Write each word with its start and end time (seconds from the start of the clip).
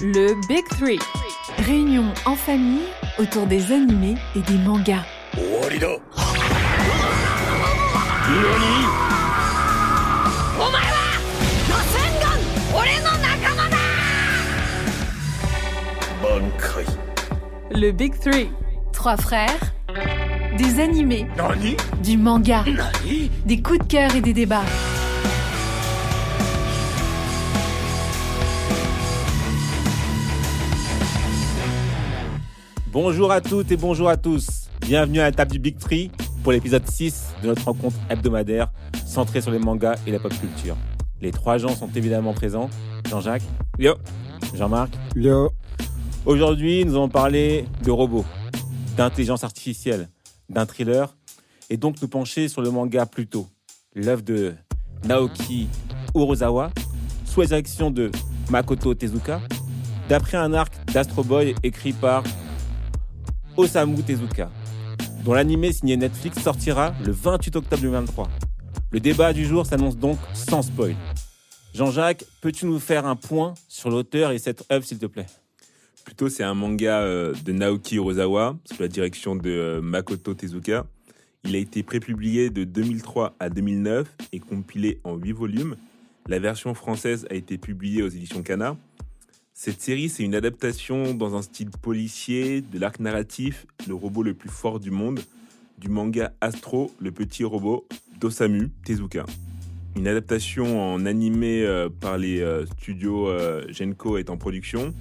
Le 0.00 0.34
Big 0.46 0.64
Three. 0.78 0.98
Réunion 1.64 2.04
en 2.26 2.36
famille 2.36 2.82
autour 3.18 3.46
des 3.46 3.72
animés 3.72 4.16
et 4.34 4.40
des 4.40 4.58
mangas. 4.58 5.04
Le 17.70 17.92
Big 17.92 18.18
Three. 18.18 18.50
Trois 18.92 19.16
frères. 19.16 19.48
Des 20.58 20.78
animés. 20.80 21.26
Du 22.02 22.18
manga. 22.18 22.64
Des 23.46 23.62
coups 23.62 23.78
de 23.78 23.84
cœur 23.84 24.14
et 24.14 24.20
des 24.20 24.34
débats. 24.34 24.64
Bonjour 32.98 33.30
à 33.30 33.42
toutes 33.42 33.70
et 33.70 33.76
bonjour 33.76 34.08
à 34.08 34.16
tous. 34.16 34.70
Bienvenue 34.80 35.20
à 35.20 35.24
la 35.24 35.32
table 35.32 35.52
du 35.52 35.58
Big 35.58 35.76
Tree 35.76 36.10
pour 36.42 36.52
l'épisode 36.52 36.88
6 36.88 37.34
de 37.42 37.48
notre 37.48 37.62
rencontre 37.62 37.96
hebdomadaire 38.08 38.72
centrée 39.04 39.42
sur 39.42 39.50
les 39.50 39.58
mangas 39.58 39.96
et 40.06 40.12
la 40.12 40.18
pop 40.18 40.32
culture. 40.32 40.78
Les 41.20 41.30
trois 41.30 41.58
gens 41.58 41.76
sont 41.76 41.90
évidemment 41.94 42.32
présents. 42.32 42.70
Jean-Jacques. 43.10 43.42
Yo. 43.78 43.96
Jean-Marc. 44.54 44.94
Yo. 45.14 45.50
Aujourd'hui, 46.24 46.86
nous 46.86 46.94
allons 46.94 47.10
parler 47.10 47.66
de 47.84 47.90
robots, 47.90 48.24
d'intelligence 48.96 49.44
artificielle, 49.44 50.08
d'un 50.48 50.64
thriller 50.64 51.14
et 51.68 51.76
donc 51.76 52.00
nous 52.00 52.08
pencher 52.08 52.48
sur 52.48 52.62
le 52.62 52.70
manga 52.70 53.04
plutôt. 53.04 53.46
L'œuvre 53.94 54.22
de 54.22 54.54
Naoki 55.04 55.68
Urozawa, 56.14 56.70
sous 57.26 57.42
la 57.42 57.46
direction 57.46 57.90
de 57.90 58.10
Makoto 58.48 58.94
Tezuka, 58.94 59.42
d'après 60.08 60.38
un 60.38 60.54
arc 60.54 60.72
d'Astro 60.94 61.22
Boy 61.22 61.54
écrit 61.62 61.92
par 61.92 62.22
Osamu 63.56 64.02
Tezuka, 64.02 64.50
dont 65.24 65.32
l'animé 65.32 65.72
signé 65.72 65.96
Netflix 65.96 66.42
sortira 66.42 66.94
le 67.04 67.12
28 67.12 67.56
octobre 67.56 67.80
2023. 67.82 68.28
Le 68.90 69.00
débat 69.00 69.32
du 69.32 69.44
jour 69.44 69.64
s'annonce 69.64 69.96
donc 69.96 70.18
sans 70.34 70.62
spoil. 70.62 70.94
Jean-Jacques, 71.74 72.24
peux-tu 72.40 72.66
nous 72.66 72.78
faire 72.78 73.06
un 73.06 73.16
point 73.16 73.54
sur 73.68 73.90
l'auteur 73.90 74.30
et 74.32 74.38
cette 74.38 74.64
œuvre, 74.70 74.84
s'il 74.84 74.98
te 74.98 75.06
plaît? 75.06 75.26
Plutôt, 76.04 76.28
c'est 76.28 76.44
un 76.44 76.54
manga 76.54 77.00
euh, 77.00 77.34
de 77.44 77.52
Naoki 77.52 77.96
Urasawa, 77.96 78.56
sous 78.64 78.80
la 78.80 78.88
direction 78.88 79.36
de 79.36 79.50
euh, 79.50 79.80
Makoto 79.80 80.34
Tezuka. 80.34 80.86
Il 81.44 81.54
a 81.54 81.58
été 81.58 81.82
prépublié 81.82 82.50
de 82.50 82.64
2003 82.64 83.36
à 83.40 83.50
2009 83.50 84.06
et 84.32 84.38
compilé 84.38 85.00
en 85.04 85.16
8 85.16 85.32
volumes. 85.32 85.76
La 86.28 86.38
version 86.38 86.74
française 86.74 87.26
a 87.30 87.34
été 87.34 87.56
publiée 87.56 88.02
aux 88.02 88.08
éditions 88.08 88.42
Kana. 88.42 88.76
Cette 89.58 89.80
série, 89.80 90.10
c'est 90.10 90.22
une 90.22 90.34
adaptation 90.34 91.14
dans 91.14 91.34
un 91.34 91.40
style 91.40 91.70
policier 91.70 92.60
de 92.60 92.78
l'arc 92.78 93.00
narratif 93.00 93.66
Le 93.88 93.94
robot 93.94 94.22
le 94.22 94.34
plus 94.34 94.50
fort 94.50 94.80
du 94.80 94.90
monde, 94.90 95.18
du 95.78 95.88
manga 95.88 96.34
Astro, 96.42 96.92
le 97.00 97.10
petit 97.10 97.42
robot 97.42 97.88
d'Osamu 98.20 98.68
Tezuka. 98.84 99.24
Une 99.96 100.08
adaptation 100.08 100.92
en 100.92 101.06
animé 101.06 101.62
euh, 101.64 101.88
par 101.88 102.18
les 102.18 102.42
euh, 102.42 102.66
studios 102.66 103.28
euh, 103.28 103.64
Genko 103.72 104.18
est 104.18 104.28
en 104.28 104.36
production. 104.36 104.92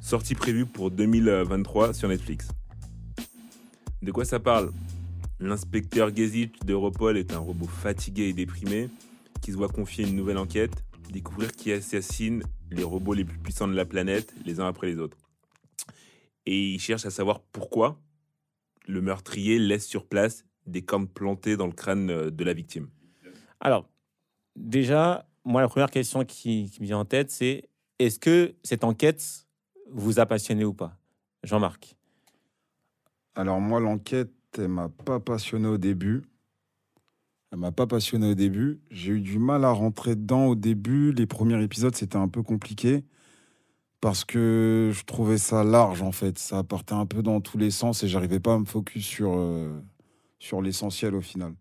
Sortie 0.00 0.34
prévue 0.34 0.66
pour 0.66 0.90
2023 0.90 1.94
sur 1.94 2.08
Netflix. 2.08 2.48
De 4.02 4.10
quoi 4.10 4.24
ça 4.24 4.40
parle? 4.40 4.72
L'inspecteur 5.38 6.14
Gezic 6.14 6.66
d'Europol 6.66 7.16
est 7.16 7.32
un 7.32 7.38
robot 7.38 7.68
fatigué 7.68 8.24
et 8.24 8.32
déprimé 8.32 8.88
qui 9.42 9.52
se 9.52 9.56
voit 9.56 9.68
confier 9.68 10.04
une 10.04 10.16
nouvelle 10.16 10.38
enquête, 10.38 10.72
découvrir 11.12 11.52
qui 11.52 11.70
assassine 11.70 12.42
les 12.70 12.82
robots 12.82 13.14
les 13.14 13.24
plus 13.24 13.38
puissants 13.38 13.68
de 13.68 13.74
la 13.74 13.84
planète 13.84 14.34
les 14.44 14.60
uns 14.60 14.66
après 14.66 14.86
les 14.86 14.98
autres. 14.98 15.18
Et 16.46 16.74
il 16.74 16.78
cherche 16.78 17.06
à 17.06 17.10
savoir 17.10 17.40
pourquoi 17.40 18.00
le 18.86 19.00
meurtrier 19.00 19.58
laisse 19.58 19.86
sur 19.86 20.06
place 20.06 20.44
des 20.66 20.82
cornes 20.82 21.08
plantées 21.08 21.56
dans 21.56 21.66
le 21.66 21.72
crâne 21.72 22.10
euh, 22.10 22.30
de 22.30 22.44
la 22.44 22.52
victime. 22.52 22.88
Alors, 23.60 23.88
déjà, 24.54 25.28
moi, 25.44 25.60
la 25.60 25.68
première 25.68 25.90
question 25.90 26.24
qui, 26.24 26.70
qui 26.70 26.80
me 26.80 26.86
vient 26.86 26.98
en 26.98 27.04
tête, 27.04 27.30
c'est 27.30 27.68
est-ce 27.98 28.18
que 28.18 28.54
cette 28.62 28.84
enquête 28.84 29.46
vous 29.90 30.18
a 30.20 30.26
passionné 30.26 30.64
ou 30.64 30.74
pas? 30.74 30.98
Jean-Marc. 31.42 31.96
Alors 33.34 33.60
moi, 33.60 33.80
l'enquête, 33.80 34.32
elle 34.58 34.68
m'a 34.68 34.88
pas 34.88 35.20
passionné 35.20 35.68
au 35.68 35.78
début. 35.78 36.22
Elle 37.52 37.58
m'a 37.58 37.72
pas 37.72 37.86
passionné 37.86 38.30
au 38.30 38.34
début. 38.34 38.80
J'ai 38.90 39.12
eu 39.12 39.20
du 39.20 39.38
mal 39.38 39.64
à 39.64 39.70
rentrer 39.70 40.16
dedans 40.16 40.46
au 40.46 40.54
début. 40.54 41.12
Les 41.12 41.26
premiers 41.26 41.62
épisodes, 41.62 41.94
c'était 41.94 42.16
un 42.16 42.28
peu 42.28 42.42
compliqué 42.42 43.04
parce 44.00 44.24
que 44.24 44.90
je 44.92 45.04
trouvais 45.04 45.38
ça 45.38 45.64
large 45.64 46.02
en 46.02 46.12
fait. 46.12 46.38
Ça 46.38 46.62
partait 46.64 46.94
un 46.94 47.06
peu 47.06 47.22
dans 47.22 47.40
tous 47.40 47.58
les 47.58 47.70
sens 47.70 48.02
et 48.02 48.08
j'arrivais 48.08 48.40
pas 48.40 48.54
à 48.54 48.58
me 48.58 48.64
focus 48.64 49.04
sur 49.04 49.34
euh, 49.36 49.80
sur 50.38 50.62
l'essentiel 50.62 51.14
au 51.14 51.20
final. 51.20 51.54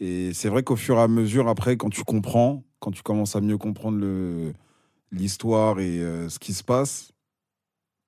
Et 0.00 0.32
c'est 0.32 0.48
vrai 0.48 0.62
qu'au 0.62 0.76
fur 0.76 0.96
et 0.96 1.02
à 1.02 1.08
mesure, 1.08 1.48
après, 1.48 1.76
quand 1.76 1.90
tu 1.90 2.04
comprends, 2.04 2.64
quand 2.80 2.90
tu 2.90 3.02
commences 3.02 3.36
à 3.36 3.40
mieux 3.42 3.58
comprendre 3.58 3.98
l'histoire 5.12 5.80
et 5.80 6.00
euh, 6.00 6.28
ce 6.28 6.38
qui 6.38 6.54
se 6.54 6.64
passe, 6.64 7.12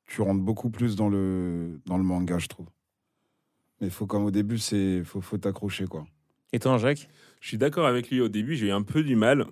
tu 0.06 0.22
rentres 0.22 0.42
beaucoup 0.42 0.70
plus 0.70 0.96
dans 0.96 1.08
le 1.08 1.80
dans 1.86 1.98
le 1.98 2.04
manga, 2.04 2.38
je 2.38 2.48
trouve. 2.48 2.66
Mais 3.80 3.90
faut 3.90 4.06
comme 4.06 4.24
au 4.24 4.30
début, 4.30 4.58
c'est 4.58 5.04
faut 5.04 5.20
faut 5.20 5.38
t'accrocher 5.38 5.86
quoi. 5.86 6.04
Et 6.52 6.58
toi, 6.58 6.76
Jacques 6.78 7.08
Je 7.40 7.48
suis 7.48 7.58
d'accord 7.58 7.86
avec 7.86 8.10
lui. 8.10 8.20
Au 8.20 8.28
début, 8.28 8.56
j'ai 8.56 8.68
eu 8.68 8.72
un 8.72 8.82
peu 8.82 9.02
du 9.02 9.16
mal. 9.16 9.46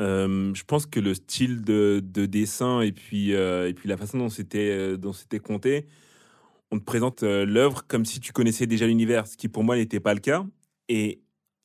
Euh, 0.00 0.54
je 0.54 0.64
pense 0.64 0.86
que 0.86 1.00
le 1.00 1.14
style 1.14 1.62
de, 1.62 2.00
de 2.02 2.26
dessin 2.26 2.80
et 2.80 2.92
puis, 2.92 3.34
euh, 3.34 3.68
et 3.68 3.74
puis 3.74 3.88
la 3.88 3.96
façon 3.96 4.18
dont 4.18 4.28
c'était 4.28 4.70
euh, 4.70 5.12
c'était 5.12 5.40
compté, 5.40 5.86
on 6.70 6.78
te 6.78 6.84
présente 6.84 7.22
l'œuvre 7.22 7.86
comme 7.86 8.04
si 8.04 8.20
tu 8.20 8.32
connaissais 8.32 8.66
déjà 8.66 8.86
l'univers, 8.86 9.26
ce 9.26 9.36
qui 9.36 9.48
pour 9.48 9.64
moi 9.64 9.76
n'était 9.76 10.00
pas 10.00 10.14
le 10.14 10.20
cas. 10.20 10.44
Et 10.88 11.20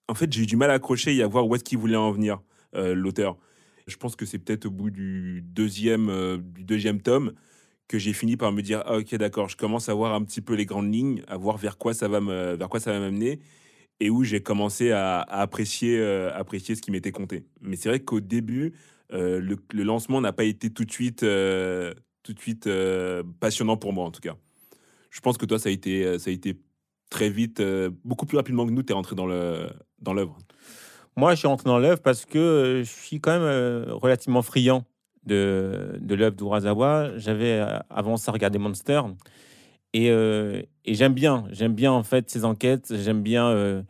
en 0.08 0.16
fait, 0.16 0.32
j'ai 0.34 0.44
eu 0.44 0.46
du 0.46 0.58
mal 0.58 0.72
à 0.72 0.76
accrocher 0.76 1.16
et 1.16 1.24
à 1.24 1.28
voir 1.28 1.48
où 1.48 1.56
est-ce 1.56 1.64
qu'il 1.64 1.78
voulait 1.78 1.96
en 1.96 2.12
venir, 2.12 2.42
l'auteur. 2.74 3.38
Je 3.88 3.98
pense 3.98 4.16
que 4.16 4.26
c'est 4.26 4.40
peut-être 4.40 4.66
au 4.66 4.72
bout 4.72 4.90
du 4.90 5.42
deuxième, 5.46 6.38
du 6.56 6.64
deuxième 6.64 7.02
tome 7.02 7.34
que 7.90 8.00
j'ai 8.00 8.14
fini 8.14 8.38
par 8.38 8.52
me 8.54 8.62
dire 8.62 8.82
ah, 8.86 8.98
ok 8.98 9.16
d'accord, 9.16 9.50
je 9.50 9.58
commence 9.58 9.90
à 9.90 9.94
voir 9.94 10.14
un 10.14 10.24
petit 10.24 10.42
peu 10.42 10.56
les 10.56 10.66
grandes 10.66 10.92
lignes, 10.94 11.22
à 11.28 11.38
voir 11.38 11.58
vers 11.58 11.78
quoi 11.78 11.94
ça 11.94 12.08
va 12.08 12.22
m'amener 12.22 13.40
et 14.00 14.10
où 14.10 14.24
j'ai 14.24 14.42
commencé 14.42 14.92
à, 14.92 15.22
apprécier, 15.22 15.98
euh, 16.00 16.32
apprécier 16.34 16.76
ce 16.76 16.82
qui 16.82 16.92
m'était 16.92 17.12
compté. 17.12 17.46
Mais 17.62 17.76
c'est 17.76 17.90
vrai 17.90 18.00
qu'au 18.00 18.20
début, 18.20 18.74
euh, 19.14 19.40
le, 19.40 19.84
lancement 19.84 20.22
n'a 20.22 20.34
pas 20.34 20.44
été 20.44 20.70
tout 20.72 20.86
de 20.86 20.92
suite, 20.92 21.24
euh, 21.24 21.94
tout 22.24 22.34
de 22.34 22.40
suite 22.40 22.70
passionnant 23.40 23.78
pour 23.78 23.94
moi 23.94 24.06
en 24.06 24.12
tout 24.12 24.22
cas. 24.22 24.36
Je 25.10 25.22
pense 25.22 25.38
que 25.38 25.46
toi, 25.46 25.60
ça 25.60 25.70
a 25.70 25.72
été, 25.72 26.18
ça 26.18 26.32
a 26.32 26.34
été 26.34 26.60
très 27.10 27.30
vite, 27.30 27.62
beaucoup 28.04 28.26
plus 28.26 28.38
rapidement 28.38 28.66
que 28.66 28.72
nous, 28.72 28.82
tu 28.82 28.92
es 28.92 28.96
rentré 28.96 29.16
dans 29.16 29.28
le 29.28 29.70
dans 30.00 30.14
l'œuvre. 30.14 30.38
Moi, 31.16 31.36
je 31.36 31.40
suis 31.40 31.48
rentré 31.48 31.70
dans 31.70 31.78
l'œuvre 31.78 32.02
parce 32.02 32.26
que 32.26 32.82
je 32.84 32.90
suis 32.90 33.22
quand 33.22 33.40
même 33.40 33.86
relativement 33.92 34.42
friand 34.42 34.84
de, 35.26 35.98
de 36.02 36.16
l'œuvre 36.16 36.36
d'Urasawa. 36.36 37.18
J'avais 37.18 37.64
avant 37.92 38.18
ça 38.18 38.32
regardé 38.32 38.58
Monster. 38.58 39.02
Et, 39.94 40.10
et 40.86 40.96
j'aime 40.96 41.14
bien, 41.14 41.46
j'aime 41.52 41.74
bien 41.74 41.92
en 41.92 42.04
fait 42.04 42.30
ses 42.30 42.46
enquêtes, 42.46 42.94
j'aime 43.04 43.22
bien, 43.22 43.48
euh, 43.48 43.82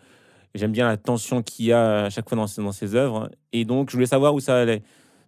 j'aime 0.54 0.72
bien 0.72 0.88
la 0.88 0.98
tension 0.98 1.42
qu'il 1.42 1.66
y 1.66 1.74
a 1.74 2.06
à 2.06 2.09
chaque 2.09 2.30
fois 2.30 2.36
dans, 2.36 2.72
ses- 2.72 2.96
œuvres. 2.96 3.31
Et 3.52 3.66
donc, 3.66 3.90
je 3.90 3.96
voulais 3.96 4.06
savoir 4.06 4.34
où 4.36 4.40
ça 4.40 4.59
allait. 4.59 4.84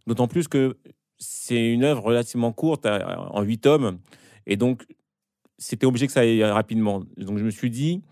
D'autant 0.06 0.28
plus 0.28 0.48
que 0.48 0.78
c'est 1.18 1.72
une 1.72 1.84
œuvre 1.84 2.04
relativement 2.04 2.52
courte, 2.52 2.86
en 2.86 3.42
huit 3.42 3.60
tomes. 3.60 3.98
Et 4.46 4.58
donc, 4.58 4.86
c'était 5.58 5.88
obligé 5.88 6.06
que 6.06 6.14
ça 6.14 6.20
aille 6.20 6.44
rapidement. 6.44 7.04
Donc, 7.18 7.40
je 7.40 7.44
me 7.44 7.50
suis 7.50 7.72
dit 7.72 8.04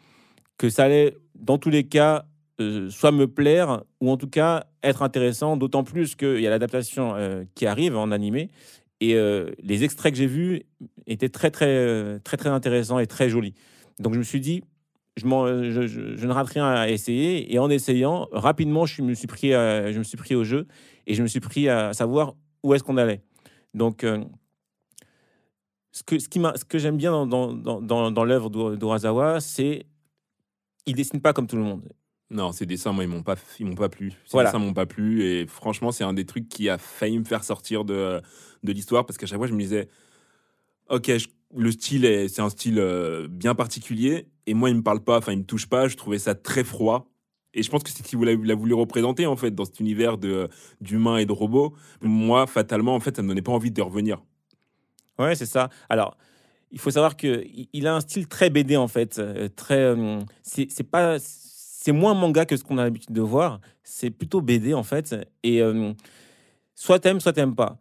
que 0.58 0.70
ça 0.70 0.86
allait, 0.86 1.16
dans 1.36 1.60
tous 1.60 1.70
les 1.70 1.84
cas, 1.84 2.26
euh, 2.60 2.90
soit 2.90 3.12
me 3.12 3.28
plaire 3.28 3.84
ou 4.02 4.10
en 4.10 4.18
tout 4.18 4.30
cas 4.30 4.66
être 4.82 5.04
intéressant, 5.04 5.58
d'autant 5.58 5.84
plus 5.84 6.16
qu'il 6.16 6.40
y 6.40 6.48
a 6.48 6.50
l'adaptation 6.50 7.14
euh, 7.16 7.44
qui 7.54 7.68
arrive 7.68 7.96
en 7.98 8.10
animé 8.12 8.50
et 9.02 9.16
les 9.62 9.84
extraits 9.84 10.14
que 10.14 10.18
j'ai 10.18 10.28
vus 10.28 10.64
étaient 11.08 11.30
très 11.30 11.52
très 11.52 11.68
euh, 11.68 12.20
très 12.24 12.38
très 12.38 12.50
intéressants 12.50 13.00
et 13.00 13.08
très 13.08 13.30
jolis. 13.30 13.54
Donc 14.00 14.14
je 14.14 14.20
me 14.20 14.24
suis 14.24 14.40
dit, 14.40 14.64
je, 15.18 15.26
m'en- 15.26 15.48
je, 15.48 15.88
je- 15.88 16.16
je 16.16 16.28
ne 16.28 16.32
rate 16.32 16.48
rien 16.50 16.66
à 16.68 16.90
essayer 16.90 17.54
et 17.54 17.60
en 17.60 17.70
essayant 17.70 18.28
rapidement, 18.32 18.86
je 18.86 19.02
me 19.02 19.14
suis 19.14 19.28
pris, 19.28 19.54
à- 19.54 19.92
je 19.92 20.00
me 20.00 20.04
suis 20.04 20.18
pris 20.18 20.36
au 20.36 20.44
jeu 20.44 20.68
et 21.08 21.14
je 21.14 21.22
me 21.22 21.28
suis 21.28 21.40
pris 21.40 21.70
à 21.70 21.94
savoir 21.94 22.36
où 22.64 22.74
est-ce 22.74 22.84
qu'on 22.84 22.98
allait. 22.98 23.22
Donc 23.74 24.04
euh, 24.04 24.24
ce 25.92 26.04
que, 26.04 26.18
ce 26.20 26.28
qui 26.28 26.40
m'a- 26.40 26.56
ce 26.58 26.66
que 26.66 26.80
j'aime 26.80 26.98
bien 26.98 27.12
dans, 27.26 27.54
dans, 27.54 27.82
dans, 28.12 28.24
l'œuvre 28.26 28.50
d'U- 28.50 28.78
d'Urasawa, 28.78 29.40
c'est 29.40 29.86
il 30.86 30.96
dessine 30.96 31.22
pas 31.22 31.34
comme 31.34 31.48
tout 31.48 31.56
le 31.56 31.64
monde. 31.64 31.84
Non, 32.30 32.52
ces 32.52 32.66
dessins, 32.66 32.92
moi, 32.94 33.04
ils 33.04 33.10
m'ont 33.10 33.22
pas, 33.22 33.36
ils 33.60 33.66
m'ont 33.66 33.76
pas 33.76 33.90
plu. 33.90 34.10
Ces 34.12 34.32
Voilà. 34.32 34.50
dessins 34.50 34.58
m'ont 34.60 34.74
pas 34.74 34.88
plu. 34.88 35.24
Et 35.24 35.46
franchement, 35.46 35.92
c'est 35.92 36.04
un 36.04 36.14
des 36.14 36.26
trucs 36.26 36.50
qui 36.50 36.68
a 36.68 36.78
failli 36.80 37.20
me 37.20 37.24
faire 37.26 37.44
sortir 37.44 37.86
de, 37.86 38.22
de 38.64 38.72
l'histoire 38.72 39.06
parce 39.06 39.18
qu'à 39.20 39.28
chaque 39.28 39.38
fois, 39.38 39.46
je 39.48 39.54
me 39.54 39.60
disais, 39.60 39.88
ok, 40.94 41.12
le 41.56 41.72
style, 41.72 42.06
est- 42.06 42.28
c'est 42.30 42.42
un 42.42 42.50
style 42.50 42.80
euh, 42.80 43.28
bien 43.30 43.56
particulier. 43.56 44.28
Et 44.48 44.54
moi, 44.54 44.70
il 44.70 44.76
me 44.76 44.84
parle 44.84 45.04
pas, 45.04 45.18
enfin, 45.18 45.32
il 45.34 45.40
me 45.40 45.44
touche 45.46 45.68
pas. 45.68 45.88
Je 45.88 45.96
trouvais 45.96 46.20
ça 46.20 46.36
très 46.36 46.64
froid. 46.64 47.10
Et 47.54 47.62
je 47.62 47.70
pense 47.70 47.84
que 47.84 47.90
c'est 47.92 48.04
ce 48.04 48.16
qu'il 48.18 48.52
a 48.52 48.56
voulu 48.56 48.74
représenter, 48.74 49.26
en 49.28 49.36
fait, 49.36 49.52
dans 49.54 49.64
cet 49.66 49.80
univers 49.80 50.18
de- 50.18 50.50
d'humains 50.82 51.18
et 51.18 51.26
de 51.26 51.32
robots. 51.32 51.76
Moi, 52.02 52.48
fatalement, 52.48 52.96
en 52.96 53.00
fait, 53.00 53.16
ça 53.16 53.22
me 53.22 53.28
donnait 53.28 53.44
pas 53.44 53.52
envie 53.52 53.70
de 53.72 53.82
revenir. 53.82 54.24
Ouais, 55.20 55.36
c'est 55.36 55.46
ça. 55.46 55.70
Alors, 55.90 56.18
il 56.72 56.80
faut 56.80 56.90
savoir 56.90 57.16
que 57.16 57.44
il- 57.46 57.68
il 57.74 57.86
a 57.86 57.96
un 57.96 58.00
style 58.02 58.28
très 58.28 58.50
BD 58.50 58.76
en 58.78 58.88
fait, 58.88 59.20
euh, 59.20 59.48
très. 59.56 59.78
euh, 59.78 60.20
c'est 60.42 60.90
pas, 60.90 61.18
c'est 61.20 61.92
moins 61.92 62.16
manga 62.16 62.46
que 62.46 62.58
ce 62.58 62.64
qu'on 62.64 62.80
a 62.80 62.84
l'habitude 62.84 63.14
de 63.14 63.22
voir. 63.22 63.60
C'est 63.84 64.10
plutôt 64.10 64.42
BD 64.42 64.74
en 64.74 64.82
fait. 64.84 65.16
Et 65.44 65.62
euh, 65.62 65.94
soit 66.74 66.98
t'aimes, 67.00 67.20
soit 67.20 67.34
t'aimes 67.34 67.54
pas. 67.56 67.78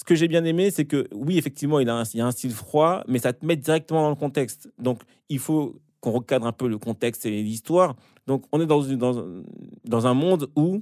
Ce 0.00 0.04
que 0.04 0.14
j'ai 0.14 0.28
bien 0.28 0.46
aimé, 0.46 0.70
c'est 0.70 0.86
que 0.86 1.06
oui, 1.12 1.36
effectivement, 1.36 1.78
il 1.78 1.86
y 1.86 1.90
a 1.90 2.26
un 2.26 2.30
style 2.30 2.52
froid, 2.52 3.04
mais 3.06 3.18
ça 3.18 3.34
te 3.34 3.44
met 3.44 3.56
directement 3.56 4.00
dans 4.00 4.08
le 4.08 4.14
contexte. 4.14 4.72
Donc, 4.78 5.02
il 5.28 5.38
faut 5.38 5.78
qu'on 6.00 6.12
recadre 6.12 6.46
un 6.46 6.52
peu 6.52 6.68
le 6.68 6.78
contexte 6.78 7.26
et 7.26 7.42
l'histoire. 7.42 7.96
Donc, 8.26 8.46
on 8.50 8.62
est 8.62 8.66
dans, 8.66 10.06
un 10.06 10.14
monde 10.14 10.50
où 10.56 10.80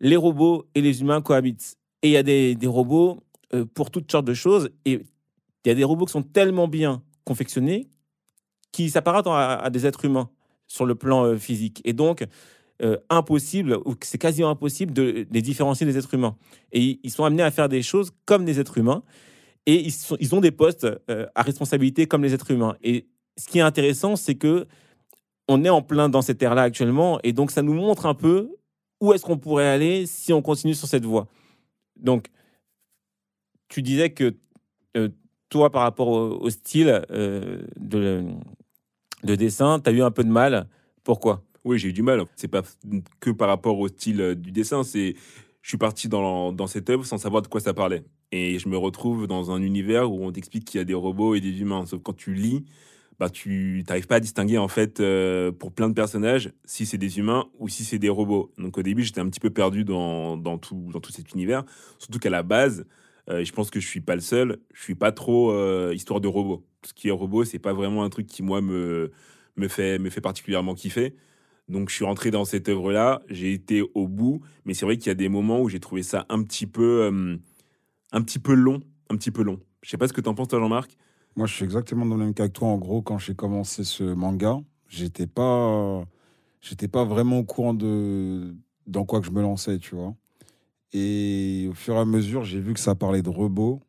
les 0.00 0.16
robots 0.16 0.66
et 0.74 0.82
les 0.82 1.00
humains 1.00 1.22
cohabitent. 1.22 1.78
Et 2.02 2.08
il 2.08 2.12
y 2.12 2.18
a 2.18 2.22
des, 2.22 2.58
robots 2.66 3.22
euh, 3.54 3.64
pour 3.64 3.90
toutes 3.90 4.12
sortes 4.12 4.26
de 4.26 4.34
choses. 4.34 4.68
Et 4.84 5.00
il 5.64 5.68
y 5.68 5.70
a 5.70 5.74
des 5.74 5.84
robots 5.84 6.04
qui 6.04 6.12
sont 6.12 6.22
tellement 6.22 6.68
bien 6.68 7.02
confectionnés 7.24 7.88
qui 8.70 8.90
s'apparentent 8.90 9.28
à, 9.28 9.54
à 9.54 9.70
des 9.70 9.86
êtres 9.86 10.04
humains 10.04 10.28
sur 10.66 10.84
le 10.84 10.94
plan 10.94 11.24
euh, 11.24 11.38
physique. 11.38 11.80
Et 11.86 11.94
donc, 11.94 12.26
euh, 12.84 12.98
impossible, 13.08 13.78
ou 13.86 13.94
c'est 14.02 14.18
quasiment 14.18 14.50
impossible 14.50 14.92
de 14.92 15.26
les 15.30 15.40
différencier 15.40 15.86
des 15.86 15.96
êtres 15.96 16.12
humains. 16.12 16.36
Et 16.70 17.00
ils- 17.02 17.10
sont 17.10 17.24
amenés 17.24 17.42
à 17.42 17.50
faire 17.50 17.70
des 17.70 17.82
choses 17.82 18.12
comme 18.26 18.44
des 18.44 18.60
êtres 18.60 18.76
humains. 18.76 19.02
Et 19.64 19.88
ils, 20.20 20.34
ont 20.34 20.42
des 20.42 20.50
postes 20.50 20.86
euh, 21.08 21.26
à 21.34 21.40
responsabilité 21.42 22.06
comme 22.06 22.22
les 22.22 22.34
êtres 22.34 22.50
humains. 22.50 22.76
Et 22.82 23.06
ce 23.38 23.48
qui 23.48 23.58
est 23.58 23.62
intéressant, 23.62 24.16
c'est 24.16 24.34
que 24.34 24.66
on 25.48 25.64
est 25.64 25.70
en 25.70 25.80
plein 25.80 26.10
dans 26.10 26.20
cette 26.20 26.42
ère-là 26.42 26.62
actuellement. 26.62 27.18
Et 27.22 27.32
donc, 27.32 27.52
ça 27.52 27.62
nous 27.62 27.72
montre 27.72 28.04
un 28.04 28.14
peu 28.14 28.50
où 29.00 29.14
est-ce 29.14 29.24
qu'on 29.24 29.38
pourrait 29.38 29.68
aller 29.68 30.04
si 30.04 30.34
on 30.34 30.42
continue 30.42 30.74
sur 30.74 30.88
cette 30.88 31.06
voie. 31.06 31.26
Donc, 31.96 32.28
tu 33.68 33.80
disais 33.80 34.10
que 34.10 34.36
euh, 34.98 35.08
toi, 35.48 35.70
par 35.70 35.82
rapport 35.82 36.08
au, 36.08 36.50
style 36.50 37.02
de, 37.08 37.64
de 39.22 39.34
dessin, 39.34 39.80
tu 39.80 39.88
as 39.88 39.92
eu 39.92 40.02
un 40.02 40.10
peu 40.10 40.24
de 40.24 40.28
mal. 40.28 40.68
Pourquoi? 41.02 41.42
Oui, 41.64 41.78
j'ai 41.78 41.88
eu 41.88 41.92
du 41.92 42.02
mal. 42.02 42.24
C'est 42.36 42.48
pas 42.48 42.62
que 43.20 43.30
par 43.30 43.48
rapport 43.48 43.78
au 43.78 43.88
style 43.88 44.20
euh, 44.20 44.34
du 44.34 44.52
dessin. 44.52 44.82
C'est, 44.84 45.14
je 45.62 45.68
suis 45.68 45.78
parti 45.78 46.08
dans, 46.08 46.52
dans 46.52 46.66
cette 46.66 46.90
œuvre 46.90 47.06
sans 47.06 47.18
savoir 47.18 47.42
de 47.42 47.48
quoi 47.48 47.60
ça 47.60 47.72
parlait. 47.72 48.04
Et 48.32 48.58
je 48.58 48.68
me 48.68 48.76
retrouve 48.76 49.26
dans 49.26 49.50
un 49.50 49.62
univers 49.62 50.10
où 50.12 50.24
on 50.24 50.32
t'explique 50.32 50.64
qu'il 50.66 50.78
y 50.78 50.82
a 50.82 50.84
des 50.84 50.94
robots 50.94 51.34
et 51.34 51.40
des 51.40 51.60
humains. 51.60 51.86
Sauf 51.86 52.02
quand 52.02 52.12
tu 52.16 52.34
lis, 52.34 52.64
bah 53.18 53.30
tu 53.30 53.84
n'arrives 53.88 54.06
pas 54.06 54.16
à 54.16 54.20
distinguer 54.20 54.58
en 54.58 54.68
fait 54.68 55.00
euh, 55.00 55.52
pour 55.52 55.72
plein 55.72 55.88
de 55.88 55.94
personnages 55.94 56.52
si 56.64 56.84
c'est 56.84 56.98
des 56.98 57.18
humains 57.18 57.46
ou 57.58 57.68
si 57.68 57.84
c'est 57.84 57.98
des 57.98 58.08
robots. 58.08 58.52
Donc 58.58 58.76
au 58.76 58.82
début, 58.82 59.02
j'étais 59.04 59.20
un 59.20 59.28
petit 59.28 59.40
peu 59.40 59.50
perdu 59.50 59.84
dans, 59.84 60.36
dans 60.36 60.58
tout 60.58 60.90
dans 60.92 61.00
tout 61.00 61.12
cet 61.12 61.32
univers. 61.32 61.64
Surtout 61.98 62.18
qu'à 62.18 62.30
la 62.30 62.42
base, 62.42 62.86
euh, 63.30 63.44
je 63.44 63.52
pense 63.52 63.70
que 63.70 63.80
je 63.80 63.86
suis 63.88 64.00
pas 64.00 64.16
le 64.16 64.20
seul. 64.20 64.58
Je 64.74 64.82
suis 64.82 64.94
pas 64.96 65.12
trop 65.12 65.52
euh, 65.52 65.92
histoire 65.94 66.20
de 66.20 66.28
robots. 66.28 66.66
Ce 66.84 66.92
qui 66.92 67.08
est 67.08 67.12
robot, 67.12 67.44
c'est 67.44 67.58
pas 67.58 67.72
vraiment 67.72 68.04
un 68.04 68.10
truc 68.10 68.26
qui 68.26 68.42
moi 68.42 68.60
me 68.60 69.12
me 69.56 69.68
fait 69.68 69.98
me 69.98 70.10
fait 70.10 70.20
particulièrement 70.20 70.74
kiffer. 70.74 71.14
Donc 71.68 71.88
je 71.88 71.94
suis 71.94 72.04
rentré 72.04 72.30
dans 72.30 72.44
cette 72.44 72.68
œuvre-là, 72.68 73.22
j'ai 73.28 73.52
été 73.52 73.82
au 73.94 74.06
bout, 74.06 74.40
mais 74.64 74.74
c'est 74.74 74.84
vrai 74.84 74.98
qu'il 74.98 75.08
y 75.08 75.10
a 75.10 75.14
des 75.14 75.28
moments 75.28 75.60
où 75.60 75.68
j'ai 75.68 75.80
trouvé 75.80 76.02
ça 76.02 76.26
un 76.28 76.42
petit 76.42 76.66
peu, 76.66 77.02
euh, 77.04 77.36
un 78.12 78.22
petit 78.22 78.38
peu 78.38 78.54
long, 78.54 78.80
un 79.10 79.16
petit 79.16 79.30
peu 79.30 79.42
long. 79.42 79.60
Je 79.82 79.90
sais 79.90 79.96
pas 79.96 80.08
ce 80.08 80.12
que 80.12 80.20
t'en 80.20 80.34
penses 80.34 80.48
toi 80.48 80.60
Jean-Marc. 80.60 80.96
Moi, 81.36 81.46
je 81.46 81.54
suis 81.54 81.64
exactement 81.64 82.06
dans 82.06 82.16
le 82.16 82.24
même 82.24 82.34
cas 82.34 82.46
que 82.46 82.52
toi. 82.52 82.68
En 82.68 82.78
gros, 82.78 83.02
quand 83.02 83.18
j'ai 83.18 83.34
commencé 83.34 83.82
ce 83.82 84.04
manga, 84.04 84.60
j'étais 84.88 85.26
pas, 85.26 86.04
j'étais 86.60 86.88
pas 86.88 87.04
vraiment 87.04 87.38
au 87.38 87.44
courant 87.44 87.74
de 87.74 88.54
dans 88.86 89.04
quoi 89.04 89.20
que 89.20 89.26
je 89.26 89.32
me 89.32 89.42
lançais, 89.42 89.78
tu 89.78 89.94
vois. 89.96 90.14
Et 90.92 91.66
au 91.70 91.74
fur 91.74 91.94
et 91.94 91.98
à 91.98 92.04
mesure, 92.04 92.44
j'ai 92.44 92.60
vu 92.60 92.74
que 92.74 92.80
ça 92.80 92.94
parlait 92.94 93.22
de 93.22 93.30
robots. 93.30 93.80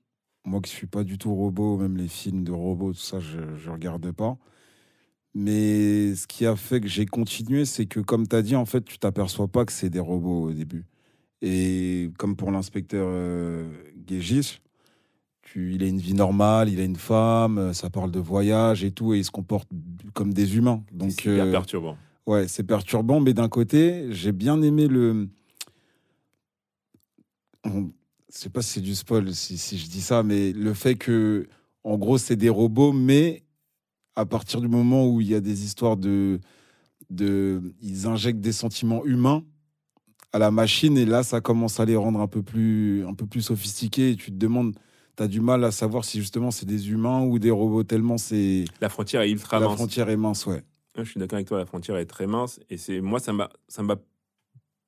Moi, 0.45 0.61
qui 0.61 0.71
suis 0.71 0.87
pas 0.87 1.03
du 1.03 1.17
tout 1.17 1.33
robot, 1.35 1.77
même 1.77 1.97
les 1.97 2.07
films 2.07 2.43
de 2.43 2.51
robots, 2.51 2.93
tout 2.93 2.99
ça, 2.99 3.19
je, 3.19 3.39
je 3.57 3.69
regarde 3.69 4.11
pas. 4.11 4.37
Mais 5.37 6.15
ce 6.15 6.27
qui 6.27 6.45
a 6.45 6.55
fait 6.55 6.79
que 6.79 6.87
j'ai 6.87 7.05
continué, 7.05 7.65
c'est 7.65 7.85
que, 7.85 7.99
comme 7.99 8.25
tu 8.27 8.35
as 8.37 8.41
dit, 8.41 8.55
en 8.55 8.65
fait, 8.65 8.83
tu 8.85 8.97
t'aperçois 8.97 9.47
pas 9.49 9.65
que 9.65 9.73
c'est 9.73 9.89
des 9.89 9.99
robots 9.99 10.43
au 10.49 10.51
début. 10.53 10.85
Et 11.41 12.09
comme 12.17 12.37
pour 12.37 12.51
l'inspecteur 12.51 13.05
euh, 13.09 13.69
Guégis, 14.07 14.61
tu, 15.41 15.75
il 15.75 15.83
a 15.83 15.87
une 15.87 15.99
vie 15.99 16.13
normale, 16.13 16.69
il 16.69 16.79
a 16.79 16.85
une 16.85 16.95
femme, 16.95 17.57
euh, 17.57 17.73
ça 17.73 17.89
parle 17.89 18.11
de 18.11 18.19
voyage 18.19 18.83
et 18.85 18.91
tout, 18.91 19.13
et 19.13 19.17
il 19.19 19.25
se 19.25 19.31
comporte 19.31 19.67
comme 20.13 20.33
des 20.33 20.55
humains. 20.55 20.81
Donc, 20.93 21.11
c'est 21.11 21.27
euh, 21.27 21.51
perturbant. 21.51 21.97
Ouais, 22.25 22.47
c'est 22.47 22.63
perturbant, 22.63 23.19
mais 23.19 23.33
d'un 23.33 23.49
côté, 23.49 24.07
j'ai 24.11 24.31
bien 24.31 24.61
aimé 24.61 24.87
le. 24.87 25.27
On- 27.65 27.91
Je 28.33 28.37
sais 28.41 28.49
pas 28.49 28.61
si 28.61 28.73
c'est 28.73 28.81
du 28.81 28.95
spoil 28.95 29.33
si, 29.33 29.57
si 29.57 29.77
je 29.77 29.87
dis 29.87 30.01
ça, 30.01 30.21
mais 30.23 30.51
le 30.51 30.73
fait 30.73 30.95
que, 30.95 31.47
en 31.83 31.97
gros, 31.97 32.17
c'est 32.17 32.35
des 32.35 32.49
robots, 32.49 32.91
mais 32.91 33.43
à 34.15 34.25
partir 34.25 34.61
du 34.61 34.67
moment 34.67 35.07
où 35.07 35.21
il 35.21 35.27
y 35.27 35.35
a 35.35 35.41
des 35.41 35.63
histoires 35.65 35.97
de. 35.97 36.39
de 37.09 37.61
ils 37.81 38.07
injectent 38.07 38.41
des 38.41 38.51
sentiments 38.53 39.05
humains 39.05 39.43
à 40.33 40.39
la 40.39 40.51
machine, 40.51 40.97
et 40.97 41.05
là, 41.05 41.23
ça 41.23 41.39
commence 41.39 41.79
à 41.79 41.85
les 41.85 41.95
rendre 41.95 42.19
un 42.19 42.27
peu 42.27 42.43
plus, 42.43 43.05
un 43.05 43.13
peu 43.13 43.25
plus 43.25 43.41
sophistiqués, 43.41 44.11
et 44.11 44.15
tu 44.15 44.31
te 44.31 44.37
demandes. 44.37 44.75
Tu 45.17 45.23
as 45.23 45.27
du 45.29 45.39
mal 45.39 45.63
à 45.63 45.71
savoir 45.71 46.03
si 46.03 46.19
justement 46.19 46.51
c'est 46.51 46.65
des 46.65 46.89
humains 46.91 47.21
ou 47.21 47.39
des 47.39 47.51
robots, 47.51 47.83
tellement 47.83 48.17
c'est. 48.17 48.65
La 48.81 48.89
frontière 48.89 49.21
est 49.21 49.31
ultra 49.31 49.59
La 49.59 49.67
mince. 49.67 49.75
frontière 49.75 50.09
est 50.09 50.17
mince, 50.17 50.45
ouais. 50.45 50.61
Ouais, 50.97 51.05
Je 51.05 51.09
suis 51.11 51.19
d'accord 51.21 51.37
avec 51.37 51.47
toi, 51.47 51.57
la 51.57 51.65
frontière 51.65 51.95
est 51.97 52.05
très 52.05 52.27
mince 52.27 52.59
et 52.69 52.75
c'est 52.77 52.99
moi 53.01 53.19
ça 53.19 53.31
m'a 53.33 53.49
ça 53.69 53.81
m'a 53.81 53.95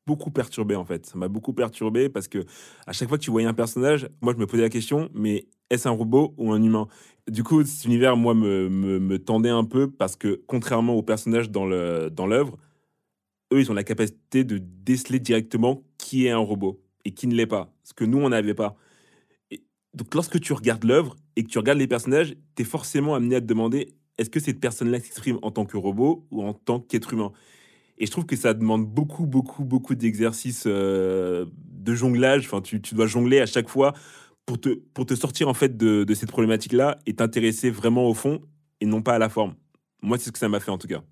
beaucoup 0.05 0.31
perturbé 0.31 0.75
en 0.75 0.83
fait. 0.85 1.05
Ça 1.05 1.17
m'a 1.17 1.27
beaucoup 1.29 1.53
perturbé 1.53 2.09
parce 2.09 2.27
que 2.27 2.45
à 2.85 2.91
chaque 2.93 3.07
fois 3.07 3.17
que 3.17 3.23
tu 3.23 3.31
voyais 3.31 3.47
un 3.47 3.53
personnage, 3.53 4.09
moi 4.21 4.33
je 4.33 4.37
me 4.39 4.47
posais 4.47 4.63
la 4.63 4.69
question 4.69 5.09
mais 5.13 5.47
est-ce 5.69 5.87
un 5.87 5.91
robot 5.91 6.33
ou 6.37 6.51
un 6.51 6.61
humain? 6.61 6.87
Du 7.29 7.43
coup, 7.43 7.63
cet 7.63 7.85
univers 7.85 8.15
moi 8.15 8.33
me, 8.33 8.69
me, 8.69 8.99
me 8.99 9.19
tendait 9.19 9.49
un 9.49 9.65
peu 9.65 9.89
parce 9.91 10.15
que 10.15 10.41
contrairement 10.47 10.93
aux 10.93 11.03
personnages 11.03 11.49
dans 11.49 11.65
le 11.65 12.09
dans 12.09 12.27
l'œuvre, 12.27 12.57
eux 13.53 13.59
ils 13.59 13.71
ont 13.71 13.73
la 13.73 13.83
capacité 13.83 14.43
de 14.43 14.57
déceler 14.57 15.19
directement 15.19 15.83
qui 15.97 16.25
est 16.25 16.31
un 16.31 16.37
robot 16.37 16.81
et 17.05 17.11
qui 17.11 17.27
ne 17.27 17.35
l'est 17.35 17.47
pas, 17.47 17.73
ce 17.83 17.93
que 17.93 18.05
nous 18.05 18.19
on 18.19 18.29
n'avait 18.29 18.53
pas. 18.53 18.77
Donc 19.93 20.13
lorsque 20.13 20.39
tu 20.39 20.53
regardes 20.53 20.83
l'œuvre 20.83 21.15
et 21.35 21.43
que 21.43 21.49
tu 21.49 21.57
regardes 21.57 21.79
les 21.79 21.87
personnages, 21.87 22.35
tu 22.55 22.61
es 22.61 22.65
forcément 22.65 23.15
amené 23.15 23.35
à 23.35 23.41
te 23.41 23.45
demander 23.45 23.95
est-ce 24.17 24.29
que 24.29 24.39
cette 24.39 24.59
personne-là 24.59 24.99
s'exprime 24.99 25.39
en 25.41 25.51
tant 25.51 25.65
que 25.65 25.77
robot 25.77 26.25
ou 26.31 26.43
en 26.43 26.53
tant 26.53 26.79
qu'être 26.79 27.13
humain? 27.13 27.31
Et 27.97 28.05
je 28.05 28.11
trouve 28.11 28.25
que 28.25 28.35
ça 28.35 28.53
demande 28.53 28.85
beaucoup, 28.85 29.25
beaucoup, 29.25 29.63
beaucoup 29.63 29.95
d'exercices 29.95 30.65
euh, 30.67 31.45
de 31.55 31.93
jonglage. 31.95 32.45
Enfin, 32.45 32.61
tu, 32.61 32.81
tu 32.81 32.93
dois 32.93 33.07
jongler 33.07 33.39
à 33.39 33.45
chaque 33.45 33.69
fois 33.69 33.93
pour 34.47 34.59
te, 34.59 34.69
pour 34.69 35.05
te 35.05 35.13
sortir 35.13 35.47
en 35.49 35.53
fait 35.53 35.77
de, 35.77 36.03
de 36.03 36.13
cette 36.15 36.29
problématique-là 36.31 36.97
et 37.05 37.13
t'intéresser 37.13 37.69
vraiment 37.69 38.07
au 38.09 38.15
fond 38.15 38.41
et 38.81 38.85
non 38.87 39.03
pas 39.03 39.13
à 39.13 39.19
la 39.19 39.29
forme. 39.29 39.53
Moi, 40.01 40.17
c'est 40.17 40.25
ce 40.25 40.31
que 40.31 40.39
ça 40.39 40.49
m'a 40.49 40.59
fait 40.59 40.71
en 40.71 40.77
tout 40.79 40.87
cas. 40.87 41.03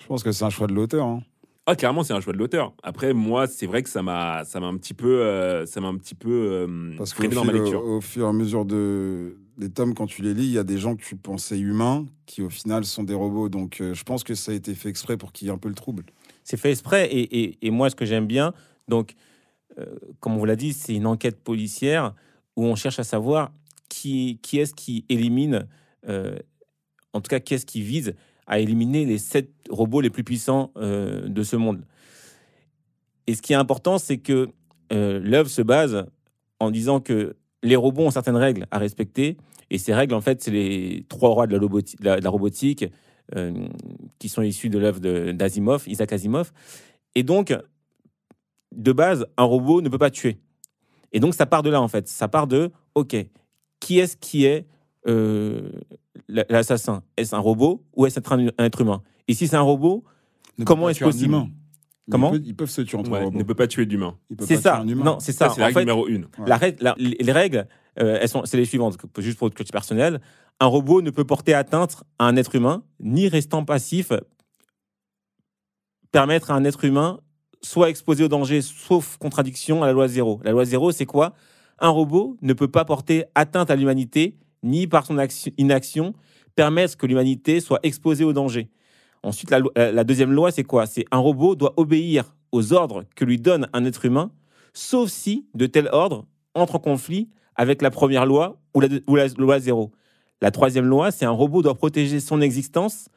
Je 0.00 0.06
pense 0.06 0.22
que 0.24 0.32
c'est 0.32 0.44
un 0.44 0.50
choix 0.50 0.66
de 0.66 0.72
l'auteur. 0.74 1.06
hein. 1.06 1.22
Ah, 1.66 1.76
clairement, 1.76 2.02
c'est 2.02 2.14
un 2.14 2.20
choix 2.22 2.32
de 2.32 2.38
l'auteur. 2.38 2.72
Après, 2.82 3.12
moi, 3.12 3.46
c'est 3.46 3.66
vrai 3.66 3.82
que 3.82 3.90
ça 3.90 4.02
m'a, 4.02 4.42
ça 4.46 4.58
m'a 4.58 4.68
un 4.68 4.76
petit 4.78 4.94
peu, 4.94 5.20
euh, 5.20 5.66
ça 5.66 5.82
m'a 5.82 5.88
un 5.88 5.98
petit 5.98 6.14
peu 6.14 6.30
euh, 6.30 6.94
Parce 6.96 7.12
freiné 7.12 7.34
dans 7.34 7.44
ma 7.44 7.52
fil- 7.52 7.60
lecture. 7.60 7.84
au 7.84 8.00
fur 8.00 8.24
et 8.24 8.28
à 8.28 8.32
mesure 8.32 8.64
de, 8.64 9.36
des 9.58 9.68
tomes, 9.68 9.92
quand 9.92 10.06
tu 10.06 10.22
les 10.22 10.32
lis, 10.32 10.44
il 10.46 10.52
y 10.52 10.58
a 10.58 10.64
des 10.64 10.78
gens 10.78 10.96
que 10.96 11.02
tu 11.02 11.14
pensais 11.14 11.58
humains 11.58 12.06
qui, 12.24 12.40
au 12.40 12.48
final, 12.48 12.86
sont 12.86 13.02
des 13.02 13.12
robots. 13.12 13.50
Donc, 13.50 13.82
euh, 13.82 13.92
je 13.92 14.02
pense 14.02 14.24
que 14.24 14.34
ça 14.34 14.52
a 14.52 14.54
été 14.54 14.74
fait 14.74 14.88
exprès 14.88 15.18
pour 15.18 15.30
qu'il 15.32 15.46
y 15.48 15.50
ait 15.50 15.52
un 15.54 15.58
peu 15.58 15.68
le 15.68 15.74
trouble. 15.74 16.04
C'est 16.42 16.56
fait 16.56 16.70
exprès. 16.70 17.06
Et, 17.12 17.20
et- 17.42 17.58
et 17.66 17.70
moi, 17.70 17.90
ce 17.90 17.96
que 17.96 18.06
j'aime 18.06 18.26
bien, 18.26 18.54
donc, 18.86 19.14
euh, 19.78 19.84
comme 20.20 20.32
on 20.32 20.38
vous 20.38 20.46
l'a 20.46 20.56
dit, 20.56 20.72
c'est 20.72 20.94
une 20.94 21.06
enquête 21.06 21.38
policière 21.44 22.14
où 22.58 22.64
on 22.64 22.74
cherche 22.74 22.98
à 22.98 23.04
savoir 23.04 23.52
qui, 23.88 24.40
est-ce 24.52 24.74
qui 24.74 25.04
élimine, 25.08 25.68
euh, 26.08 26.36
en 27.12 27.20
tout 27.20 27.28
cas, 27.28 27.38
qui 27.38 27.54
est-ce 27.54 27.64
qui 27.64 27.82
vise 27.82 28.16
à 28.48 28.58
éliminer 28.58 29.04
les 29.04 29.18
sept 29.18 29.52
robots 29.70 30.00
les 30.00 30.10
plus 30.10 30.24
puissants 30.24 30.72
euh, 30.76 31.28
de 31.28 31.42
ce 31.44 31.54
monde. 31.54 31.84
Et 33.28 33.36
ce 33.36 33.42
qui 33.42 33.52
est 33.52 33.56
important, 33.56 33.98
c'est 33.98 34.18
que 34.18 34.48
euh, 34.92 35.20
l'œuvre 35.22 35.48
se 35.48 35.62
base 35.62 36.06
en 36.58 36.72
disant 36.72 36.98
que 36.98 37.36
les 37.62 37.76
robots 37.76 38.06
ont 38.06 38.10
certaines 38.10 38.36
règles 38.36 38.66
à 38.72 38.78
respecter. 38.78 39.36
Et 39.70 39.78
ces 39.78 39.94
règles, 39.94 40.14
en 40.14 40.20
fait, 40.20 40.42
c'est 40.42 40.50
les 40.50 41.06
trois 41.08 41.30
rois 41.30 41.46
de 41.46 41.56
la, 42.00 42.16
de 42.18 42.24
la- 42.24 42.30
robotique 42.30 42.86
qui 44.18 44.28
sont 44.28 44.42
issus 44.42 44.70
de 44.70 44.78
l'œuvre 44.78 45.00
d'Asimov, 45.32 45.84
Isaac 45.86 46.12
Asimov. 46.12 46.50
Et 47.14 47.22
donc, 47.22 47.54
de 48.74 48.92
base, 48.92 49.26
un 49.36 49.44
robot 49.44 49.80
ne 49.80 49.88
peut 49.90 49.98
pas 49.98 50.10
tuer. 50.10 50.38
Et 51.12 51.20
donc, 51.20 51.34
ça 51.34 51.46
part 51.46 51.62
de 51.62 51.70
là, 51.70 51.80
en 51.80 51.88
fait. 51.88 52.06
Ça 52.08 52.28
part 52.28 52.46
de, 52.46 52.70
OK, 52.94 53.16
qui 53.80 53.98
est-ce 53.98 54.16
qui 54.16 54.44
est 54.44 54.66
euh, 55.06 55.70
l'assassin? 56.28 57.02
Est-ce 57.16 57.34
un 57.34 57.38
robot 57.38 57.84
ou 57.96 58.06
est-ce 58.06 58.20
un, 58.20 58.48
un 58.58 58.64
être 58.64 58.80
humain? 58.80 59.02
Et 59.28 59.34
si 59.34 59.46
c'est 59.48 59.56
un 59.56 59.60
robot, 59.62 60.04
Ne 60.58 60.64
Comment 60.64 60.88
est-ce 60.88 61.04
possible? 61.04 61.26
humain. 61.26 61.48
Ils 62.08 62.10
Comment? 62.10 62.30
peuvent- 62.30 62.42
ils, 62.44 62.56
peuvent 62.56 62.70
se 62.70 62.80
tuer 62.82 62.98
entre 62.98 63.10
Ouais, 63.10 63.22
robots. 63.22 63.38
ne 63.38 63.42
peut 63.44 63.54
pas 63.54 63.66
tuer 63.68 63.86
d'humain. 63.86 64.16
C'est 64.30 64.36
pas 64.36 64.46
tuer 64.46 64.56
ça. 64.56 64.82
Non, 64.84 65.20
c'est 65.20 65.32
Ça, 65.32 65.48
ça. 65.48 65.54
c'est 65.54 65.60
la 65.60 65.66
règle 65.66 65.78
fait, 65.78 65.84
numéro 65.84 66.08
une. 66.08 66.24
Ouais. 66.38 66.46
la 66.48 66.56
règle- 66.56 66.82
la- 66.82 66.94
les 66.98 67.16
les 67.20 67.32
règles, 67.32 67.68
euh, 68.00 68.18
elles 68.20 68.28
sont, 68.28 68.44
c'est 68.44 68.56
les 68.56 68.64
suivantes, 68.64 68.96
juste 69.18 69.38
pour 69.38 69.50
culture 69.50 69.72
personnelle. 69.72 70.20
Un 70.60 70.66
robot 70.66 71.02
ne 71.02 71.10
peut 71.10 71.24
porter 71.24 71.54
atteinte 71.54 72.02
à 72.18 72.24
un 72.26 72.34
être 72.36 72.54
humain, 72.54 72.82
ni 72.98 73.28
restant 73.28 73.64
passif, 73.64 74.10
permettre 76.10 76.50
à 76.50 76.54
un 76.54 76.64
être 76.64 76.84
humain 76.84 77.20
soit 77.62 77.90
exposé 77.90 78.24
au 78.24 78.28
danger, 78.28 78.62
sauf 78.62 79.16
contradiction 79.16 79.82
à 79.82 79.86
la 79.86 79.92
loi 79.92 80.08
zéro. 80.08 80.40
La 80.44 80.52
loi 80.52 80.64
zéro, 80.64 80.92
c'est 80.92 81.06
quoi? 81.06 81.34
Un 81.78 81.88
robot 81.88 82.36
ne 82.42 82.52
peut 82.52 82.68
pas 82.68 82.84
porter 82.84 83.24
atteinte 83.34 83.70
à 83.70 83.76
l'humanité, 83.76 84.36
ni 84.62 84.86
par 84.86 85.06
son 85.06 85.18
action- 85.18 85.52
inaction 85.58 86.14
permettre 86.54 86.96
que 86.96 87.06
l'humanité 87.06 87.60
soit 87.60 87.78
exposée 87.82 88.24
au 88.24 88.32
danger. 88.32 88.68
Ensuite, 89.22 89.50
la, 89.50 89.60
euh, 89.78 90.04
deuxième 90.04 90.32
loi, 90.32 90.50
c'est 90.50 90.64
quoi? 90.64 90.86
C'est 90.86 91.04
un 91.10 91.18
robot 91.18 91.54
doit 91.54 91.74
obéir 91.76 92.34
aux 92.52 92.72
ordres 92.72 93.04
que 93.14 93.24
lui 93.24 93.38
donne 93.38 93.68
un 93.72 93.84
être 93.84 94.04
humain, 94.04 94.32
sauf 94.72 95.10
si 95.10 95.46
de 95.54 95.66
tels 95.66 95.88
ordres 95.92 96.26
entrent 96.54 96.76
en 96.76 96.80
conflit 96.80 97.28
avec 97.54 97.82
la 97.82 97.90
première 97.90 98.26
loi 98.26 98.60
ou 98.74 98.80
la, 98.80 98.88
ou 99.06 99.16
la 99.16 99.26
loi 99.36 99.60
zéro. 99.60 99.92
La 100.40 100.50
troisième 100.50 100.84
loi, 100.84 101.10
c'est 101.10 101.24
un 101.24 101.30
robot 101.30 101.62
doit 101.62 101.74
protéger 101.74 102.20
son 102.20 102.40
existence 102.40 103.08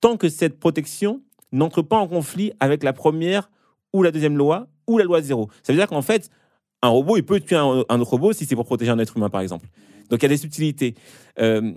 tant 0.00 0.16
que 0.16 0.28
cette 0.28 0.58
protection 0.58 1.22
n'entre 1.52 1.82
pas 1.82 1.96
en 1.96 2.06
conflit 2.06 2.52
avec 2.60 2.82
la 2.82 2.92
première 2.92 3.50
ou 3.92 4.02
la 4.02 4.10
deuxième 4.10 4.36
loi 4.36 4.68
ou 4.86 4.98
la 4.98 5.04
loi 5.04 5.20
zéro. 5.22 5.48
Ça 5.62 5.72
veut 5.72 5.78
dire 5.78 5.88
qu'en 5.88 6.02
fait, 6.02 6.30
un 6.82 6.88
robot, 6.88 7.16
il 7.16 7.24
peut 7.24 7.40
tuer 7.40 7.56
un, 7.56 7.84
un 7.88 8.00
autre 8.00 8.10
robot 8.12 8.32
si 8.32 8.44
c'est 8.46 8.54
pour 8.54 8.66
protéger 8.66 8.90
un 8.90 8.98
être 8.98 9.16
humain, 9.16 9.30
par 9.30 9.40
exemple. 9.40 9.66
Donc 10.10 10.20
il 10.20 10.24
y 10.24 10.26
a 10.26 10.28
des 10.28 10.36
subtilités. 10.36 10.94
Euh, 11.40 11.72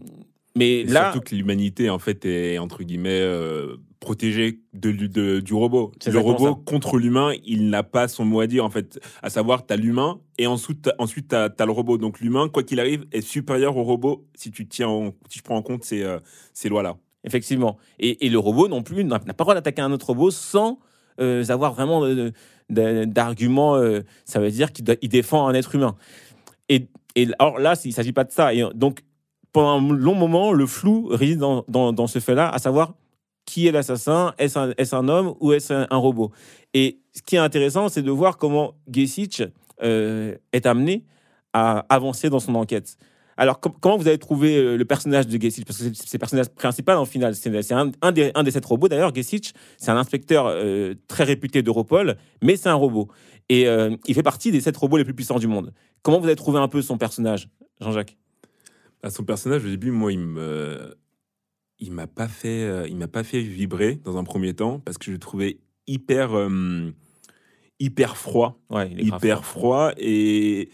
mais 0.55 0.79
Et 0.79 0.83
là, 0.83 1.11
Surtout 1.13 1.29
que 1.29 1.35
l'humanité, 1.35 1.89
en 1.89 1.99
fait, 1.99 2.25
est 2.25 2.57
entre 2.57 2.83
guillemets 2.83 3.21
euh, 3.21 3.77
protégée 3.99 4.59
de, 4.73 4.91
de- 4.91 5.39
du 5.39 5.53
robot. 5.53 5.91
Le 6.05 6.19
robot 6.19 6.55
contre 6.55 6.97
l'humain, 6.97 7.33
il 7.45 7.69
n'a 7.69 7.83
pas 7.83 8.07
son 8.07 8.25
mot 8.25 8.39
à 8.41 8.47
dire, 8.47 8.65
en 8.65 8.69
fait. 8.69 8.99
À 9.21 9.29
savoir, 9.29 9.65
tu 9.65 9.73
as 9.73 9.77
l'humain 9.77 10.19
et 10.37 10.47
ensuite, 10.47 10.81
t'as- 10.83 10.95
ensuite 10.97 11.29
tu 11.29 11.35
as, 11.35 11.65
le 11.65 11.71
robot. 11.71 11.97
Donc 11.97 12.19
l'humain, 12.19 12.49
quoi 12.49 12.63
qu'il 12.63 12.79
arrive, 12.79 13.05
est 13.11 13.21
supérieur 13.21 13.77
au 13.77 13.83
robot 13.83 14.25
si 14.35 14.51
tu, 14.51 14.67
tiens 14.67 14.89
en- 14.89 15.13
si 15.29 15.37
tu 15.37 15.43
prends 15.43 15.55
en 15.57 15.61
compte 15.61 15.83
ces, 15.83 16.03
euh, 16.03 16.19
ces 16.53 16.67
lois-là. 16.69 16.97
Effectivement. 17.23 17.77
Et, 17.99 18.25
et 18.25 18.29
le 18.29 18.39
robot 18.39 18.67
non 18.67 18.81
plus 18.83 19.03
n'a 19.03 19.19
n'a 19.19 19.33
pas 19.33 19.43
le 19.43 19.45
droit 19.45 19.53
d'attaquer 19.55 19.81
un 19.81 19.91
autre 19.91 20.07
robot 20.07 20.31
sans 20.31 20.79
avoir 21.19 21.73
vraiment 21.73 22.03
euh, 22.05 22.31
d'arguments. 22.69 23.75
euh, 23.75 24.03
ça 24.25 24.39
veut 24.39 24.51
dire 24.51 24.71
qu'il 24.71 24.85
défend 25.09 25.47
un 25.47 25.53
être 25.53 25.75
humain. 25.75 25.95
Et, 26.69 26.87
là, 27.25 27.75
il 27.83 27.87
ne 27.87 27.93
s'agit 27.93 28.13
pas 28.13 28.23
de 28.23 28.31
ça. 28.31 28.53
Et 28.53 28.63
euh, 28.63 28.69
donc, 28.73 29.01
pendant 29.51 29.81
un 29.81 29.95
long 29.95 30.15
moment, 30.15 30.51
le 30.53 30.65
flou 30.67 31.07
réside 31.07 31.39
dans, 31.39 32.07
ce 32.07 32.19
fait-là, 32.19 32.49
à 32.49 32.59
savoir 32.59 32.93
qui 33.45 33.67
est 33.67 33.71
l'assassin 33.71 34.33
Est-ce 34.37 34.95
un, 34.95 35.07
homme 35.07 35.33
ou 35.39 35.53
est-ce 35.53 35.73
un, 35.73 35.97
robot 35.97 36.31
Et 36.75 36.99
ce 37.13 37.23
qui 37.23 37.35
est 37.35 37.39
intéressant, 37.39 37.89
c'est 37.89 38.03
de 38.03 38.11
voir 38.11 38.37
comment 38.37 38.75
Gesic 38.91 39.41
euh, 39.81 40.35
est 40.53 40.67
amené 40.67 41.03
à 41.53 41.83
avancer 41.89 42.29
dans 42.29 42.39
son 42.39 42.53
enquête. 42.53 42.95
Alors, 43.39 43.59
com- 43.61 43.71
comment 43.79 43.95
vous 43.97 44.07
avez 44.07 44.17
trouvé 44.17 44.57
euh, 44.57 44.75
le 44.75 44.83
personnage 44.85 45.25
de 45.27 45.41
Gesic 45.41 45.65
Parce 45.65 45.79
que 45.79 45.85
c'est 45.93 46.13
le 46.13 46.19
personnage 46.19 46.49
principal 46.49 46.97
en 46.97 47.05
final. 47.05 47.33
C'est 47.35 47.71
un, 47.73 47.91
un 48.01 48.11
des, 48.11 48.31
un 48.35 48.43
des 48.43 48.51
sept 48.51 48.65
robots. 48.65 48.89
D'ailleurs, 48.89 49.15
Gesic, 49.15 49.53
c'est 49.77 49.89
un 49.91 49.97
inspecteur 49.97 50.45
euh, 50.47 50.93
très 51.07 51.23
réputé 51.23 51.61
d'Europol, 51.63 52.17
mais 52.43 52.57
c'est 52.57 52.67
un 52.69 52.73
robot. 52.75 53.07
Et 53.47 53.65
euh, 53.67 53.95
il 54.07 54.13
fait 54.13 54.23
partie 54.23 54.51
des 54.51 54.59
sept 54.59 54.75
robots 54.75 54.97
les 54.97 55.05
plus 55.05 55.13
puissants 55.13 55.39
du 55.39 55.47
monde. 55.47 55.73
Comment 56.01 56.19
vous 56.19 56.25
avez 56.25 56.35
trouvé 56.35 56.59
un 56.59 56.67
peu 56.67 56.81
son 56.81 56.97
personnage, 56.97 57.49
Jean-Jacques? 57.79 58.17
À 59.03 59.09
son 59.09 59.23
personnage, 59.23 59.63
au 59.63 59.69
début, 59.69 59.91
moi, 59.91 60.11
il 60.11 60.19
me, 60.19 60.93
il 61.79 61.93
m'a 61.93 62.07
pas 62.07 62.27
fait, 62.27 62.89
il 62.89 62.97
m'a 62.97 63.07
pas 63.07 63.23
fait 63.23 63.39
vibrer 63.41 63.95
dans 64.03 64.17
un 64.17 64.25
premier 64.25 64.53
temps 64.53 64.79
parce 64.79 64.97
que 64.97 65.05
je 65.05 65.11
le 65.11 65.17
trouvais 65.19 65.59
hyper, 65.87 66.37
euh, 66.37 66.91
hyper 67.79 68.17
froid, 68.17 68.59
Ouais, 68.69 68.89
il 68.91 68.99
est 68.99 69.05
grave 69.05 69.19
hyper 69.19 69.45
froid 69.45 69.91
et 69.97 70.69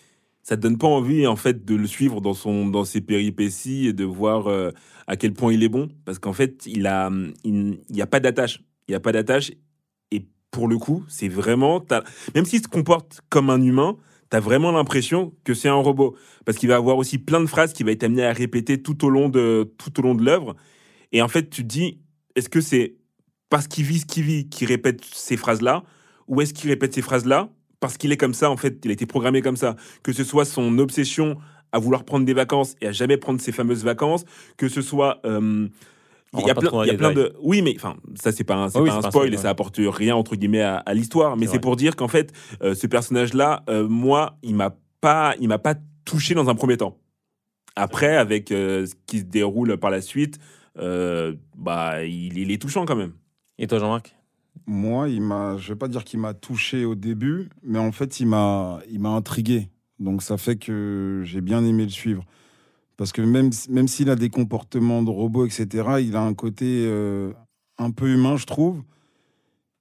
ça 0.45 0.55
te 0.55 0.61
donne 0.61 0.77
pas 0.77 0.87
envie 0.87 1.25
en 1.25 1.35
fait 1.35 1.65
de 1.65 1.75
le 1.75 1.87
suivre 1.87 2.21
dans 2.21 2.35
son, 2.35 2.67
dans 2.67 2.85
ses 2.85 3.01
péripéties 3.01 3.87
et 3.87 3.93
de 3.93 4.03
voir 4.03 4.45
euh, 4.47 4.69
à 5.07 5.17
quel 5.17 5.33
point 5.33 5.51
il 5.51 5.63
est 5.63 5.69
bon? 5.69 5.89
Parce 6.05 6.19
qu'en 6.19 6.33
fait, 6.33 6.67
il 6.67 6.85
a, 6.85 7.09
il 7.43 7.79
n'y 7.89 8.01
a 8.01 8.05
pas 8.05 8.19
d'attache, 8.19 8.61
il 8.87 8.93
a 8.93 8.99
pas 8.99 9.11
d'attache 9.11 9.51
et 10.11 10.27
pour 10.51 10.67
le 10.67 10.77
coup, 10.77 11.03
c'est 11.07 11.27
vraiment, 11.27 11.83
même 12.35 12.45
s'il 12.45 12.61
se 12.61 12.67
comporte 12.67 13.21
comme 13.29 13.49
un 13.49 13.61
humain. 13.61 13.97
T'as 14.29 14.39
vraiment 14.39 14.71
l'impression 14.71 15.33
que 15.43 15.55
c'est 15.55 15.67
un 15.67 15.73
robot 15.73 16.15
parce 16.45 16.59
qu'il 16.59 16.69
va 16.69 16.75
avoir 16.75 16.97
aussi 16.97 17.17
plein 17.17 17.41
de 17.41 17.47
phrases 17.47 17.73
qu'il 17.73 17.87
va 17.87 17.91
être 17.91 18.03
amené 18.03 18.23
à 18.23 18.31
répéter 18.31 18.81
tout 18.81 19.03
au 19.03 19.09
long 19.09 19.29
de 19.29 19.73
tout 19.79 19.99
au 19.99 20.03
long 20.03 20.13
de 20.13 20.23
l'œuvre. 20.23 20.55
Et 21.11 21.23
en 21.23 21.27
fait, 21.27 21.49
tu 21.49 21.63
te 21.63 21.67
dis, 21.67 22.01
est-ce 22.35 22.49
que 22.49 22.61
c'est 22.61 22.97
parce 23.49 23.67
qu'il 23.67 23.85
vit 23.85 23.99
ce 23.99 24.05
qu'il 24.05 24.23
vit 24.23 24.47
qu'il 24.47 24.67
répète 24.67 25.03
ces 25.05 25.37
phrases-là, 25.37 25.83
ou 26.27 26.41
est-ce 26.41 26.53
qu'il 26.53 26.69
répète 26.69 26.93
ces 26.93 27.01
phrases-là 27.01 27.49
parce 27.79 27.97
qu'il 27.97 28.11
est 28.11 28.17
comme 28.17 28.33
ça 28.33 28.49
En 28.49 28.57
fait, 28.57 28.79
il 28.83 28.91
a 28.91 28.93
été 28.93 29.05
programmé 29.05 29.41
comme 29.41 29.57
ça. 29.57 29.75
Que 30.03 30.13
ce 30.13 30.23
soit 30.23 30.45
son 30.45 30.77
obsession 30.79 31.37
à 31.71 31.79
vouloir 31.79 32.05
prendre 32.05 32.25
des 32.25 32.33
vacances 32.33 32.75
et 32.81 32.87
à 32.87 32.91
jamais 32.91 33.17
prendre 33.17 33.41
ses 33.41 33.51
fameuses 33.51 33.83
vacances, 33.83 34.23
que 34.57 34.69
ce 34.69 34.81
soit 34.81 35.19
euh, 35.25 35.67
il 36.39 36.47
y 36.47 36.49
a 36.49 36.55
plein, 36.55 36.85
y 36.85 36.89
a 36.89 37.13
de. 37.13 37.35
Oui, 37.41 37.61
mais 37.61 37.73
enfin, 37.75 37.97
ça 38.15 38.31
c'est 38.31 38.43
pas 38.43 38.55
un, 38.55 38.67
Oui, 38.75 38.89
pas 38.89 38.97
un 38.97 39.01
spoil 39.01 39.33
et 39.33 39.37
ça 39.37 39.49
apporte 39.49 39.79
rien 39.79 40.15
entre 40.15 40.35
guillemets 40.35 40.61
à, 40.61 40.77
à 40.77 40.93
l'histoire. 40.93 41.37
Mais 41.37 41.47
C'est 41.47 41.59
pour 41.59 41.75
dire 41.75 41.95
qu'en 41.95 42.07
fait, 42.07 42.33
euh, 42.61 42.75
ce 42.75 42.87
personnage-là, 42.87 43.63
euh, 43.69 43.87
moi, 43.87 44.37
il 44.43 44.55
m'a 44.55 44.75
pas, 45.01 45.35
il 45.39 45.47
m'a 45.47 45.59
pas 45.59 45.75
touché 46.03 46.33
dans 46.33 46.49
un 46.49 46.55
premier 46.55 46.77
temps. 46.77 46.97
Après, 47.75 48.15
avec 48.15 48.51
euh, 48.51 48.85
ce 48.85 48.95
qui 49.05 49.19
se 49.19 49.23
déroule 49.25 49.77
par 49.77 49.89
la 49.89 50.01
suite, 50.01 50.39
bah, 50.75 52.03
il, 52.03 52.37
il 52.37 52.51
est 52.51 52.61
touchant 52.61 52.85
quand 52.85 52.95
même. 52.95 53.13
Et 53.57 53.67
toi, 53.67 53.79
Jean-Marc? 53.79 54.15
Moi, 54.67 55.09
il 55.09 55.21
m'a, 55.21 55.57
je 55.57 55.73
vais 55.73 55.77
pas 55.77 55.87
dire 55.87 56.03
qu'il 56.03 56.19
m'a 56.19 56.33
touché 56.33 56.85
au 56.85 56.95
début, 56.95 57.49
mais 57.63 57.79
en 57.79 57.91
fait, 57.91 58.19
il 58.19 58.27
m'a, 58.27 58.79
il 58.89 58.99
m'a 58.99 59.09
intrigué. 59.09 59.69
Donc, 59.99 60.23
ça 60.23 60.37
fait 60.37 60.55
que 60.55 61.21
j'ai 61.25 61.41
bien 61.41 61.63
aimé 61.63 61.83
le 61.83 61.89
suivre. 61.89 62.25
Parce 62.97 63.11
que 63.11 63.21
même, 63.21 63.51
même 63.69 63.87
s'il 63.87 64.09
a 64.09 64.15
des 64.15 64.29
comportements 64.29 65.03
de 65.03 65.09
robot, 65.09 65.45
etc., 65.45 65.67
il 66.01 66.15
a 66.15 66.21
un 66.21 66.33
côté 66.33 66.85
euh, 66.87 67.33
un 67.77 67.91
peu 67.91 68.07
humain, 68.07 68.37
je 68.37 68.45
trouve. 68.45 68.83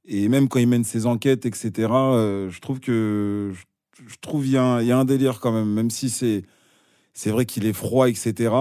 Et 0.07 0.29
même 0.29 0.49
quand 0.49 0.59
il 0.59 0.69
mène 0.69 0.85
ses 0.85 1.07
enquêtes, 1.07 1.47
etc., 1.47 1.73
euh, 1.93 2.51
je 2.51 2.61
trouve 2.61 2.81
que 2.81 3.53
je, 4.07 4.17
trouve 4.21 4.43
qu'il 4.43 4.53
y, 4.53 4.57
il 4.57 4.87
y 4.87 4.93
a 4.93 4.99
un 4.99 5.05
délire 5.05 5.41
quand 5.41 5.53
même, 5.53 5.73
même 5.73 5.91
si 5.91 6.11
c'est, 6.11 6.43
c'est 7.15 7.31
vrai 7.31 7.47
qu'il 7.47 7.67
est 7.67 7.73
froid, 7.73 8.09
etc. 8.09 8.55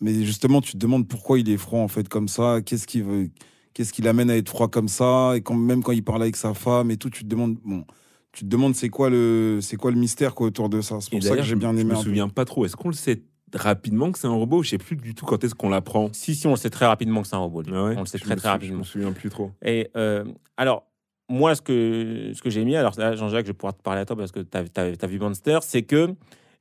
Mais 0.00 0.24
justement, 0.24 0.60
tu 0.60 0.72
te 0.72 0.78
demandes 0.78 1.06
pourquoi 1.06 1.38
il 1.38 1.48
est 1.50 1.56
froid 1.56 1.80
en 1.80 1.88
fait 1.88 2.08
comme 2.08 2.28
ça. 2.28 2.60
Qu'est-ce 2.64 2.86
qui 2.86 3.02
veut, 3.02 3.30
qu'est-ce 3.78 3.92
qui 3.92 4.02
l'amène 4.02 4.28
à 4.28 4.36
être 4.36 4.48
froid 4.48 4.66
comme 4.66 4.88
ça 4.88 5.34
Et 5.36 5.40
quand 5.40 5.54
même 5.54 5.84
quand 5.84 5.92
il 5.92 6.02
parle 6.02 6.22
avec 6.22 6.34
sa 6.34 6.52
femme 6.52 6.90
et 6.90 6.96
tout, 6.96 7.10
tu 7.10 7.22
te 7.22 7.28
demandes, 7.28 7.58
bon, 7.64 7.84
tu 8.32 8.40
te 8.44 8.48
demandes 8.48 8.74
c'est 8.74 8.88
quoi 8.88 9.08
le, 9.08 9.60
c'est 9.62 9.76
quoi 9.76 9.92
le 9.92 9.96
mystère 9.96 10.34
quoi 10.34 10.48
autour 10.48 10.68
de 10.68 10.80
ça. 10.80 10.98
C'est 11.00 11.14
Et 11.14 11.18
pour 11.20 11.28
ça 11.28 11.36
que 11.36 11.42
j'ai 11.42 11.54
bien 11.54 11.72
je 11.72 11.78
aimé. 11.78 11.84
me 11.84 11.92
un 11.92 11.96
peu. 11.98 12.02
souviens 12.02 12.28
pas 12.28 12.44
trop. 12.44 12.64
Est-ce 12.64 12.74
qu'on 12.74 12.88
le 12.88 12.94
sait 12.94 13.22
rapidement 13.54 14.10
que 14.10 14.18
c'est 14.18 14.26
un 14.26 14.32
robot 14.32 14.64
Je 14.64 14.70
sais 14.70 14.78
plus 14.78 14.96
du 14.96 15.14
tout 15.14 15.26
quand 15.26 15.44
est-ce 15.44 15.54
qu'on 15.54 15.68
l'apprend? 15.68 16.08
Si, 16.12 16.34
si, 16.34 16.48
on 16.48 16.50
le 16.50 16.56
sait 16.56 16.70
très 16.70 16.86
rapidement 16.86 17.22
que 17.22 17.28
c'est 17.28 17.36
un 17.36 17.38
robot. 17.38 17.62
Ah 17.68 17.84
ouais? 17.84 17.94
On 17.96 18.00
le 18.00 18.06
sait 18.06 18.18
Je 18.18 18.24
très, 18.24 18.34
me 18.34 18.40
très 18.40 18.48
rapidement. 18.48 18.74
Je 18.74 18.78
me 18.80 18.84
souviens 18.84 19.12
plus 19.12 19.30
trop. 19.30 19.52
Et 19.64 19.90
euh, 19.96 20.24
alors, 20.56 20.88
moi, 21.28 21.54
ce 21.54 21.62
que, 21.62 22.32
ce 22.34 22.42
que 22.42 22.50
j'ai 22.50 22.64
mis, 22.64 22.74
alors 22.74 22.98
là, 22.98 23.14
Jean-Jacques, 23.14 23.46
je 23.46 23.52
vais 23.52 23.56
pouvoir 23.56 23.76
te 23.76 23.82
parler 23.82 24.00
à 24.00 24.06
toi 24.06 24.16
parce 24.16 24.32
que 24.32 24.40
tu 24.40 24.58
as, 24.58 25.06
vu 25.06 25.20
Monster, 25.20 25.60
c'est 25.62 25.82
que, 25.82 26.16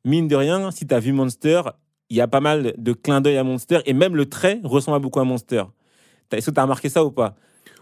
mine 0.05 0.27
de 0.27 0.35
rien, 0.35 0.69
si 0.69 0.85
tu 0.85 0.93
as 0.93 0.99
vu 0.99 1.13
Monster, 1.13 1.63
il 2.11 2.17
y 2.17 2.21
a 2.21 2.27
pas 2.27 2.41
mal 2.41 2.75
de 2.77 2.93
clins 2.93 3.21
d'œil 3.21 3.37
à 3.37 3.43
Monster 3.43 3.79
et 3.87 3.93
même 3.93 4.15
le 4.15 4.27
trait 4.27 4.61
ressemble 4.63 4.97
à 4.97 4.99
beaucoup 4.99 5.19
à 5.19 5.23
Monster. 5.23 5.63
Est-ce 6.31 6.51
tu 6.51 6.59
as 6.59 6.63
remarqué 6.63 6.89
ça 6.89 7.03
ou 7.05 7.11
pas? 7.11 7.35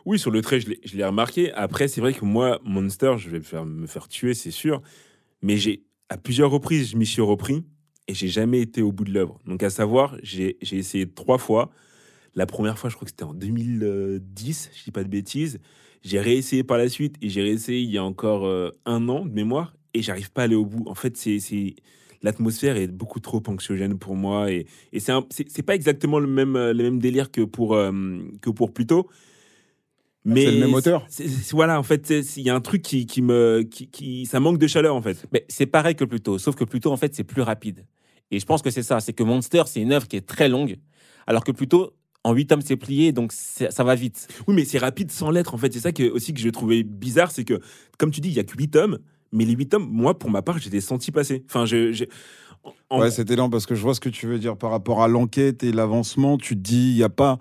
Oui, 0.06 0.20
sur 0.20 0.32
le 0.32 0.42
trait, 0.42 0.60
je 0.60 0.70
l'ai- 0.70 1.06
remarqué. 1.06 1.52
Après, 1.54 1.88
c'est 1.88 2.02
vrai 2.02 2.14
que 2.14 2.26
moi, 2.26 2.60
Monster, 2.64 3.16
je 3.18 3.30
vais 3.30 3.40
me 3.66 3.88
faire, 3.88 4.08
tuer, 4.08 4.34
c'est 4.34 4.52
sûr. 4.52 4.82
Mais 5.42 5.58
j'ai, 5.58 5.84
à 6.10 6.18
plusieurs 6.18 6.52
reprises, 6.52 6.92
je 6.92 6.98
m'y 6.98 7.06
suis 7.06 7.22
repris 7.22 7.64
et 8.08 8.14
j'ai 8.14 8.28
jamais 8.28 8.62
été 8.62 8.82
au 8.82 8.92
bout 8.92 9.04
de 9.04 9.12
l'œuvre. 9.12 9.40
Donc, 9.46 9.64
à 9.64 9.70
savoir, 9.70 10.16
j'ai 10.22 10.58
essayé 10.62 11.10
trois 11.10 11.38
fois. 11.40 11.72
La 12.36 12.46
première 12.46 12.78
fois, 12.78 12.90
je 12.90 12.96
crois 12.96 13.06
que 13.06 13.12
c'était 13.12 13.24
en 13.24 13.34
2010, 13.34 14.70
je 14.78 14.84
dis 14.84 14.92
pas 14.92 15.04
de 15.04 15.10
bêtises. 15.10 15.60
J'ai 16.04 16.20
réessayé 16.20 16.64
par 16.64 16.78
la 16.78 16.88
suite 16.90 17.16
et 17.22 17.30
j'ai 17.30 17.42
réessayé 17.42 17.80
il 17.82 17.90
y 17.90 17.98
a 17.98 18.04
encore 18.04 18.46
euh, 18.46 18.70
un 18.86 19.10
an 19.10 19.26
de 19.26 19.32
mémoire 19.32 19.76
et 19.96 20.02
j'arrive 20.04 20.32
pas 20.32 20.42
à 20.42 20.46
aller 20.46 20.56
au 20.56 20.66
bout. 20.66 20.88
En 20.88 20.94
fait, 20.96 21.18
c'est- 21.18 21.40
l'atmosphère 22.26 22.76
est 22.76 22.88
beaucoup 22.88 23.20
trop 23.22 23.42
anxiogène 23.48 23.98
pour 23.98 24.16
moi 24.16 24.52
et, 24.52 24.66
et 24.92 25.00
c'est 25.00 25.64
pas 25.64 25.76
exactement 25.76 26.20
le 26.20 26.28
même, 26.28 26.56
euh, 26.56 26.74
le 26.74 26.84
même 26.84 27.00
délire 27.00 27.32
que 27.32 27.42
pour, 27.42 27.76
euh, 27.76 27.92
que 28.42 28.50
pour 28.50 28.74
Pluto. 28.74 29.08
Mais 30.26 30.44
C'est 30.46 30.52
le 30.54 30.58
même 30.58 30.74
auteur 30.74 31.08
Voilà, 31.52 31.80
en 31.80 31.84
fait, 31.84 32.10
il 32.36 32.42
y 32.42 32.50
a 32.50 32.56
un 32.56 32.62
truc 32.62 32.82
qui, 32.82 33.06
qui 33.06 33.22
me. 33.22 33.62
Qui, 33.62 33.88
qui- 33.88 34.26
ça 34.26 34.40
manque 34.40 34.58
de 34.58 34.66
chaleur, 34.66 34.96
en 34.96 35.02
fait. 35.02 35.24
Mais 35.32 35.46
c'est 35.50 35.68
pareil 35.68 35.96
que 35.96 36.04
Pluto, 36.04 36.40
sauf 36.40 36.56
que 36.56 36.64
Pluto, 36.64 36.92
en 36.92 36.98
fait, 36.98 37.14
c'est 37.14 37.24
plus 37.24 37.44
rapide. 37.44 37.86
Et 38.32 38.40
je 38.40 38.46
pense 38.48 38.64
que 38.64 38.72
c'est 38.72 38.82
ça, 38.82 39.00
c'est 39.00 39.14
que 39.14 39.22
Monster, 39.22 39.64
c'est 39.68 39.82
une 39.82 39.92
œuvre 39.94 40.08
qui 40.08 40.16
est 40.18 40.26
très 40.26 40.50
longue, 40.50 40.78
alors 41.28 41.44
que 41.44 41.52
Pluto, 41.52 41.94
en 42.24 42.34
huit 42.34 42.48
tomes, 42.48 42.62
c'est 42.62 42.76
plié, 42.76 43.12
donc 43.12 43.32
ça 43.32 43.84
va 43.84 43.94
vite. 43.94 44.28
Oui, 44.48 44.56
mais 44.56 44.66
c'est 44.66 44.80
rapide 44.80 45.12
sans 45.12 45.30
lettres, 45.30 45.54
en 45.54 45.60
fait. 45.60 45.72
C'est 45.72 45.80
ça 45.80 45.92
que, 45.92 46.10
aussi 46.10 46.34
que 46.34 46.40
je 46.40 46.50
trouvais 46.50 46.82
bizarre, 46.82 47.30
c'est 47.30 47.44
que, 47.44 47.60
comme 48.00 48.10
tu 48.10 48.20
dis, 48.20 48.30
il 48.30 48.36
y 48.36 48.40
a 48.40 48.44
que 48.44 48.58
8 48.58 48.70
tomes, 48.70 48.98
mais 49.36 49.46
les 49.46 49.54
8 49.54 49.68
tomes, 49.70 49.88
moi, 49.92 50.18
pour 50.18 50.30
ma 50.32 50.42
part, 50.42 50.58
j'étais 50.58 50.82
senti 50.82 51.12
passer. 51.12 51.44
Enfin, 51.48 51.66
je. 51.66 51.92
je- 51.92 52.06
en- 52.90 53.00
Ouais, 53.00 53.12
c'était 53.12 53.36
lent 53.36 53.50
parce 53.50 53.66
que 53.68 53.76
je 53.76 53.82
vois 53.84 53.94
ce 53.94 54.00
que 54.00 54.10
tu 54.10 54.26
veux 54.26 54.40
dire 54.40 54.58
par 54.58 54.72
rapport 54.72 55.04
à 55.04 55.08
l'enquête 55.08 55.64
et 55.64 55.72
l'avancement. 55.72 56.38
Tu 56.38 56.56
te 56.56 56.62
dis, 56.62 56.90
il 56.92 56.98
y 56.98 57.04
a 57.04 57.10
pas. 57.10 57.38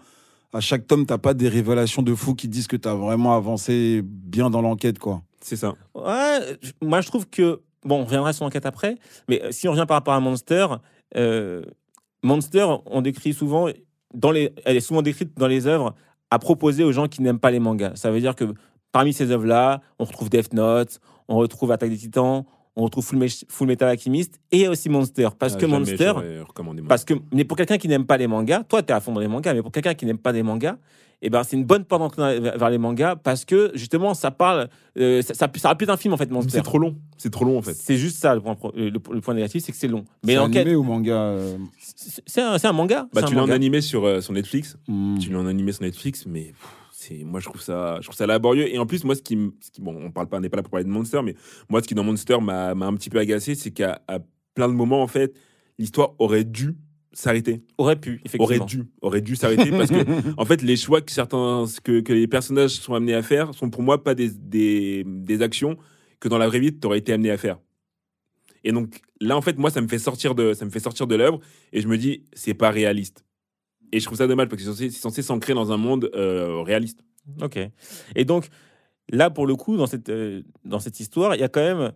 À 0.53 0.61
chaque 0.61 0.87
tome, 0.87 1.07
t'as 1.07 1.19
pas 1.19 1.33
des 1.35 1.49
révélations 1.49 2.03
de 2.03 2.15
fou 2.15 2.35
qui 2.35 2.47
disent 2.49 2.67
que 2.67 2.77
tu 2.77 2.87
as 2.89 2.95
vraiment 2.95 3.35
avancé 3.35 4.03
bien 4.05 4.51
dans 4.51 4.61
l'enquête, 4.63 4.99
quoi. 4.99 5.23
c'est 5.41 5.57
ça. 5.57 5.75
Ouais, 5.95 6.39
moi 6.83 7.01
je 7.01 7.09
trouve 7.09 7.27
que 7.29 7.61
bon, 7.85 8.01
on 8.03 8.05
reviendra 8.05 8.33
sur 8.33 8.45
l'enquête 8.45 8.65
après, 8.67 8.97
mais 9.29 9.43
euh, 9.43 9.51
si 9.51 9.67
on 9.67 9.73
revient 9.73 9.85
par 9.89 9.97
rapport 9.97 10.15
à 10.15 10.21
Monster, 10.21 10.67
euh, 11.17 11.63
Monster, 12.23 12.67
on 12.87 13.03
décrit 13.03 13.33
souvent 13.33 13.69
dans 14.15 14.31
les, 14.31 14.53
elle 14.65 14.77
est 14.77 14.81
souvent 14.81 15.03
décrite 15.03 15.37
dans 15.37 15.49
les 15.49 15.67
œuvres 15.67 15.95
à 16.31 16.39
proposer 16.39 16.85
aux 16.85 16.93
gens 16.93 17.09
qui 17.09 17.21
n'aiment 17.23 17.41
pas 17.41 17.51
les 17.51 17.59
mangas. 17.61 17.97
Ça 17.97 18.11
veut 18.11 18.21
dire 18.21 18.35
que 18.37 18.45
parmi 18.93 19.13
ces 19.13 19.31
œuvres-là, 19.31 19.81
on 19.99 20.05
retrouve 20.05 20.31
Death 20.31 20.53
Note, 20.55 21.01
on 21.28 21.37
retrouve 21.37 21.73
Attack 21.73 21.90
des 21.90 21.97
Titans, 21.97 22.45
on 22.76 22.83
retrouve 22.85 23.04
Full, 23.04 23.26
Full 23.49 23.66
Metal 23.69 23.88
Alchemist 23.88 24.40
et 24.50 24.66
aussi 24.69 24.88
Monster. 24.88 25.28
Parce 25.38 25.54
Ah, 25.54 25.59
que 25.61 25.66
Monster, 25.66 26.12
parce 26.88 27.04
que, 27.04 27.14
mais 27.33 27.45
pour 27.45 27.57
quelqu'un 27.57 27.78
qui 27.78 27.88
n'aime 27.88 28.04
pas 28.07 28.16
les 28.16 28.26
mangas, 28.26 28.64
toi, 28.64 28.83
tu 28.83 28.88
es 28.88 28.93
à 28.93 29.00
fond 29.00 29.12
dans 29.12 29.21
les 29.21 29.28
mangas, 29.28 29.54
mais 29.54 29.62
pour 29.62 29.73
quelqu'un 29.73 29.95
qui 29.95 30.07
n'aime 30.07 30.19
pas 30.19 30.33
les 30.33 30.43
mangas, 30.43 30.76
eh 31.23 31.31
ben, 31.31 31.43
c'est 31.45 31.57
une 31.57 31.64
bonne 31.64 31.85
porte 31.85 32.19
vers 32.19 32.59
vers 32.59 32.69
les 32.71 32.76
mangas 32.76 33.16
parce 33.16 33.45
que 33.47 33.71
justement, 33.75 34.12
ça 34.12 34.31
parle, 34.31 34.69
euh, 34.99 35.23
ça, 35.23 35.33
ça, 35.33 35.49
ça 35.57 35.69
rapide 35.69 35.88
un 35.88 35.97
film 35.97 36.12
en 36.12 36.16
fait, 36.19 36.31
Monster. 36.31 36.50
C'est 36.50 36.62
trop 36.62 36.78
long. 36.78 36.97
C'est 37.16 37.31
trop 37.31 37.45
long 37.47 37.57
en 37.57 37.62
fait. 37.62 37.73
C'est 37.75 37.97
juste 37.97 38.19
ça 38.19 38.35
le 38.35 38.40
point, 38.43 38.54
pro- 38.57 38.73
le, 38.75 38.90
le 38.90 39.21
point 39.21 39.33
négatif, 39.33 39.62
c'est 39.64 39.73
que 39.73 39.78
c'est 39.78 39.88
long. 39.88 40.04
Mais 40.26 40.33
C'est 40.33 40.38
l'enquête, 40.38 40.62
animé 40.62 40.76
ou 40.76 40.83
manga 40.83 41.14
euh, 41.14 41.57
c'est 41.78 42.23
c'est 42.26 42.43
un, 42.43 42.59
c'est 42.59 42.66
un 42.66 42.73
manga. 42.73 43.07
Bah, 43.14 43.23
tu 43.23 43.35
l'as 43.35 43.43
en 43.45 43.49
animé 43.50 43.81
sur, 43.81 44.04
euh, 44.04 44.21
sur 44.21 44.33
Netflix. 44.35 44.76
hmm. 44.88 45.19
Tu 45.19 45.31
l'as 45.31 45.38
en 45.38 45.47
animé 45.47 45.73
sur 45.73 45.83
Netflix, 45.85 46.26
mais 46.26 46.47
pff, 46.47 46.69
c'est 47.07 47.25
moi 47.25 47.41
je 47.41 47.47
trouve 47.49 47.61
ça 47.61 47.97
je 48.01 48.07
trouve 48.07 48.17
ça 48.17 48.27
laborieux. 48.27 48.69
Et 48.73 48.79
en 48.79 48.87
plus 48.87 49.05
moi 49.05 49.15
ce 49.15 49.23
qui, 49.23 49.35
m- 49.35 49.53
ce 49.61 49.71
qui 49.71 49.81
bon 49.81 49.95
on 50.01 50.11
parle 50.11 50.29
pas 50.29 50.39
on 50.39 50.41
n'est 50.41 50.49
pas 50.49 50.57
là 50.57 50.63
pour 50.63 50.71
parler 50.71 50.85
de 50.85 50.91
Monster, 50.91 51.21
mais 51.23 51.35
moi 51.69 51.83
ce 51.83 51.89
qui 51.89 51.95
dans 51.95 52.05
Monster 52.05 52.39
m'a 52.41 52.75
m'a 52.75 52.87
un 52.87 52.95
petit 52.95 53.11
peu 53.11 53.19
agacé, 53.19 53.55
c'est 53.55 53.71
qu'à 53.71 54.01
plein 54.55 54.69
de 54.69 54.75
moments 54.75 55.03
en 55.03 55.07
fait 55.09 55.35
l'histoire 55.79 56.15
aurait 56.19 56.45
dû 56.45 56.77
s'arrêter. 57.13 57.63
Aurait 57.79 57.95
pu, 58.01 58.21
effectivement. 58.25 58.45
Aurait 58.45 58.59
dû, 58.67 58.83
aurait 59.01 59.21
dû 59.21 59.37
s'arrêter 59.37 59.71
parce 59.71 59.91
que 59.91 60.05
en 60.37 60.45
fait 60.45 60.63
les 60.63 60.77
choix 60.77 61.01
que 61.01 61.13
certains 61.13 61.65
que, 61.85 62.01
que 62.01 62.13
les 62.13 62.27
personnages 62.27 62.73
sont 62.73 62.95
amenés 62.95 63.15
à 63.15 63.23
faire 63.23 63.55
sont 63.55 63.71
pour 63.71 63.83
moi 63.83 64.03
pas 64.03 64.15
des, 64.17 64.31
des, 64.31 65.05
des 65.07 65.43
actions 65.43 65.77
que 66.21 66.29
dans 66.29 66.39
la 66.39 66.49
vraie 66.49 66.59
vie 66.61 66.77
tu 66.77 66.87
aurais 66.87 66.99
été 66.99 67.13
amené 67.13 67.31
à 67.31 67.37
faire. 67.37 67.59
Et 68.65 68.73
donc 68.73 69.01
là 69.21 69.37
en 69.37 69.43
fait 69.43 69.59
moi 69.59 69.71
ça 69.71 69.81
me 69.81 69.89
fait 69.89 69.99
sortir 69.99 70.35
de 70.35 70.55
ça 70.55 70.65
me 70.65 70.71
fait 70.71 70.81
sortir 70.81 71.07
de 71.07 71.15
l'œuvre 71.15 71.39
et 71.73 71.81
je 71.81 71.87
me 71.89 71.99
dis 71.99 72.25
c'est 72.33 72.55
pas 72.55 72.71
réaliste. 72.71 73.25
Et 73.95 74.01
je 74.01 74.05
trouve 74.07 74.19
ça 74.19 74.27
dommage 74.27 74.49
parce 74.49 74.63
que 74.63 74.73
c'est 74.73 74.91
censé, 74.91 75.23
s'ancrer 75.23 75.55
dans 75.55 75.71
un 75.73 75.77
monde 75.77 76.11
euh, 76.15 76.63
réaliste. 76.63 77.01
Ok. 77.41 77.59
Et 78.17 78.25
donc, 78.25 78.49
là, 79.09 79.31
pour 79.31 79.47
le 79.47 79.55
coup, 79.57 79.77
dans 79.77 79.87
cette, 79.87 80.09
euh, 80.09 80.43
dans 80.65 80.81
cette 80.81 80.99
histoire, 81.01 81.35
il 81.37 81.41
y 81.41 81.45
a 81.45 81.49
quand 81.49 81.61
même. 81.63 81.93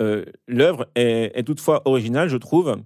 euh, 0.00 0.24
L'œuvre 0.48 0.86
est, 0.94 1.30
est 1.34 1.44
toutefois 1.44 1.82
originale, 1.84 2.28
je 2.28 2.38
trouve. 2.38 2.76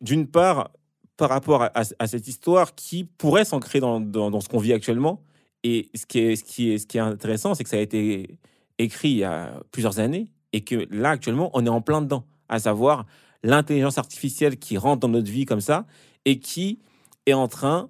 D'une 0.00 0.26
part, 0.26 0.70
par 1.16 1.28
rapport 1.28 1.62
à, 1.62 1.66
à- 1.78 1.84
à 1.98 2.06
cette 2.06 2.26
histoire 2.28 2.74
qui 2.74 3.04
pourrait 3.04 3.44
s'ancrer 3.44 3.80
dans, 3.80 4.00
dans, 4.00 4.30
dans 4.30 4.40
ce 4.40 4.48
qu'on 4.48 4.58
vit 4.58 4.72
actuellement. 4.72 5.22
Et 5.62 5.90
ce 5.94 6.06
qui 6.06 6.18
est, 6.20 6.36
ce 6.36 6.44
qui 6.44 6.70
est, 6.70 6.78
ce 6.78 6.86
qui 6.86 6.96
est 6.96 7.00
intéressant, 7.00 7.54
c'est 7.54 7.64
que 7.64 7.70
ça 7.70 7.76
a 7.76 7.80
été 7.80 8.38
écrit 8.78 9.10
il 9.10 9.16
y 9.18 9.24
a 9.24 9.60
plusieurs 9.72 9.98
années 9.98 10.32
et 10.54 10.62
que 10.62 10.86
là, 10.90 11.10
actuellement, 11.10 11.50
on 11.52 11.66
est 11.66 11.68
en 11.68 11.82
plein 11.82 12.00
dedans. 12.00 12.24
À 12.48 12.58
savoir 12.58 13.04
l'intelligence 13.42 13.98
artificielle 13.98 14.56
qui 14.56 14.78
rentre 14.78 15.00
dans 15.00 15.08
notre 15.08 15.30
vie 15.30 15.44
comme 15.44 15.60
ça 15.60 15.86
et 16.24 16.38
qui 16.38 16.78
est 17.26 17.32
en 17.32 17.48
train, 17.48 17.88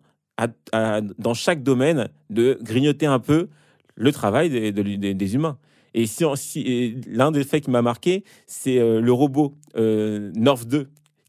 dans 1.18 1.34
chaque 1.34 1.62
domaine, 1.62 2.08
de 2.30 2.58
grignoter 2.62 3.06
un 3.06 3.18
peu 3.18 3.48
le 3.94 4.12
travail 4.12 4.50
des, 4.50 4.72
de- 4.72 4.82
des- 4.82 5.14
des 5.14 5.34
humains. 5.34 5.58
Et 5.92 6.06
si, 6.06 6.94
l'un 7.08 7.32
des 7.32 7.44
faits 7.44 7.64
qui 7.64 7.70
m'a 7.70 7.82
marqué, 7.82 8.24
c'est 8.46 8.78
euh, 8.78 9.00
le 9.00 9.12
robot 9.12 9.54
euh, 9.76 10.30
North 10.36 10.66
2 10.68 10.88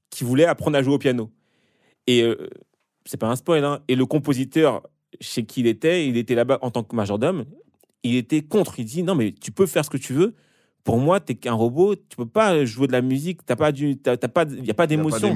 qui 0.09 0.23
voulait 0.23 0.45
apprendre 0.45 0.77
à 0.77 0.83
jouer 0.83 0.93
au 0.93 0.99
piano. 0.99 1.31
Et 2.07 2.21
euh, 2.21 2.47
c'est 3.05 3.17
pas 3.17 3.27
un 3.27 3.35
spoil, 3.35 3.63
hein, 3.65 3.79
et 3.87 3.95
le 3.95 4.05
compositeur 4.05 4.83
chez 5.19 5.45
qui 5.45 5.61
il 5.61 5.67
était, 5.67 6.07
il 6.07 6.15
était 6.17 6.35
là-bas 6.35 6.59
en 6.61 6.69
tant 6.71 6.83
que 6.83 6.95
majordome, 6.95 7.45
il 8.03 8.15
était 8.15 8.41
contre. 8.41 8.79
Il 8.79 8.85
dit 8.85 9.03
non, 9.03 9.15
mais 9.15 9.31
tu 9.33 9.51
peux 9.51 9.65
faire 9.65 9.83
ce 9.83 9.89
que 9.89 9.97
tu 9.97 10.13
veux. 10.13 10.35
Pour 10.83 10.97
moi, 10.97 11.19
t'es 11.19 11.35
qu'un 11.35 11.53
robot, 11.53 11.95
tu 11.95 12.17
peux 12.17 12.25
pas 12.25 12.65
jouer 12.65 12.87
de 12.87 12.91
la 12.91 13.01
musique, 13.01 13.45
t'as 13.45 13.55
pas 13.55 13.71
du, 13.71 13.97
t'as, 13.97 14.17
t'as 14.17 14.27
pas, 14.27 14.45
il 14.49 14.65
y 14.65 14.71
a 14.71 14.73
pas 14.73 14.87
d'émotion. 14.87 15.35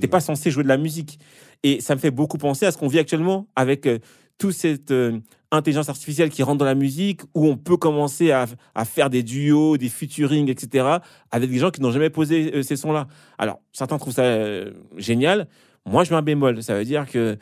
T'es 0.00 0.08
pas 0.08 0.20
censé 0.20 0.50
jouer 0.50 0.64
de 0.64 0.68
la 0.68 0.78
musique. 0.78 1.18
Et 1.62 1.80
ça 1.80 1.94
me 1.94 2.00
fait 2.00 2.10
beaucoup 2.10 2.38
penser 2.38 2.66
à 2.66 2.72
ce 2.72 2.78
qu'on 2.78 2.88
vit 2.88 2.98
actuellement 2.98 3.46
avec 3.54 3.86
euh, 3.86 3.98
toute 4.40 4.54
cette 4.54 4.90
euh, 4.90 5.20
intelligence 5.52 5.88
artificielle 5.88 6.30
qui 6.30 6.42
rentre 6.42 6.58
dans 6.58 6.64
la 6.64 6.74
musique, 6.74 7.20
où 7.34 7.46
on 7.46 7.56
peut 7.56 7.76
commencer 7.76 8.32
à, 8.32 8.46
à 8.74 8.84
faire 8.84 9.10
des 9.10 9.22
duos, 9.22 9.76
des 9.76 9.88
featuring, 9.88 10.48
etc., 10.48 10.96
avec 11.30 11.50
des 11.50 11.58
gens 11.58 11.70
qui 11.70 11.80
n'ont 11.82 11.92
jamais 11.92 12.10
posé 12.10 12.52
euh, 12.54 12.62
ces 12.62 12.76
sons-là. 12.76 13.06
Alors, 13.38 13.60
certains 13.72 13.98
trouvent 13.98 14.14
ça 14.14 14.22
euh, 14.22 14.72
génial. 14.96 15.46
Moi, 15.86 16.04
je 16.04 16.10
mets 16.10 16.16
un 16.16 16.22
bémol. 16.22 16.62
Ça 16.62 16.74
veut 16.74 16.84
dire 16.84 17.06
que 17.06 17.36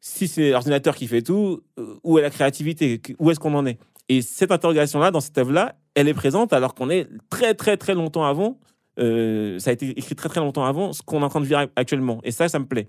si 0.00 0.28
c'est 0.28 0.50
l'ordinateur 0.50 0.94
qui 0.94 1.06
fait 1.06 1.22
tout, 1.22 1.62
où 2.04 2.18
est 2.18 2.22
la 2.22 2.30
créativité? 2.30 3.00
Où 3.18 3.30
est-ce 3.30 3.40
qu'on 3.40 3.54
en 3.54 3.66
est? 3.66 3.78
Et 4.08 4.22
cette 4.22 4.52
interrogation-là, 4.52 5.10
dans 5.10 5.20
cette 5.20 5.36
œuvre-là, 5.36 5.74
elle 5.96 6.08
est 6.08 6.14
présente 6.14 6.52
alors 6.52 6.74
qu'on 6.74 6.90
est 6.90 7.08
très, 7.30 7.54
très, 7.54 7.76
très 7.76 7.94
longtemps 7.94 8.24
avant. 8.24 8.60
euh, 8.98 9.58
ça 9.58 9.70
a 9.70 9.72
été 9.72 9.90
écrit 9.98 10.14
très, 10.14 10.28
très 10.28 10.40
longtemps 10.40 10.64
avant 10.64 10.92
ce 10.92 11.02
qu'on 11.02 11.20
est 11.22 11.24
en 11.24 11.28
train 11.28 11.40
de 11.40 11.46
vivre 11.46 11.66
actuellement. 11.74 12.20
Et 12.22 12.30
ça, 12.30 12.48
ça 12.48 12.58
me 12.58 12.66
plaît. 12.66 12.86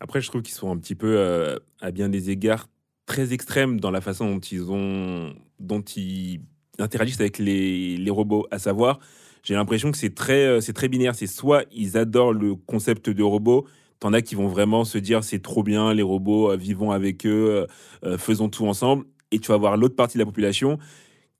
Après, 0.00 0.20
je 0.20 0.28
trouve 0.28 0.42
qu'ils 0.42 0.54
sont 0.54 0.70
un 0.70 0.78
petit 0.78 0.94
peu, 0.94 1.16
euh, 1.18 1.58
à 1.80 1.90
bien 1.90 2.08
des 2.08 2.30
égards, 2.30 2.68
très 3.06 3.32
extrêmes 3.32 3.80
dans 3.80 3.90
la 3.90 4.00
façon 4.00 4.34
dont 4.34 4.40
ils 4.40 4.70
ont, 4.70 5.34
dont 5.60 5.82
ils 5.82 6.40
interagissent 6.78 7.20
avec 7.20 7.38
les, 7.38 8.10
robots. 8.10 8.46
À 8.50 8.58
savoir, 8.58 9.00
j'ai 9.42 9.54
l'impression 9.54 9.90
que 9.90 9.98
c'est 9.98 10.14
très, 10.14 10.46
euh, 10.46 10.60
c'est 10.60 10.72
très 10.72 10.88
binaire. 10.88 11.14
C'est 11.14 11.26
soit 11.26 11.64
ils 11.72 11.96
adorent 11.96 12.32
le 12.32 12.54
concept 12.54 13.10
de 13.10 13.22
robot, 13.22 13.66
t'en 13.98 14.12
as 14.12 14.22
qui 14.22 14.36
vont 14.36 14.48
vraiment 14.48 14.84
se 14.84 14.98
dire 14.98 15.24
c'est 15.24 15.42
trop 15.42 15.64
bien 15.64 15.92
les 15.92 16.02
robots, 16.02 16.56
vivons 16.56 16.92
avec 16.92 17.26
eux, 17.26 17.66
faisons 18.18 18.48
tout 18.48 18.66
ensemble. 18.66 19.06
Et 19.30 19.40
tu 19.40 19.48
vas 19.48 19.56
voir 19.56 19.76
l'autre 19.76 19.96
partie 19.96 20.16
de 20.16 20.22
la 20.22 20.26
population 20.26 20.78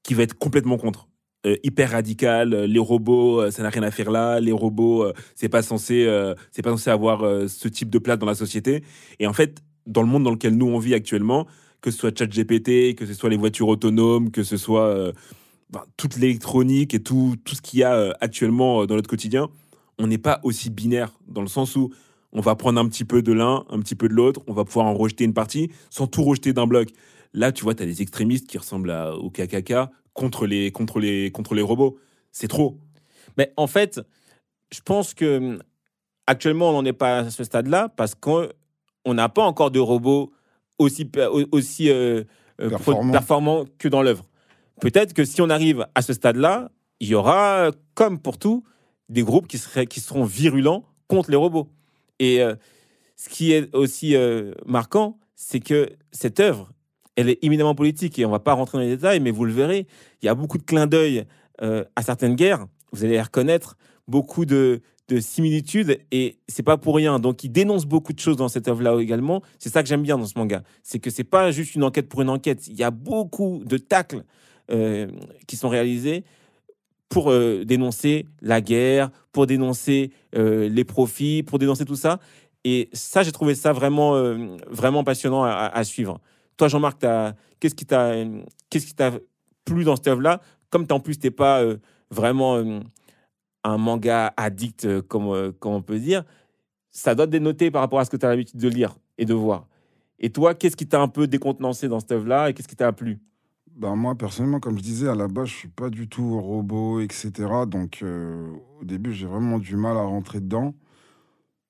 qui 0.04 0.14
va 0.14 0.22
être 0.22 0.38
complètement 0.38 0.78
contre. 0.78 1.08
Euh, 1.46 1.56
hyper 1.62 1.90
radical, 1.90 2.54
euh, 2.54 2.66
les 2.66 2.78
robots, 2.78 3.42
euh, 3.42 3.50
ça 3.50 3.62
n'a 3.62 3.68
rien 3.68 3.82
à 3.82 3.90
faire 3.90 4.10
là, 4.10 4.40
les 4.40 4.52
robots, 4.52 5.12
c'est 5.34 5.48
pas 5.50 5.62
censé, 5.62 6.08
c'est 6.52 6.62
pas 6.62 6.70
censé 6.70 6.90
avoir 6.90 7.48
ce 7.48 7.68
type 7.68 7.90
de 7.90 7.98
place 7.98 8.18
dans 8.18 8.26
la 8.26 8.34
société. 8.34 8.84
Et 9.18 9.26
en 9.26 9.32
fait, 9.32 9.62
dans 9.86 10.02
le 10.02 10.08
monde 10.08 10.22
dans 10.22 10.30
lequel 10.30 10.56
nous 10.56 10.66
on 10.66 10.78
vit 10.78 10.94
actuellement, 10.94 11.46
que 11.80 11.90
ce 11.90 11.98
soit 11.98 12.16
ChatGPT, 12.16 12.94
que 12.94 13.04
ce 13.04 13.12
soit 13.12 13.28
les 13.28 13.36
voitures 13.36 13.68
autonomes, 13.68 14.30
que 14.30 14.42
ce 14.42 14.56
soit 14.56 15.12
ben, 15.70 15.82
toute 15.96 16.16
l'électronique 16.16 16.94
et 16.94 17.02
tout, 17.02 17.36
tout 17.44 17.54
ce 17.54 17.60
qu'il 17.60 17.80
y 17.80 17.82
a 17.82 18.16
actuellement 18.20 18.86
dans 18.86 18.94
notre 18.94 19.10
quotidien, 19.10 19.48
on 19.98 20.06
n'est 20.06 20.18
pas 20.18 20.40
aussi 20.44 20.70
binaire 20.70 21.12
dans 21.28 21.42
le 21.42 21.48
sens 21.48 21.76
où 21.76 21.92
on 22.32 22.40
va 22.40 22.56
prendre 22.56 22.80
un 22.80 22.88
petit 22.88 23.04
peu 23.04 23.22
de 23.22 23.32
l'un, 23.32 23.64
un 23.70 23.78
petit 23.80 23.94
peu 23.94 24.08
de 24.08 24.14
l'autre, 24.14 24.40
on 24.48 24.54
va 24.54 24.64
pouvoir 24.64 24.86
en 24.86 24.94
rejeter 24.94 25.24
une 25.24 25.34
partie 25.34 25.70
sans 25.90 26.06
tout 26.06 26.24
rejeter 26.24 26.52
d'un 26.52 26.66
bloc. 26.66 26.88
Là, 27.34 27.52
tu 27.52 27.64
vois, 27.64 27.74
tu 27.74 27.82
as 27.82 27.86
des 27.86 28.00
extrémistes 28.00 28.48
qui 28.48 28.56
ressemblent 28.58 28.90
à, 28.90 29.14
au 29.16 29.30
KKK 29.30 29.74
contre 30.14 30.46
les, 30.46 30.72
contre, 30.72 31.00
les, 31.00 31.30
contre 31.30 31.54
les 31.54 31.62
robots. 31.62 31.98
C'est 32.32 32.48
trop. 32.48 32.78
Mais 33.36 33.52
en 33.56 33.66
fait, 33.66 34.00
je 34.72 34.80
pense 34.80 35.12
que 35.12 35.36
hum, 35.36 35.62
actuellement, 36.26 36.70
on 36.70 36.72
n'en 36.72 36.84
est 36.84 36.92
pas 36.92 37.18
à 37.18 37.30
ce 37.30 37.44
stade-là 37.44 37.88
parce 37.88 38.14
qu'on 38.14 38.48
on 39.04 39.14
n'a 39.14 39.28
pas 39.28 39.42
encore 39.42 39.70
de 39.70 39.80
robots 39.80 40.32
aussi, 40.78 41.10
aussi 41.52 41.90
euh, 41.90 42.24
euh, 42.60 42.70
Performants. 43.12 43.64
que 43.78 43.88
dans 43.88 44.02
l'œuvre. 44.02 44.26
Peut-être 44.80 45.12
que 45.12 45.24
si 45.24 45.40
on 45.42 45.50
arrive 45.50 45.86
à 45.94 46.02
ce 46.02 46.12
stade-là, 46.12 46.70
il 47.00 47.08
y 47.08 47.14
aura, 47.14 47.70
comme 47.94 48.18
pour 48.18 48.38
tout, 48.38 48.64
des 49.08 49.22
groupes 49.22 49.46
qui, 49.46 49.58
seraient, 49.58 49.86
qui 49.86 50.00
seront 50.00 50.24
virulents 50.24 50.84
contre 51.08 51.30
les 51.30 51.36
robots. 51.36 51.68
Et 52.18 52.42
euh, 52.42 52.54
ce 53.16 53.28
qui 53.28 53.52
est 53.52 53.74
aussi 53.74 54.16
euh, 54.16 54.52
marquant, 54.66 55.18
c'est 55.34 55.60
que 55.60 55.90
cette 56.12 56.40
œuvre, 56.40 56.72
elle 57.16 57.28
est 57.28 57.38
éminemment 57.42 57.74
politique 57.74 58.18
et 58.18 58.26
on 58.26 58.30
va 58.30 58.40
pas 58.40 58.54
rentrer 58.54 58.78
dans 58.78 58.84
les 58.84 58.96
détails, 58.96 59.20
mais 59.20 59.30
vous 59.30 59.44
le 59.44 59.52
verrez, 59.52 59.86
il 60.22 60.26
y 60.26 60.28
a 60.28 60.34
beaucoup 60.34 60.58
de 60.58 60.62
clins 60.62 60.86
d'œil 60.86 61.24
euh, 61.62 61.84
à 61.96 62.02
certaines 62.02 62.34
guerres. 62.34 62.66
Vous 62.92 63.04
allez 63.04 63.14
les 63.14 63.22
reconnaître, 63.22 63.76
beaucoup 64.08 64.44
de, 64.44 64.82
de 65.08 65.20
similitudes 65.20 66.00
et 66.10 66.38
c'est 66.48 66.62
pas 66.62 66.76
pour 66.76 66.96
rien. 66.96 67.18
Donc, 67.18 67.44
il 67.44 67.50
dénonce 67.50 67.86
beaucoup 67.86 68.12
de 68.12 68.18
choses 68.18 68.36
dans 68.36 68.48
cette 68.48 68.68
œuvre-là 68.68 68.98
également. 69.00 69.42
C'est 69.58 69.68
ça 69.68 69.82
que 69.82 69.88
j'aime 69.88 70.02
bien 70.02 70.18
dans 70.18 70.26
ce 70.26 70.38
manga, 70.38 70.62
c'est 70.82 70.98
que 70.98 71.10
c'est 71.10 71.24
pas 71.24 71.50
juste 71.50 71.74
une 71.74 71.84
enquête 71.84 72.08
pour 72.08 72.22
une 72.22 72.30
enquête. 72.30 72.66
Il 72.66 72.74
y 72.74 72.82
a 72.82 72.90
beaucoup 72.90 73.62
de 73.64 73.78
tacles 73.78 74.24
euh, 74.70 75.08
qui 75.46 75.56
sont 75.56 75.68
réalisés 75.68 76.24
pour 77.08 77.30
euh, 77.30 77.64
dénoncer 77.64 78.26
la 78.40 78.60
guerre, 78.60 79.10
pour 79.30 79.46
dénoncer 79.46 80.10
les 80.32 80.84
profits, 80.84 81.44
pour 81.44 81.58
dénoncer 81.58 81.84
tout 81.84 81.96
ça. 81.96 82.18
Et 82.64 82.88
ça, 82.92 83.22
j'ai 83.22 83.30
trouvé 83.30 83.54
ça 83.54 83.72
vraiment, 83.72 84.14
vraiment 84.68 85.04
passionnant 85.04 85.44
à 85.44 85.84
suivre. 85.84 86.18
Toi, 86.56 86.68
Jean-Marc, 86.68 87.04
qu'est-ce 87.60 87.74
qui 87.74 87.84
t'a, 87.86 89.10
plu 89.64 89.84
dans 89.84 89.96
cette 89.96 90.08
œuvre-là? 90.08 90.40
Comme 90.70 90.86
en 90.90 91.00
plus, 91.00 91.18
t'es 91.18 91.30
pas 91.30 91.62
euh, 91.62 91.78
vraiment 92.10 92.56
euh, 92.56 92.80
un 93.64 93.78
manga 93.78 94.32
addict, 94.36 94.84
euh, 94.84 95.02
comme, 95.02 95.52
comme 95.54 95.72
on 95.72 95.82
peut 95.82 95.98
dire, 95.98 96.24
ça 96.90 97.14
doit 97.14 97.26
te 97.26 97.32
dénoter 97.32 97.70
par 97.70 97.82
rapport 97.82 98.00
à 98.00 98.04
ce 98.04 98.10
que 98.10 98.16
tu 98.16 98.26
as 98.26 98.28
l'habitude 98.28 98.60
de 98.60 98.68
lire 98.68 98.96
et 99.18 99.24
de 99.24 99.34
voir. 99.34 99.66
Et 100.18 100.30
toi, 100.30 100.54
qu'est-ce 100.54 100.76
qui 100.76 100.86
t'a 100.86 101.00
un 101.00 101.08
peu 101.08 101.26
décontenancé 101.26 101.88
dans 101.88 102.00
cette 102.00 102.12
œuvre-là 102.12 102.50
et 102.50 102.54
qu'est-ce 102.54 102.68
qui 102.68 102.76
t'a 102.76 102.92
plu? 102.92 103.18
Ben, 103.74 103.96
moi, 103.96 104.14
personnellement, 104.14 104.60
comme 104.60 104.78
je 104.78 104.82
disais, 104.82 105.08
à 105.08 105.16
la 105.16 105.26
base, 105.26 105.48
je 105.48 105.54
suis 105.54 105.68
pas 105.68 105.90
du 105.90 106.08
tout 106.08 106.40
robot, 106.40 107.00
etc. 107.00 107.32
Donc, 107.66 108.04
au 108.04 108.84
début, 108.84 109.12
j'ai 109.12 109.26
vraiment 109.26 109.58
du 109.58 109.74
mal 109.76 109.96
à 109.96 110.02
rentrer 110.02 110.40
dedans. 110.40 110.74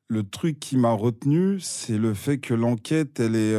Le 0.09 0.23
truc 0.23 0.61
qui 0.61 0.77
m'a 0.77 0.93
retenu, 0.93 1.61
c'est 1.61 1.97
le 1.97 2.13
fait 2.13 2.37
que 2.37 2.53
l'enquête, 2.53 3.21
elle 3.21 3.37
est. 3.37 3.55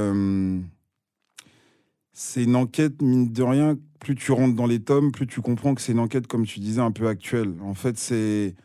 c'est 2.18 2.46
une 2.46 2.56
enquête, 2.56 3.02
mine 3.02 3.32
de 3.32 3.44
rien, 3.44 3.78
plus 4.00 4.16
tu 4.16 4.32
rentres 4.32 4.56
dans 4.56 4.68
les 4.68 4.80
tomes, 4.80 5.12
plus 5.12 5.28
tu 5.28 5.42
comprends 5.42 5.76
que 5.76 5.82
c'est 5.82 5.92
une 5.92 6.00
enquête, 6.00 6.28
comme 6.28 6.46
tu 6.46 6.62
disais, 6.62 6.80
un 6.80 6.92
peu 6.92 7.08
actuelle. 7.08 7.54
En 7.62 7.74
fait, 7.74 7.98
c'est. 7.98 8.56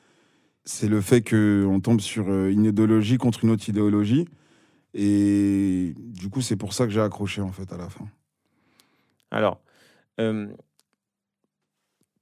Le 0.87 1.01
fait 1.01 1.29
qu'on 1.29 1.81
tombe 1.81 2.01
sur 2.01 2.29
euh, 2.29 2.49
une 2.49 2.67
idéologie 2.67 3.19
contre 3.19 3.45
une 3.45 3.51
autre 3.51 3.69
idéologie. 3.69 4.29
Et 4.95 5.95
du 5.97 6.29
coup, 6.31 6.43
c'est 6.43 6.55
pour 6.57 6.75
ça 6.75 6.85
que 6.85 6.93
j'ai 6.93 7.01
accroché, 7.01 7.41
en 7.41 7.51
fait, 7.51 7.73
à 7.73 7.77
la 7.77 7.89
fin. 7.89 8.07
Alors, 9.33 9.61
euh, 10.21 10.47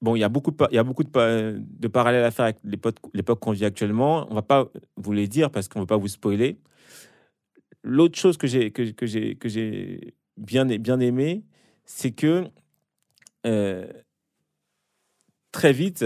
bon, 0.00 0.16
il 0.16 0.20
y 0.20 0.24
a 0.24 0.30
beaucoup, 0.30 0.50
de 0.50 0.56
y 0.72 0.78
a 0.78 0.84
beaucoup 0.84 1.04
de, 1.04 1.10
pa- 1.10 1.52
de 1.52 1.88
parallèles 1.88 2.24
à 2.24 2.30
faire 2.30 2.46
avec 2.46 2.58
l'époque 2.64 3.40
qu'on 3.40 3.52
vit 3.52 3.66
actuellement. 3.66 4.26
On 4.30 4.34
va 4.34 4.42
pas 4.42 4.70
vous 4.96 5.12
les 5.12 5.28
dire 5.28 5.50
parce 5.50 5.68
qu'on 5.68 5.80
ne 5.80 5.82
veut 5.82 5.88
pas 5.88 5.98
vous 5.98 6.08
spoiler. 6.08 6.58
L'autre 7.82 8.18
chose 8.18 8.38
que 8.38 8.46
j'ai 8.46 8.72
bien 10.38 11.00
aimé, 11.00 11.44
c'est 11.84 12.12
que 12.12 12.44
euh, 13.46 13.86
très 15.52 15.72
vite, 15.72 16.04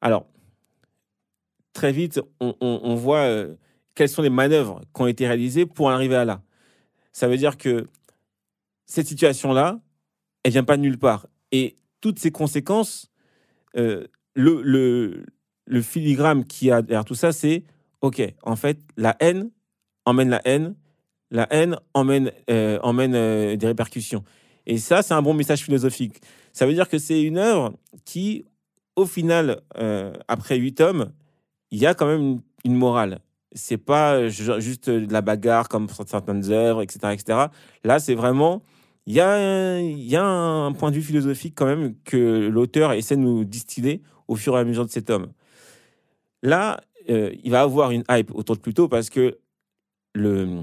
alors 0.00 0.26
très 1.72 1.92
vite, 1.92 2.20
on, 2.40 2.94
voit 2.94 3.20
euh, 3.20 3.54
quelles 3.94 4.08
sont 4.08 4.22
les 4.22 4.30
manœuvres 4.30 4.82
qui 4.94 5.02
ont 5.02 5.06
été 5.06 5.26
réalisées 5.26 5.66
pour 5.66 5.90
arriver 5.90 6.16
à 6.16 6.24
là. 6.24 6.42
Ça 7.12 7.28
veut 7.28 7.36
dire 7.36 7.56
que 7.56 7.88
cette 8.86 9.06
situation-là, 9.06 9.80
elle 10.42 10.52
vient 10.52 10.64
pas 10.64 10.76
de 10.76 10.82
nulle 10.82 10.98
part. 10.98 11.26
Et 11.50 11.76
toutes 12.00 12.18
ces 12.18 12.30
conséquences, 12.30 13.10
euh, 13.76 14.06
le, 14.34 14.60
le, 14.62 15.24
le 15.66 15.82
filigrane 15.82 16.44
qui 16.44 16.70
a 16.70 16.82
derrière 16.82 17.04
tout 17.04 17.14
ça, 17.14 17.32
c'est 17.32 17.64
OK, 18.02 18.20
en 18.42 18.56
fait, 18.56 18.78
la 18.96 19.16
haine 19.20 19.50
emmène 20.04 20.28
la 20.28 20.42
haine, 20.44 20.74
la 21.32 21.48
haine 21.50 21.76
emmène, 21.94 22.30
euh, 22.50 22.78
emmène 22.82 23.14
euh, 23.14 23.56
des 23.56 23.66
répercussions. 23.66 24.22
Et 24.66 24.78
ça, 24.78 25.02
c'est 25.02 25.14
un 25.14 25.22
bon 25.22 25.34
message 25.34 25.62
philosophique. 25.62 26.20
Ça 26.52 26.66
veut 26.66 26.74
dire 26.74 26.88
que 26.88 26.98
c'est 26.98 27.22
une 27.22 27.38
œuvre 27.38 27.72
qui, 28.04 28.44
au 28.94 29.06
final, 29.06 29.62
euh, 29.78 30.12
après 30.28 30.56
huit 30.58 30.74
tomes, 30.74 31.10
il 31.70 31.80
y 31.80 31.86
a 31.86 31.94
quand 31.94 32.06
même 32.06 32.20
une, 32.20 32.40
une 32.66 32.74
morale. 32.76 33.18
C'est 33.54 33.78
pas 33.78 34.28
ju- 34.28 34.60
juste 34.60 34.88
de 34.90 35.10
la 35.12 35.22
bagarre 35.22 35.68
comme 35.68 35.88
certaines 36.06 36.50
œuvres, 36.52 36.82
etc. 36.82 37.14
etc. 37.14 37.46
Là, 37.82 37.98
c'est 37.98 38.14
vraiment 38.14 38.62
il 39.06 39.14
y, 39.14 39.20
a, 39.20 39.80
y 39.80 40.14
a 40.14 40.24
un 40.24 40.72
point 40.72 40.90
de 40.90 40.96
vue 40.96 41.02
philosophique 41.02 41.54
quand 41.56 41.66
même 41.66 41.94
que 42.04 42.46
l'auteur 42.48 42.92
essaie 42.92 43.16
de 43.16 43.22
nous 43.22 43.44
distiller 43.44 44.00
au 44.28 44.36
fur 44.36 44.56
et 44.56 44.60
à 44.60 44.64
mesure 44.64 44.86
de 44.86 44.90
cet 44.90 45.10
homme. 45.10 45.32
Là, 46.42 46.80
il 47.08 47.50
va 47.50 47.62
avoir 47.62 47.90
une 47.90 48.04
hype 48.08 48.32
autour 48.32 48.54
de 48.54 48.60
Pluto 48.60 48.86
parce 48.86 49.10
que 49.10 49.38
le 50.14 50.60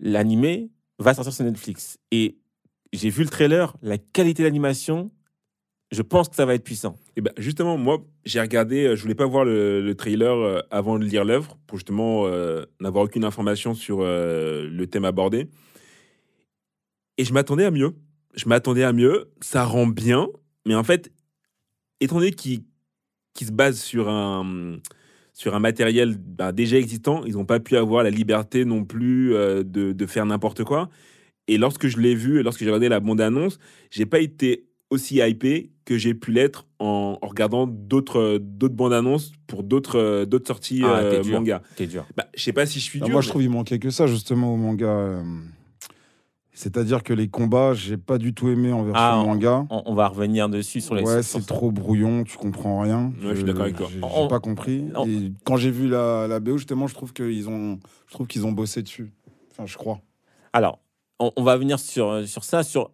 l'animé 0.00 0.70
va 0.98 1.14
sortir 1.14 1.32
sur 1.32 1.44
Netflix. 1.44 1.98
Et 2.10 2.38
j'ai 2.92 3.10
vu 3.10 3.22
le 3.22 3.28
trailer, 3.28 3.76
la 3.82 3.98
qualité 3.98 4.42
d'animation, 4.42 5.10
je 5.90 6.02
pense 6.02 6.28
que 6.28 6.36
ça 6.36 6.44
va 6.44 6.54
être 6.54 6.64
puissant. 6.64 6.96
Et 7.16 7.20
ben 7.20 7.32
justement, 7.38 7.78
moi, 7.78 8.04
j'ai 8.24 8.40
regardé, 8.40 8.84
euh, 8.84 8.96
je 8.96 9.02
voulais 9.02 9.14
pas 9.14 9.26
voir 9.26 9.44
le, 9.44 9.80
le 9.80 9.94
trailer 9.94 10.36
euh, 10.36 10.60
avant 10.70 10.98
de 10.98 11.04
lire 11.04 11.24
l'œuvre, 11.24 11.58
pour 11.66 11.78
justement 11.78 12.26
euh, 12.26 12.66
n'avoir 12.80 13.04
aucune 13.04 13.24
information 13.24 13.74
sur 13.74 14.00
le 14.00 14.84
thème 14.86 15.04
abordé. 15.04 15.48
Et 17.16 17.24
je 17.24 17.32
m'attendais 17.32 17.64
à 17.64 17.70
mieux. 17.70 17.94
Je 18.34 18.48
m'attendais 18.48 18.84
à 18.84 18.92
mieux. 18.92 19.30
Ça 19.40 19.64
rend 19.64 19.86
bien. 19.86 20.28
Mais 20.66 20.74
en 20.74 20.84
fait, 20.84 21.10
étant 22.00 22.16
donné 22.16 22.30
qu'il 22.32 22.62
se 23.40 23.50
base 23.50 23.80
sur 23.80 24.08
un, 24.08 24.78
sur 25.38 25.54
un 25.54 25.60
matériel 25.60 26.16
ben, 26.18 26.50
déjà 26.50 26.78
existant, 26.78 27.22
ils 27.24 27.34
n'ont 27.34 27.44
pas 27.44 27.60
pu 27.60 27.76
avoir 27.76 28.02
la 28.02 28.10
liberté 28.10 28.64
non 28.64 28.84
plus 28.84 29.34
euh, 29.36 29.62
de, 29.62 29.92
de 29.92 30.06
faire 30.06 30.26
n'importe 30.26 30.64
quoi. 30.64 30.88
Et 31.46 31.58
lorsque 31.58 31.86
je 31.86 31.96
l'ai 32.00 32.16
vu, 32.16 32.42
lorsque 32.42 32.58
j'ai 32.58 32.66
regardé 32.66 32.88
la 32.88 32.98
bande-annonce, 32.98 33.60
j'ai 33.92 34.04
pas 34.04 34.18
été 34.18 34.64
aussi 34.90 35.18
hypé 35.20 35.70
que 35.84 35.96
j'ai 35.96 36.12
pu 36.12 36.32
l'être 36.32 36.66
en, 36.80 37.18
en 37.22 37.26
regardant 37.28 37.68
d'autres 37.68 38.38
d'autres 38.42 38.74
bandes 38.74 38.92
annonces 38.92 39.30
pour 39.46 39.62
d'autres 39.62 39.98
euh, 39.98 40.24
d'autres 40.26 40.48
sorties 40.48 40.80
Ah, 40.84 40.96
euh, 40.96 41.10
t'es 41.18 41.20
dur. 41.22 41.34
manga. 41.38 41.62
C'est 41.76 41.86
dur. 41.86 42.04
Bah, 42.16 42.26
je 42.36 42.42
sais 42.42 42.52
pas 42.52 42.66
si 42.66 42.80
je 42.80 42.84
suis 42.84 42.98
Ah, 43.00 43.04
dur. 43.04 43.12
moi, 43.12 43.20
je 43.22 43.28
trouve 43.28 43.42
qu'il 43.42 43.50
manquait 43.50 43.78
que 43.78 43.90
ça, 43.90 44.08
justement, 44.08 44.52
au 44.52 44.56
manga. 44.56 45.22
C'est-à-dire 46.58 47.04
que 47.04 47.12
les 47.12 47.28
combats, 47.28 47.72
j'ai 47.72 47.96
pas 47.96 48.18
du 48.18 48.34
tout 48.34 48.48
aimé 48.48 48.72
en 48.72 48.82
version 48.82 49.00
Ah, 49.00 49.22
manga. 49.24 49.64
On, 49.70 49.82
on 49.86 49.94
va 49.94 50.08
revenir 50.08 50.48
dessus 50.48 50.80
sur 50.80 50.96
les. 50.96 51.04
Ouais, 51.04 51.22
c'est 51.22 51.46
trop 51.46 51.70
brouillon, 51.70 52.24
tu 52.24 52.36
comprends 52.36 52.80
rien. 52.80 53.12
Ouais, 53.22 53.28
je 53.30 53.34
suis 53.36 53.44
d'accord 53.44 53.62
avec 53.62 53.76
toi. 53.76 53.86
J'ai 53.88 54.00
On- 54.02 54.26
pas 54.26 54.40
compris. 54.40 54.84
on- 54.96 55.06
Et 55.06 55.32
quand 55.44 55.56
j'ai 55.56 55.70
vu 55.70 55.88
la, 55.88 56.26
la 56.26 56.40
BO, 56.40 56.56
justement, 56.58 56.88
je 56.88 56.94
trouve 56.94 57.12
qu'ils 57.12 57.48
ont, 57.48 57.78
je 58.08 58.12
trouve 58.14 58.26
qu'ils 58.26 58.44
ont 58.44 58.50
bossé 58.50 58.82
dessus. 58.82 59.12
Enfin, 59.52 59.66
je 59.66 59.76
crois. 59.76 60.00
Alors, 60.52 60.80
on, 61.20 61.30
on 61.36 61.44
va 61.44 61.56
venir 61.56 61.78
sur, 61.78 62.26
sur 62.26 62.42
ça. 62.42 62.64
Sur 62.64 62.90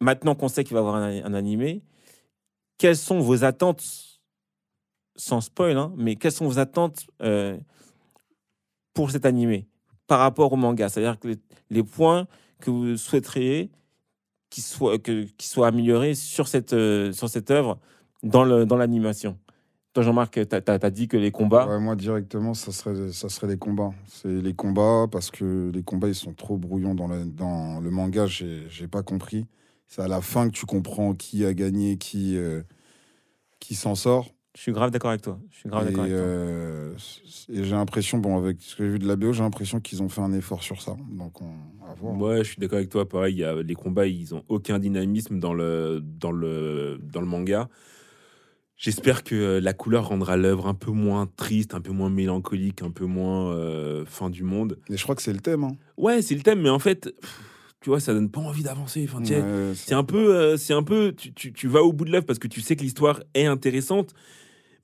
maintenant 0.00 0.34
qu'on 0.34 0.48
sait 0.48 0.64
qu'il 0.64 0.72
va 0.72 0.80
y 0.80 0.82
avoir 0.82 0.94
un, 0.94 1.22
un 1.24 1.34
animé, 1.34 1.82
quelles 2.78 2.96
sont 2.96 3.20
vos 3.20 3.44
attentes, 3.44 3.84
sans 5.14 5.42
spoil, 5.42 5.76
hein, 5.76 5.92
mais 5.98 6.16
quelles 6.16 6.32
sont 6.32 6.46
vos 6.46 6.58
attentes 6.58 7.04
euh, 7.20 7.58
pour 8.94 9.10
cet 9.10 9.26
animé 9.26 9.68
par 10.06 10.20
rapport 10.20 10.50
au 10.50 10.56
manga? 10.56 10.88
C'est-à-dire 10.88 11.18
que 11.18 11.28
les, 11.28 11.36
les 11.68 11.82
points 11.82 12.26
que 12.62 12.70
vous 12.70 12.96
souhaiteriez 12.96 13.70
qu'ils 14.50 14.62
soient, 14.62 14.98
que, 14.98 15.24
qu'ils 15.24 15.48
soient 15.48 15.68
améliorés 15.68 16.14
sur 16.14 16.48
cette, 16.48 16.72
euh, 16.72 17.12
sur 17.12 17.28
cette 17.28 17.50
œuvre 17.50 17.78
dans, 18.22 18.44
le, 18.44 18.64
dans 18.64 18.76
l'animation? 18.76 19.38
Toi, 19.92 20.02
Jean-Marc, 20.04 20.48
tu 20.48 20.56
as, 20.56 20.90
dit 20.90 21.06
que 21.06 21.18
les 21.18 21.30
combats. 21.30 21.78
Moi, 21.78 21.96
directement, 21.96 22.54
ça 22.54 22.72
serait, 22.72 23.12
ça 23.12 23.28
serait 23.28 23.48
les 23.48 23.58
combats. 23.58 23.92
C'est 24.06 24.28
les 24.28 24.54
combats 24.54 25.06
parce 25.10 25.30
que 25.30 25.70
les 25.74 25.82
combats, 25.82 26.08
ils 26.08 26.14
sont 26.14 26.32
trop 26.32 26.56
brouillons 26.56 26.94
dans, 26.94 27.08
dans 27.26 27.78
le 27.78 27.90
manga. 27.90 28.26
J'ai 28.26 28.62
j'ai 28.70 28.88
pas 28.88 29.02
compris. 29.02 29.46
C'est 29.88 30.00
à 30.00 30.08
la 30.08 30.22
fin 30.22 30.48
que 30.48 30.54
tu 30.54 30.64
comprends 30.64 31.12
qui 31.12 31.44
a 31.44 31.52
gagné, 31.52 31.98
qui, 31.98 32.38
euh, 32.38 32.62
qui 33.60 33.74
s'en 33.74 33.94
sort. 33.94 34.30
Je 34.54 34.60
suis 34.60 34.72
grave 34.72 34.90
d'accord 34.90 35.10
avec 35.10 35.22
toi. 35.22 35.38
Je 35.50 35.56
suis 35.58 35.68
grave 35.68 35.86
d'accord 35.86 36.04
avec 36.04 36.14
toi. 36.14 36.22
euh, 36.22 36.94
et 37.48 37.64
j'ai 37.64 37.70
l'impression, 37.74 38.18
bon, 38.18 38.36
avec 38.36 38.58
ce 38.60 38.76
que 38.76 38.84
j'ai 38.84 38.90
vu 38.90 38.98
de 38.98 39.08
la 39.08 39.16
BO, 39.16 39.32
j'ai 39.32 39.42
l'impression 39.42 39.80
qu'ils 39.80 40.02
ont 40.02 40.08
fait 40.10 40.20
un 40.20 40.32
effort 40.34 40.62
sur 40.62 40.82
ça. 40.82 40.94
Donc, 41.10 41.40
on 41.40 41.52
à 41.90 41.94
voir. 41.94 42.16
Ouais, 42.20 42.38
je 42.38 42.50
suis 42.50 42.58
d'accord 42.58 42.76
avec 42.76 42.90
toi. 42.90 43.08
Pareil, 43.08 43.34
il 43.34 43.38
y 43.38 43.44
a, 43.44 43.62
les 43.62 43.74
combats, 43.74 44.06
ils 44.06 44.34
ont 44.34 44.44
aucun 44.48 44.78
dynamisme 44.78 45.38
dans 45.40 45.54
le, 45.54 46.00
dans 46.02 46.32
le, 46.32 47.00
dans 47.02 47.20
le 47.20 47.26
manga. 47.26 47.68
J'espère 48.76 49.22
que 49.22 49.34
euh, 49.34 49.60
la 49.60 49.72
couleur 49.74 50.08
rendra 50.08 50.36
l'œuvre 50.36 50.66
un 50.66 50.74
peu 50.74 50.90
moins 50.90 51.26
triste, 51.36 51.72
un 51.74 51.80
peu 51.80 51.92
moins 51.92 52.10
mélancolique, 52.10 52.82
un 52.82 52.90
peu 52.90 53.04
moins 53.06 53.52
euh, 53.52 54.04
fin 54.06 54.28
du 54.28 54.42
monde. 54.42 54.78
Et 54.90 54.96
je 54.96 55.02
crois 55.02 55.14
que 55.14 55.22
c'est 55.22 55.32
le 55.32 55.38
thème. 55.40 55.62
Hein. 55.64 55.76
Ouais, 55.96 56.20
c'est 56.20 56.34
le 56.34 56.42
thème, 56.42 56.60
mais 56.60 56.68
en 56.68 56.80
fait, 56.80 57.14
pff, 57.20 57.40
tu 57.80 57.90
vois, 57.90 58.00
ça 58.00 58.12
donne 58.12 58.28
pas 58.28 58.40
envie 58.40 58.64
d'avancer. 58.64 59.08
Enfin, 59.08 59.22
Ouais, 59.22 59.72
C'est 59.76 59.94
un 59.94 60.02
peu, 60.04 60.34
euh, 60.34 60.56
c'est 60.56 60.72
un 60.74 60.82
peu, 60.82 61.12
tu, 61.16 61.32
tu, 61.32 61.52
tu 61.52 61.68
vas 61.68 61.82
au 61.82 61.92
bout 61.92 62.04
de 62.04 62.10
l'œuvre 62.10 62.26
parce 62.26 62.40
que 62.40 62.48
tu 62.48 62.60
sais 62.60 62.74
que 62.74 62.82
l'histoire 62.82 63.22
est 63.34 63.46
intéressante, 63.46 64.14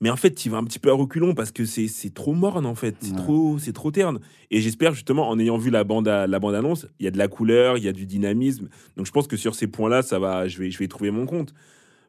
mais 0.01 0.09
en 0.09 0.15
fait, 0.15 0.31
tu 0.33 0.49
vas 0.49 0.57
un 0.57 0.63
petit 0.63 0.79
peu 0.79 0.89
à 0.89 0.93
reculons 0.93 1.33
parce 1.35 1.51
que 1.51 1.65
c'est 1.65 1.87
c'est 1.87 2.13
trop 2.13 2.33
morne 2.33 2.65
en 2.65 2.75
fait, 2.75 2.95
c'est 2.99 3.11
Ouais. 3.11 3.17
trop, 3.17 3.57
c'est 3.59 3.73
trop 3.73 3.91
terne. 3.91 4.19
Et 4.51 4.61
j'espère 4.61 4.93
justement, 4.93 5.27
en 5.29 5.37
ayant 5.39 5.57
vu 5.57 5.69
la 5.71 5.83
bande, 5.83 6.07
à- 6.07 6.25
la 6.27 6.39
bande 6.39 6.55
annonce, 6.55 6.87
il 6.99 7.05
y 7.05 7.07
a 7.07 7.11
de 7.11 7.17
la 7.17 7.27
couleur, 7.27 7.77
il 7.77 7.83
y 7.83 7.87
a 7.87 7.91
du 7.93 8.05
dynamisme. 8.05 8.69
Donc 8.97 9.05
je 9.05 9.11
pense 9.11 9.27
que 9.27 9.37
sur 9.37 9.55
ces 9.55 9.67
points-là, 9.67 10.01
ça 10.01 10.19
va, 10.19 10.47
je 10.47 10.59
vais, 10.59 10.71
je 10.71 10.77
vais 10.79 10.87
trouver 10.87 11.11
mon 11.11 11.25
compte. 11.25 11.53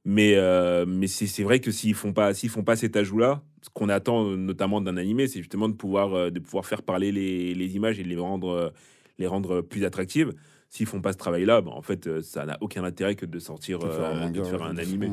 Mais, 0.07 0.35
euh, 0.37 0.87
mais 0.87 1.07
c'est 1.09 1.27
c'est 1.27 1.43
vrai 1.43 1.61
que 1.61 1.71
s'ils 1.71 1.95
font 1.95 2.13
pas, 2.15 2.33
s'ils 2.33 2.49
font 2.49 2.63
pas 2.65 2.75
cet 2.77 2.97
ajout-là, 2.97 3.43
ce 3.61 3.69
qu'on 3.75 3.91
attend 3.91 4.25
euh, 4.31 4.37
notamment 4.37 4.81
d'un 4.81 4.97
animé, 4.97 5.27
c'est 5.29 5.41
justement 5.41 5.69
de 5.69 5.75
pouvoir, 5.75 6.15
euh, 6.15 6.31
de 6.31 6.41
pouvoir 6.41 6.65
faire 6.65 6.83
parler 6.83 7.13
les, 7.13 7.55
les 7.55 7.77
images 7.77 7.99
et 8.01 8.03
de 8.03 8.09
les 8.09 8.17
rendre, 8.17 8.73
les 9.19 9.27
rendre 9.27 9.61
plus 9.61 9.85
attractives. 9.85 10.33
S'ils 10.71 10.87
font 10.87 11.03
pas 11.03 11.13
ce 11.13 11.19
travail-là, 11.19 11.61
bah, 11.61 11.73
en 11.75 11.83
fait, 11.83 12.23
ça 12.23 12.47
n'a 12.47 12.57
aucun 12.63 12.85
intérêt 12.85 13.15
que 13.17 13.27
de 13.27 13.39
sortir, 13.41 13.79
De 13.81 13.89
faire 13.91 14.07
un 14.07 14.17
euh, 14.17 14.21
manga, 14.21 14.41
de 14.41 14.47
faire 14.47 14.63
un 14.63 14.79
animé. 14.79 15.11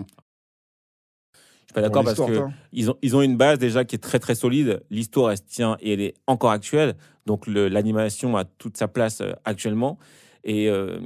Je 1.67 1.71
suis 1.71 1.73
pas 1.73 1.81
d'accord 1.81 2.03
parce 2.05 2.15
que 2.17 2.39
ils 2.71 2.89
ont, 2.89 2.95
ils 3.01 3.15
ont 3.15 3.21
une 3.21 3.35
base 3.35 3.59
déjà 3.59 3.83
qui 3.83 3.95
est 3.95 3.99
très 3.99 4.19
très 4.19 4.35
solide. 4.35 4.81
L'histoire, 4.89 5.31
elle 5.31 5.37
se 5.37 5.43
tient 5.43 5.75
et 5.81 5.93
elle 5.93 6.01
est 6.01 6.13
encore 6.25 6.51
actuelle. 6.51 6.95
Donc 7.25 7.45
l'animation 7.45 8.37
a 8.37 8.45
toute 8.45 8.77
sa 8.77 8.87
place 8.87 9.19
euh, 9.19 9.33
actuellement. 9.43 9.97
Et 10.45 10.69
euh, 10.69 10.99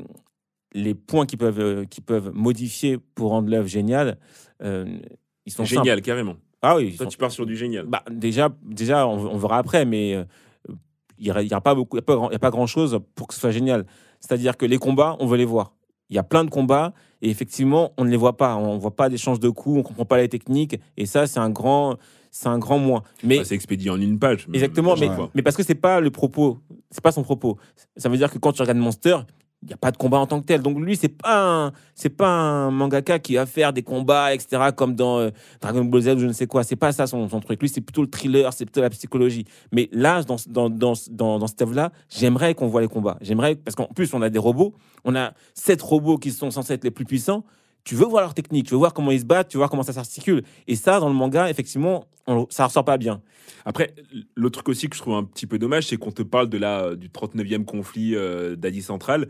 les 0.74 0.94
points 0.94 1.26
qui 1.26 1.36
peuvent, 1.36 1.60
euh, 1.60 1.86
qui 1.86 2.00
peuvent 2.00 2.32
modifier 2.34 3.00
pour 3.16 3.32
rendre 3.32 3.50
l'œuvre 3.50 3.68
géniale, 3.68 4.20
euh, 4.64 4.86
ils 5.48 5.52
sont 5.52 5.66
Génial, 5.66 5.98
simples. 5.98 6.02
carrément. 6.06 6.36
Ah 6.62 6.76
oui, 6.76 6.96
Toi, 6.96 7.06
sont- 7.08 7.10
tu 7.10 7.18
pars 7.18 7.32
sur 7.32 7.48
du 7.48 7.58
génial. 7.58 7.86
bah, 7.88 8.04
déjà, 8.12 8.50
déjà 8.62 9.08
on, 9.08 9.14
on 9.34 9.38
verra 9.38 9.58
après, 9.58 9.84
mais 9.84 10.14
euh, 10.14 10.24
il 11.18 11.24
n'y 11.26 11.32
aura, 11.32 11.42
il 11.42 11.50
y 11.50 11.54
aura 11.54 11.62
pas 11.62 11.74
beaucoup, 11.74 11.98
il 11.98 12.02
y 12.02 12.04
a 12.04 12.06
pas 12.06 12.14
grand- 12.16 12.30
il 12.30 12.34
y 12.34 12.36
a 12.36 12.40
pas 12.40 12.52
grand 12.52 12.68
chose 12.68 13.00
pour 13.16 13.28
que 13.28 13.34
ce 13.34 13.40
soit 13.40 13.50
génial. 13.52 13.88
C'est-à-dire 14.20 14.56
que 14.58 14.68
les 14.68 14.78
combats, 14.78 15.18
on 15.20 15.26
veut 15.26 15.38
les 15.38 15.46
voir. 15.46 15.74
Il 16.12 16.16
y 16.16 16.20
a 16.20 16.24
plein 16.24 16.44
de 16.44 16.50
combats 16.50 16.94
et 17.22 17.30
effectivement, 17.30 17.94
on 17.98 18.04
ne 18.06 18.10
les 18.10 18.18
voit 18.18 18.38
pas. 18.38 18.56
On 18.58 18.76
ne 18.76 18.80
voit 18.80 18.96
pas 18.96 19.10
d'échange 19.10 19.40
de 19.40 19.50
coups, 19.50 19.80
on 19.80 19.84
comprend 19.84 20.06
pas 20.06 20.18
les 20.18 20.30
techniques 20.30 20.80
et 20.98 21.06
ça, 21.06 21.26
c'est 21.26 21.40
un 21.40 21.50
grand, 21.50 21.98
c'est 22.30 22.48
un 22.50 22.60
grand 22.60 22.78
moins. 22.78 23.04
Mais 23.24 23.38
Bah, 23.38 23.44
c'est 23.46 23.56
expédié 23.56 23.90
en 23.90 24.00
une 24.00 24.20
page. 24.20 24.48
Exactement, 24.54 24.96
mais, 25.00 25.10
mais 25.34 25.42
parce 25.42 25.56
que 25.56 25.64
c'est 25.64 25.74
pas 25.74 26.00
le 26.00 26.12
propos, 26.12 26.60
c'est 26.92 27.02
pas 27.02 27.12
son 27.12 27.24
propos. 27.24 27.58
Ça 27.98 28.10
veut 28.10 28.18
dire 28.18 28.30
que 28.30 28.38
quand 28.38 28.52
tu 28.52 28.62
regardes 28.62 28.78
Monster, 28.78 29.18
il 29.64 29.68
n'y 29.68 29.74
a 29.74 29.78
pas 29.78 29.92
de 29.92 29.98
combat 29.98 30.18
en 30.18 30.26
tant 30.26 30.42
que 30.42 30.46
tel. 30.46 30.62
Donc 30.62 30.80
lui, 30.80 30.96
c'est 30.96 31.10
pas 31.10 31.66
un, 31.68 31.72
c'est 31.94 32.10
pas 32.10 32.28
un 32.28 32.72
mangaka 32.72 33.20
qui 33.20 33.36
va 33.36 33.46
faire 33.46 33.74
des 33.74 33.84
combats, 33.84 34.34
etc. 34.34 34.70
Comme 34.76 34.96
dans 34.96 35.20
euh, 35.20 35.30
Dragon 35.62 35.86
Ball 35.86 36.02
Z 36.02 36.08
ou 36.10 36.20
je 36.20 36.26
ne 36.26 36.34
sais 36.34 36.48
quoi. 36.48 36.64
C'est 36.64 36.76
pas 36.76 36.92
ça 36.92 37.06
son, 37.06 37.30
son 37.30 37.40
truc. 37.40 37.62
Lui, 37.62 37.70
c'est 37.70 37.82
plutôt 37.82 38.02
le 38.02 38.10
thriller, 38.10 38.52
c'est 38.54 38.66
plutôt 38.66 38.82
la 38.82 38.90
psychologie. 38.90 39.46
Mais 39.72 39.88
là, 39.92 40.24
dans, 40.24 40.38
dans, 40.48 40.70
dans, 40.70 40.94
dans, 41.12 41.40
dans 41.40 41.48
cette 41.48 41.62
œuvre-là, 41.62 41.92
j'aimerais 42.10 42.56
qu'on 42.56 42.68
voit 42.68 42.82
les 42.82 42.88
combats. 42.88 43.18
J'aimerais 43.22 43.56
parce 43.56 43.76
qu'en 43.76 43.86
plus, 43.86 44.14
on 44.14 44.22
a 44.22 44.30
des 44.30 44.40
robots. 44.40 44.74
On 45.04 45.16
a 45.16 45.34
sept 45.54 45.82
robots 45.82 46.18
qui 46.18 46.32
sont 46.32 46.50
censés 46.50 46.74
être 46.74 46.84
les 46.84 46.92
plus 46.92 47.06
puissants. 47.06 47.44
Tu 47.84 47.96
veux 47.96 48.06
voir 48.06 48.22
leur 48.22 48.34
technique, 48.34 48.68
tu 48.68 48.72
veux 48.72 48.80
voir 48.80 48.94
comment 48.94 49.12
ils 49.12 49.22
se 49.22 49.26
battent, 49.26 49.50
tu 49.50 49.58
veux 49.58 49.62
voir 49.62 49.70
comment 49.70 49.84
ça 49.84 49.94
s'articule. 49.94 50.44
Et 50.68 50.76
ça, 50.76 51.00
dans 51.00 51.10
le 51.10 51.16
manga, 51.16 51.50
effectivement, 51.50 52.06
on, 52.28 52.46
ça 52.50 52.66
ressort 52.68 52.86
pas 52.86 52.98
bien. 52.98 53.22
Après, 53.66 53.94
l'autre 54.36 54.60
truc 54.60 54.70
aussi 54.70 54.90
que 54.90 54.96
je 54.96 55.02
trouve 55.02 55.16
un 55.16 55.24
petit 55.24 55.48
peu 55.48 55.60
dommage, 55.60 55.88
c'est 55.88 55.98
qu'on 55.98 56.12
te 56.12 56.22
parle 56.22 56.50
de 56.50 56.58
la, 56.58 56.96
du 56.96 57.10
39e 57.10 57.66
conflit 57.66 58.16
euh, 58.16 58.56
d'Asie 58.56 58.82
centrale, 58.82 59.30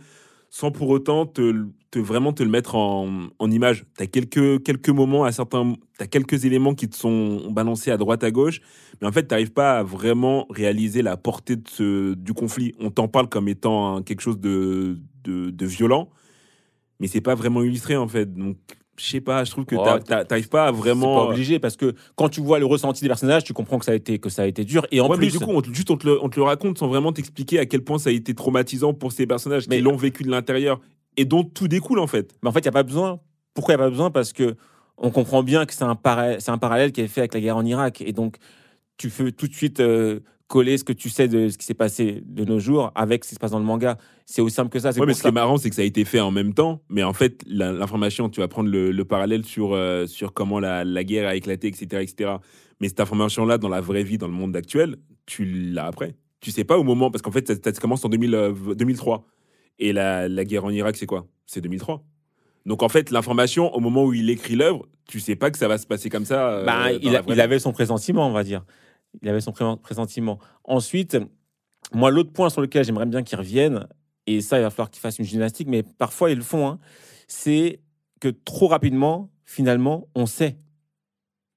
sans 0.50 0.72
pour 0.72 0.90
autant 0.90 1.26
te, 1.26 1.66
te 1.92 2.00
vraiment 2.00 2.34
te 2.34 2.44
le 2.44 2.50
mettre 2.50 2.76
en, 2.76 3.28
en 3.40 3.52
image. 3.52 3.86
Tu 3.98 4.04
as 4.04 4.08
quelques, 4.08 4.64
quelques 4.64 4.90
moments, 4.90 5.24
à 5.24 5.32
certains, 5.32 5.74
as 6.00 6.08
quelques 6.08 6.46
éléments 6.46 6.76
qui 6.76 6.90
te 6.90 6.96
sont 6.96 7.50
balancés 7.50 7.92
à 7.92 7.98
droite, 7.98 8.24
à 8.24 8.32
gauche, 8.32 8.62
mais 9.02 9.08
en 9.08 9.12
fait, 9.12 9.28
tu 9.28 9.34
n'arrives 9.34 9.54
pas 9.54 9.80
à 9.80 9.84
vraiment 9.84 10.46
réaliser 10.50 11.02
la 11.02 11.16
portée 11.16 11.56
de 11.56 11.68
ce, 11.70 12.14
du 12.14 12.34
conflit. 12.34 12.74
On 12.80 12.90
t'en 12.90 13.08
parle 13.08 13.30
comme 13.30 13.48
étant 13.48 14.02
quelque 14.02 14.22
chose 14.22 14.40
de, 14.40 14.98
de 15.24 15.66
violent, 15.66 16.10
mais 17.02 17.08
c'est 17.08 17.20
pas 17.20 17.36
vraiment 17.36 17.62
illustré, 17.64 17.98
en 17.98 18.08
fait. 18.08 18.34
Donc, 18.34 18.56
je 18.98 19.06
sais 19.06 19.20
pas, 19.22 19.44
je 19.44 19.52
trouve 19.52 19.66
que 19.66 19.76
Oh, 19.76 19.84
t'as- 20.06 20.24
t'arrives 20.26 20.48
pas 20.48 20.66
à 20.66 20.68
C'est 20.68 20.74
pas 20.74 20.78
vraiment... 20.80 21.28
obligé 21.30 21.60
parce 21.60 21.76
que 21.76 21.96
quand 22.16 22.30
tu 22.30 22.40
vois 22.40 22.60
le 22.60 22.66
ressenti 22.68 23.02
des 23.02 23.08
personnages, 23.08 23.44
tu 23.44 23.52
comprends 23.54 23.80
que 23.80 23.86
ça 23.86 23.92
a 23.94 23.96
été 23.96 24.20
que 24.20 24.30
ça 24.30 24.44
a 24.44 24.46
été 24.46 24.64
dur. 24.64 24.86
Et 24.92 25.02
en 25.02 25.06
Ouais, 25.10 25.18
mais 25.18 25.28
plus, 25.28 25.40
du 25.40 25.44
coup, 25.44 25.52
on 25.52 25.62
te, 25.62 25.74
juste 25.74 25.90
on 25.92 25.98
te, 25.98 26.06
le, 26.08 26.24
on 26.24 26.30
te 26.30 26.36
le 26.40 26.44
raconte 26.44 26.78
sans 26.78 26.88
vraiment 26.88 27.12
t'expliquer 27.12 27.58
à 27.60 27.66
quel 27.66 27.82
point 27.84 27.98
ça 27.98 28.10
a 28.12 28.14
été 28.14 28.34
traumatisant 28.36 28.94
pour 28.94 29.12
ces 29.12 29.26
personnages 29.26 29.68
Mais- 29.68 29.78
qui 29.78 29.82
l'ont 29.82 29.96
vécu 29.98 30.24
de 30.24 30.30
l'intérieur 30.30 30.80
et 31.18 31.26
dont 31.26 31.44
tout 31.44 31.68
découle 31.68 32.00
en 32.00 32.08
fait. 32.08 32.36
mais 32.44 32.50
en 32.50 32.52
fait, 32.52 32.60
il 32.60 32.66
y 32.66 32.70
a 32.70 32.72
pas 32.74 32.84
besoin. 32.84 33.20
Pourquoi 33.56 33.74
il 33.74 33.78
y 33.78 33.82
a 33.82 33.84
pas 33.84 33.90
besoin? 33.90 34.12
Parce 34.12 34.32
que 34.34 34.56
on 34.98 35.10
comprend 35.10 35.42
bien 35.42 35.66
que 35.66 35.74
c'est 35.74 35.84
un, 35.84 35.96
para- 35.96 36.40
c'est 36.40 36.52
un 36.52 36.60
parallèle 36.60 36.92
qui 36.92 37.02
est 37.02 37.08
fait 37.08 37.22
avec 37.22 37.34
la 37.34 37.40
guerre 37.42 37.58
en 37.58 37.66
Irak. 37.66 38.02
Et 38.02 38.14
donc, 38.14 38.36
tu 38.98 39.10
peux 39.10 39.32
tout 39.32 39.48
de 39.48 39.54
suite 39.54 39.80
euh, 39.80 40.20
coller 40.52 40.78
ce 40.78 40.84
que 40.84 40.94
tu 40.94 41.10
sais 41.10 41.28
de 41.28 41.48
ce 41.50 41.58
qui 41.58 41.66
s'est 41.66 41.74
passé 41.74 42.22
de 42.26 42.44
nos 42.46 42.60
jours 42.60 42.92
avec 42.96 43.24
ce 43.24 43.30
qui 43.30 43.36
se 43.36 43.40
passe 43.40 43.52
dans 43.52 43.60
le 43.60 43.66
manga. 43.66 43.98
C'est 44.26 44.42
aussi 44.42 44.56
simple 44.56 44.70
que 44.70 44.80
ça. 44.80 44.90
Ouais, 44.90 45.06
mais 45.08 45.14
ce 45.14 45.22
qui 45.22 45.28
est 45.28 45.32
marrant, 45.32 45.58
c'est 45.58 45.70
que 45.70 45.76
ça 45.76 45.82
a 45.82 45.86
été 45.86 46.04
fait 46.06 46.20
en 46.20 46.32
même 46.32 46.54
temps, 46.54 46.82
mais 46.90 47.04
en 47.04 47.14
fait, 47.14 47.42
l'information, 47.48 48.30
tu 48.30 48.40
vas 48.42 48.48
prendre 48.48 48.70
le, 48.70 48.92
le 48.92 49.06
parallèle 49.06 49.46
sur, 49.46 49.74
euh, 49.74 50.06
sur 50.08 50.34
comment 50.34 50.60
la, 50.60 50.84
la 50.84 51.04
guerre 51.04 51.28
a 51.30 51.36
éclaté, 51.36 51.68
etc., 51.68 52.02
etc. 52.04 52.32
Mais 52.80 52.88
cette 52.90 53.00
information-là, 53.00 53.58
dans 53.58 53.70
la 53.70 53.82
vraie 53.82 54.04
vie, 54.04 54.18
dans 54.18 54.28
le 54.28 54.34
monde 54.34 54.56
actuel, 54.56 54.98
tu 55.26 55.46
l'as 55.46 55.86
après. 55.86 56.16
Tu 56.42 56.52
sais 56.52 56.64
pas 56.66 56.78
au 56.78 56.84
moment, 56.84 57.12
parce 57.12 57.22
qu'en 57.22 57.32
fait, 57.32 57.48
ça, 57.48 57.54
ça 57.64 57.72
commence 57.80 58.04
en 58.04 58.10
2000, 58.10 58.36
euh, 58.36 58.54
2003. 58.76 59.26
Et 59.80 59.94
la, 59.94 60.28
la 60.28 60.44
guerre 60.46 60.66
en 60.66 60.70
Irak, 60.72 60.96
c'est 60.98 61.06
quoi? 61.06 61.26
C'est 61.46 61.62
2003. 61.62 62.04
Donc 62.66 62.84
en 62.84 62.90
fait, 62.90 63.10
l'information, 63.10 63.74
au 63.74 63.80
moment 63.80 64.04
où 64.06 64.14
il 64.14 64.30
écrit 64.30 64.56
l'œuvre, 64.56 64.86
tu 65.08 65.20
sais 65.20 65.36
pas 65.36 65.50
que 65.50 65.58
ça 65.58 65.68
va 65.68 65.78
se 65.78 65.88
passer 65.88 66.10
comme 66.10 66.26
ça. 66.26 66.50
euh, 66.50 66.66
Bah, 66.66 66.92
il, 67.02 67.16
a- 67.16 67.22
il 67.34 67.42
avait 67.42 67.60
son 67.60 67.72
pressentiment, 67.72 68.28
on 68.28 68.32
va 68.34 68.44
dire. 68.44 68.64
Il 69.21 69.30
avait 69.30 69.41
son 69.41 69.52
pressentiment. 69.78 70.39
Ensuite, 70.63 71.17
moi, 71.93 72.12
l'autre 72.12 72.32
point 72.32 72.50
sur 72.50 72.62
lequel 72.62 72.84
j'aimerais 72.86 73.06
bien 73.06 73.24
qu'ils 73.24 73.38
reviennent, 73.38 73.88
et 74.28 74.41
ça, 74.41 74.58
il 74.60 74.62
va 74.63 74.69
falloir 74.69 74.89
qu'ils 74.89 75.02
fassent 75.02 75.19
une 75.19 75.26
gymnastique, 75.26 75.67
mais 75.67 75.84
parfois 75.84 76.30
ils 76.32 76.38
le 76.38 76.43
font, 76.43 76.67
hein, 76.67 76.80
c'est 77.28 77.82
que 78.19 78.30
trop 78.30 78.67
rapidement, 78.67 79.30
finalement, 79.45 80.08
on 80.15 80.26
sait 80.26 80.58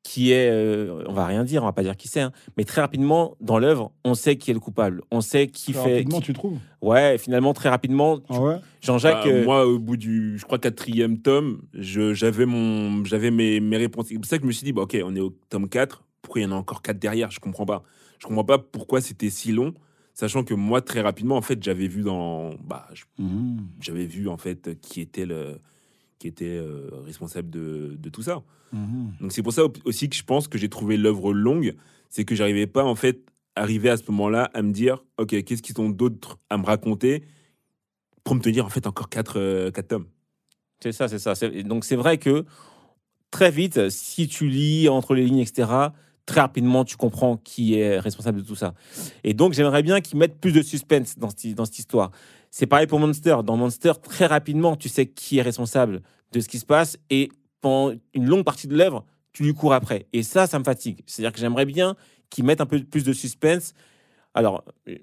qui 0.03 0.33
est. 0.33 0.51
euh, 0.51 1.03
on 1.07 1.13
va 1.13 1.27
rien 1.27 1.45
dire, 1.45 1.63
on 1.63 1.67
va 1.67 1.73
pas 1.73 1.83
dire 1.83 1.97
qui 1.97 2.09
c'est, 2.09 2.21
hein, 2.21 2.33
mais 2.57 2.65
très 2.65 2.81
rapidement, 2.81 3.37
dans 3.41 3.59
l'œuvre, 3.59 3.93
on 4.05 4.15
sait 4.15 4.37
qui 4.37 4.51
est 4.51 4.55
le 4.55 4.61
coupable. 4.61 5.03
On 5.11 5.21
sait 5.21 5.47
qui 5.47 5.73
Très 5.73 5.83
fait. 5.83 5.95
rapidement, 5.97 6.19
qui- 6.19 6.25
tu 6.25 6.33
trouves? 6.35 6.59
Ouais, 6.83 7.17
finalement, 7.19 7.55
très 7.55 7.69
rapidement, 7.71 8.19
tu- 8.19 8.25
Ah 8.31 8.41
ouais? 8.41 8.57
Jean-Jacques. 8.83 9.25
Bah, 9.25 9.31
euh, 9.31 9.45
Moi, 9.45 9.67
au 9.67 9.79
bout 9.79 9.97
du, 9.97 10.37
je 10.39 10.45
crois, 10.45 10.59
quatrième 10.59 11.23
tome, 11.23 11.63
j'avais 11.73 12.45
mon, 12.45 13.03
j'avais 13.05 13.31
mes, 13.31 13.61
mes 13.61 13.77
réponses. 13.79 14.07
C'est 14.09 14.17
pour 14.17 14.27
ça 14.27 14.37
que 14.37 14.43
je 14.43 14.47
me 14.49 14.53
suis 14.53 14.65
dit, 14.65 14.73
bah, 14.73 14.83
ok, 14.83 14.97
on 15.05 15.15
est 15.17 15.21
au 15.21 15.31
tome 15.49 15.69
4, 15.71 16.05
pourquoi 16.25 16.41
il 16.41 16.45
y 16.45 16.47
en 16.47 16.53
a 16.53 16.57
encore 16.57 16.83
4 16.83 16.99
derrière? 16.99 17.31
Je 17.31 17.39
comprends 17.39 17.67
pas. 17.67 17.85
Je 18.19 18.27
comprends 18.27 18.45
pas 18.45 18.59
pourquoi 18.59 19.01
c'était 19.01 19.31
si 19.31 19.53
long, 19.53 19.75
sachant 20.15 20.43
que 20.43 20.55
moi, 20.55 20.81
très 20.81 21.01
rapidement, 21.03 21.37
en 21.37 21.43
fait, 21.43 21.63
j'avais 21.63 21.87
vu 21.87 22.03
dans, 22.03 22.55
bah, 22.65 22.89
Mhm. 23.19 23.67
j'avais 23.81 24.07
vu 24.07 24.29
en 24.29 24.37
fait 24.39 24.81
qui 24.81 25.01
était 25.01 25.27
le, 25.27 25.59
qui 26.19 26.27
était 26.27 26.57
euh, 26.57 26.89
responsable 27.05 27.51
de, 27.51 27.97
de 27.99 28.09
tout 28.09 28.23
ça. 28.23 28.43
Mhm. 28.73 29.13
Donc 29.21 29.33
c'est 29.33 29.43
pour 29.43 29.53
ça 29.53 29.63
aussi 29.85 30.09
que 30.09 30.17
je 30.17 30.25
pense 30.25 30.49
que 30.49 30.59
j'ai 30.59 30.69
trouvé 30.69 30.97
l'œuvre 30.97 31.33
longue, 31.35 31.77
c'est 32.09 32.25
que 32.25 32.35
j'arrivais 32.35 32.67
pas 32.67 32.85
en 32.85 32.95
fait 32.95 33.21
arriver 33.57 33.91
à 33.91 33.97
ce 33.97 34.03
moment-là 34.11 34.51
à 34.55 34.63
me 34.63 34.73
dire, 34.73 35.05
ok, 35.19 35.45
qu'est-ce 35.45 35.63
qu'ils 35.63 35.81
ont 35.81 35.91
d'autre 35.91 36.39
à 36.51 36.57
me 36.57 36.65
raconter 36.65 37.23
pour 38.25 38.35
me 38.35 38.41
tenir 38.41 38.65
en 38.65 38.69
fait 38.71 38.87
encore 38.87 39.09
4 39.11 39.71
quatre 39.71 39.89
tomes? 39.89 40.07
C'est 40.81 40.93
ça, 40.93 41.09
c'est 41.09 41.19
ça. 41.19 41.35
Donc 41.65 41.85
c'est 41.85 41.97
vrai 41.97 42.19
que 42.19 42.45
très 43.31 43.51
vite, 43.51 43.91
si 43.91 44.29
tu 44.29 44.49
lis 44.49 44.89
entre 44.89 45.15
les 45.15 45.25
lignes, 45.25 45.39
etc., 45.39 45.69
très 46.27 46.41
rapidement, 46.41 46.85
tu 46.85 46.97
comprends 46.97 47.37
qui 47.37 47.75
est 47.75 47.99
responsable 47.99 48.41
de 48.43 48.47
tout 48.47 48.55
ça. 48.57 48.75
Et 49.25 49.35
donc 49.35 49.53
j'aimerais 49.53 49.83
bien 49.83 50.01
qu'ils 50.01 50.19
mettent 50.19 50.39
plus 50.41 50.53
de 50.53 50.63
suspense 50.63 51.19
dans, 51.19 51.29
cette- 51.31 51.55
dans 51.55 51.65
cette 51.65 51.79
histoire. 51.79 52.11
C'est 52.51 52.67
pareil 52.67 52.87
pour 52.87 52.99
Monster. 53.01 53.37
Dans 53.45 53.57
Monster, 53.57 53.93
très 54.03 54.27
rapidement, 54.27 54.77
tu 54.77 54.89
sais 54.89 55.07
qui 55.07 55.39
est 55.39 55.43
responsable 55.43 56.03
de 56.33 56.41
ce 56.41 56.49
qui 56.49 56.59
se 56.59 56.65
passe 56.67 56.97
et 57.11 57.29
pendant 57.61 57.95
une 58.15 58.27
longue 58.27 58.45
partie 58.45 58.67
de 58.69 58.77
l'œuvre, 58.77 59.05
tu 59.33 59.43
lui 59.43 59.55
cours 59.55 59.73
après. 59.75 60.07
Et 60.13 60.23
ça, 60.23 60.47
ça 60.47 60.59
me 60.59 60.65
fatigue. 60.65 61.01
C'est-à-dire 61.07 61.33
que 61.33 61.39
j'aimerais 61.41 61.67
bien 61.67 61.97
qu'ils 62.31 62.45
mettent 62.45 62.61
un 62.61 62.67
peu 62.67 62.83
plus 62.83 63.05
de 63.05 63.13
suspense. 63.13 63.75
Alors, 64.35 64.65
euh, 64.89 64.97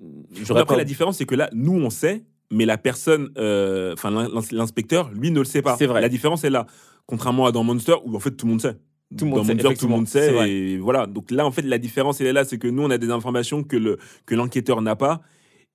j'aurais 0.44 0.62
Après 0.62 0.76
pas... 0.76 0.80
la 0.80 0.86
différence 0.86 1.18
c'est 1.18 1.26
que 1.26 1.36
là, 1.36 1.50
nous 1.54 1.74
on 1.74 1.90
sait, 1.90 2.24
mais 2.52 2.66
la 2.66 2.78
personne, 2.78 3.30
euh, 3.38 3.94
enfin 3.94 4.10
l'in- 4.12 4.30
l'inspecteur, 4.52 5.10
lui 5.12 5.32
ne 5.32 5.40
le 5.40 5.46
sait 5.46 5.62
pas. 5.62 5.76
C'est 5.78 5.86
vrai. 5.86 6.02
La 6.02 6.10
différence 6.10 6.44
est 6.44 6.50
là. 6.50 6.66
Contrairement 7.06 7.46
à 7.46 7.52
dans 7.52 7.64
Monster 7.64 7.96
où 8.06 8.16
en 8.16 8.20
fait 8.20 8.32
tout 8.32 8.46
le 8.46 8.52
monde 8.52 8.62
sait. 8.62 8.78
Tout 9.18 9.26
le 9.26 9.32
monde 9.32 9.40
dans 9.40 9.46
sait, 9.46 9.76
tout 9.76 9.86
le 9.88 9.92
monde 9.92 10.08
sait 10.08 10.50
et 10.50 10.78
voilà. 10.78 11.06
Donc 11.06 11.32
là 11.32 11.46
en 11.46 11.52
fait 11.52 11.64
la 11.64 11.78
différence 11.78 12.22
elle 12.22 12.28
est 12.28 12.34
là, 12.34 12.46
c'est 12.46 12.58
que 12.58 12.68
nous 12.68 12.84
on 12.84 12.90
a 12.90 12.98
des 12.98 13.12
informations 13.12 13.64
que 13.64 13.76
le 13.78 13.98
que 14.26 14.36
l'enquêteur 14.36 14.82
n'a 14.82 14.96
pas. 14.96 15.22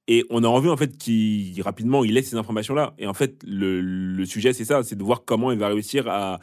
Et 0.09 0.25
on 0.31 0.45
a 0.45 0.47
envie 0.49 0.69
en 0.69 0.77
fait 0.77 0.97
qu'il 0.97 1.61
rapidement 1.63 2.05
il 2.05 2.17
ait 2.17 2.23
ces 2.23 2.37
informations 2.37 2.75
là. 2.75 2.95
Et 2.99 3.07
en 3.07 3.15
fait 3.15 3.43
le, 3.47 3.81
le 3.81 4.25
sujet 4.25 4.53
c'est 4.53 4.65
ça, 4.65 4.83
c'est 4.83 4.97
de 4.97 5.03
voir 5.03 5.25
comment 5.25 5.53
il 5.53 5.59
va 5.59 5.69
réussir 5.69 6.09
à, 6.09 6.41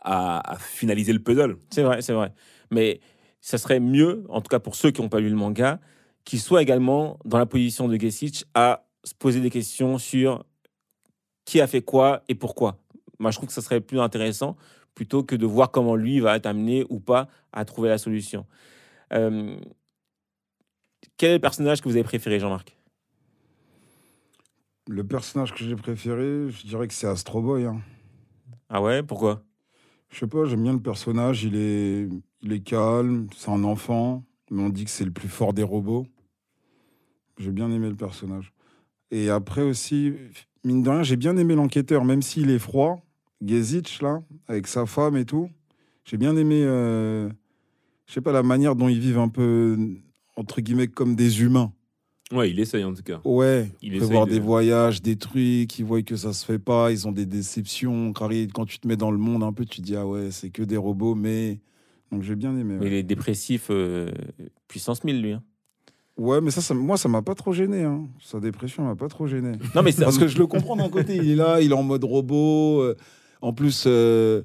à, 0.00 0.54
à 0.54 0.58
finaliser 0.58 1.12
le 1.12 1.20
puzzle. 1.20 1.56
C'est 1.70 1.82
vrai, 1.82 2.02
c'est 2.02 2.14
vrai. 2.14 2.32
Mais 2.70 3.00
ça 3.40 3.58
serait 3.58 3.80
mieux, 3.80 4.24
en 4.28 4.40
tout 4.40 4.48
cas 4.48 4.58
pour 4.58 4.74
ceux 4.74 4.90
qui 4.90 5.00
n'ont 5.02 5.08
pas 5.08 5.20
lu 5.20 5.28
le 5.28 5.36
manga, 5.36 5.80
qu'ils 6.24 6.40
soient 6.40 6.62
également 6.62 7.18
dans 7.24 7.38
la 7.38 7.46
position 7.46 7.88
de 7.88 7.96
Gesicht 7.96 8.46
à 8.54 8.86
se 9.04 9.14
poser 9.14 9.40
des 9.40 9.50
questions 9.50 9.98
sur 9.98 10.44
qui 11.44 11.60
a 11.60 11.66
fait 11.66 11.80
quoi 11.80 12.22
et 12.28 12.34
pourquoi. 12.34 12.78
Moi, 13.18 13.30
je 13.30 13.36
trouve 13.38 13.48
que 13.48 13.54
ça 13.54 13.62
serait 13.62 13.80
plus 13.80 14.00
intéressant 14.00 14.56
plutôt 14.98 15.22
que 15.22 15.36
de 15.36 15.46
voir 15.46 15.70
comment 15.70 15.94
lui 15.94 16.18
va 16.18 16.34
être 16.34 16.46
amené 16.46 16.84
ou 16.88 16.98
pas 16.98 17.28
à 17.52 17.64
trouver 17.64 17.88
la 17.88 17.98
solution. 17.98 18.46
Euh, 19.12 19.56
quel 21.16 21.30
est 21.30 21.34
le 21.34 21.40
personnage 21.40 21.80
que 21.80 21.88
vous 21.88 21.94
avez 21.94 22.02
préféré, 22.02 22.40
Jean-Marc? 22.40 22.76
Le 24.88 25.06
personnage 25.06 25.54
que 25.54 25.62
j'ai 25.64 25.76
préféré, 25.76 26.50
je 26.50 26.66
dirais 26.66 26.88
que 26.88 26.94
c'est 26.94 27.06
Astro 27.06 27.40
Boy. 27.40 27.66
hein. 27.66 27.80
Ah 28.68 28.82
ouais, 28.82 29.04
pourquoi? 29.04 29.44
Je 30.10 30.18
sais 30.18 30.26
pas, 30.26 30.46
j'aime 30.46 30.64
bien 30.64 30.72
le 30.72 30.82
personnage. 30.82 31.44
Il 31.44 31.54
est, 31.54 32.08
il 32.42 32.52
est 32.52 32.60
calme, 32.60 33.28
c'est 33.36 33.52
un 33.52 33.62
enfant, 33.62 34.24
mais 34.50 34.62
on 34.64 34.68
dit 34.68 34.84
que 34.84 34.90
c'est 34.90 35.04
le 35.04 35.12
plus 35.12 35.28
fort 35.28 35.52
des 35.52 35.62
robots. 35.62 36.08
J'ai 37.38 37.52
bien 37.52 37.70
aimé 37.70 37.88
le 37.88 37.94
personnage. 37.94 38.52
Et 39.12 39.30
après 39.30 39.62
aussi, 39.62 40.14
mine 40.64 40.82
de 40.82 40.90
rien, 40.90 41.04
j'ai 41.04 41.16
bien 41.16 41.36
aimé 41.36 41.54
l'enquêteur, 41.54 42.04
même 42.04 42.20
s'il 42.20 42.50
est 42.50 42.58
froid. 42.58 43.00
Gezich, 43.44 44.00
là, 44.02 44.22
avec 44.46 44.66
sa 44.66 44.86
femme 44.86 45.16
et 45.16 45.24
tout. 45.24 45.48
J'ai 46.04 46.16
bien 46.16 46.36
aimé, 46.36 46.62
euh, 46.64 47.28
je 48.06 48.12
sais 48.14 48.20
pas, 48.20 48.32
la 48.32 48.42
manière 48.42 48.74
dont 48.74 48.88
ils 48.88 48.98
vivent 49.00 49.18
un 49.18 49.28
peu, 49.28 49.76
entre 50.36 50.60
guillemets, 50.60 50.88
comme 50.88 51.14
des 51.14 51.42
humains. 51.42 51.72
Ouais, 52.32 52.50
il 52.50 52.60
essaye 52.60 52.84
en 52.84 52.92
tout 52.92 53.02
cas. 53.02 53.20
Ouais, 53.24 53.70
Il 53.80 53.94
il 53.94 53.98
prévoir 53.98 54.26
de- 54.26 54.32
des 54.32 54.40
voyages, 54.40 55.00
des 55.00 55.16
trucs, 55.16 55.78
ils 55.78 55.84
voient 55.84 56.02
que 56.02 56.16
ça 56.16 56.32
se 56.34 56.44
fait 56.44 56.58
pas, 56.58 56.92
ils 56.92 57.08
ont 57.08 57.12
des 57.12 57.24
déceptions. 57.26 58.12
Quand 58.12 58.28
quand 58.54 58.66
tu 58.66 58.78
te 58.80 58.86
mets 58.88 58.96
dans 58.96 59.10
le 59.10 59.16
monde 59.18 59.42
un 59.42 59.52
peu, 59.52 59.64
tu 59.64 59.80
te 59.80 59.86
dis, 59.86 59.96
ah 59.96 60.06
ouais, 60.06 60.30
c'est 60.30 60.50
que 60.50 60.62
des 60.62 60.76
robots, 60.76 61.14
mais. 61.14 61.60
Donc 62.10 62.22
j'ai 62.22 62.36
bien 62.36 62.52
aimé. 62.56 62.74
Mais 62.74 62.78
Ouais, 62.80 62.86
Il 62.88 62.92
est 62.94 63.02
dépressif, 63.02 63.68
euh, 63.70 64.10
puissance 64.66 65.04
1000, 65.04 65.22
lui. 65.22 65.32
hein. 65.32 65.42
Ouais, 66.16 66.40
mais 66.40 66.50
ça, 66.50 66.60
ça 66.60 66.74
moi, 66.74 66.96
ça 66.98 67.08
m'a 67.08 67.22
pas 67.22 67.34
trop 67.34 67.52
gêné. 67.52 67.84
Hein. 67.84 68.08
Sa 68.20 68.40
dépression 68.40 68.84
m'a 68.84 68.96
pas 68.96 69.08
trop 69.08 69.26
gêné. 69.26 69.52
Non, 69.74 69.82
mais 69.82 69.92
Parce 69.92 70.18
que 70.18 70.26
je 70.26 70.36
le 70.38 70.46
comprends 70.46 70.74
d'un 70.76 70.88
côté, 70.88 71.16
il 71.16 71.30
est 71.30 71.36
là, 71.36 71.60
il 71.60 71.70
est 71.70 71.74
en 71.74 71.82
mode 71.84 72.02
robot. 72.04 72.80
euh, 72.82 72.96
en 73.40 73.52
plus, 73.52 73.84
euh, 73.86 74.42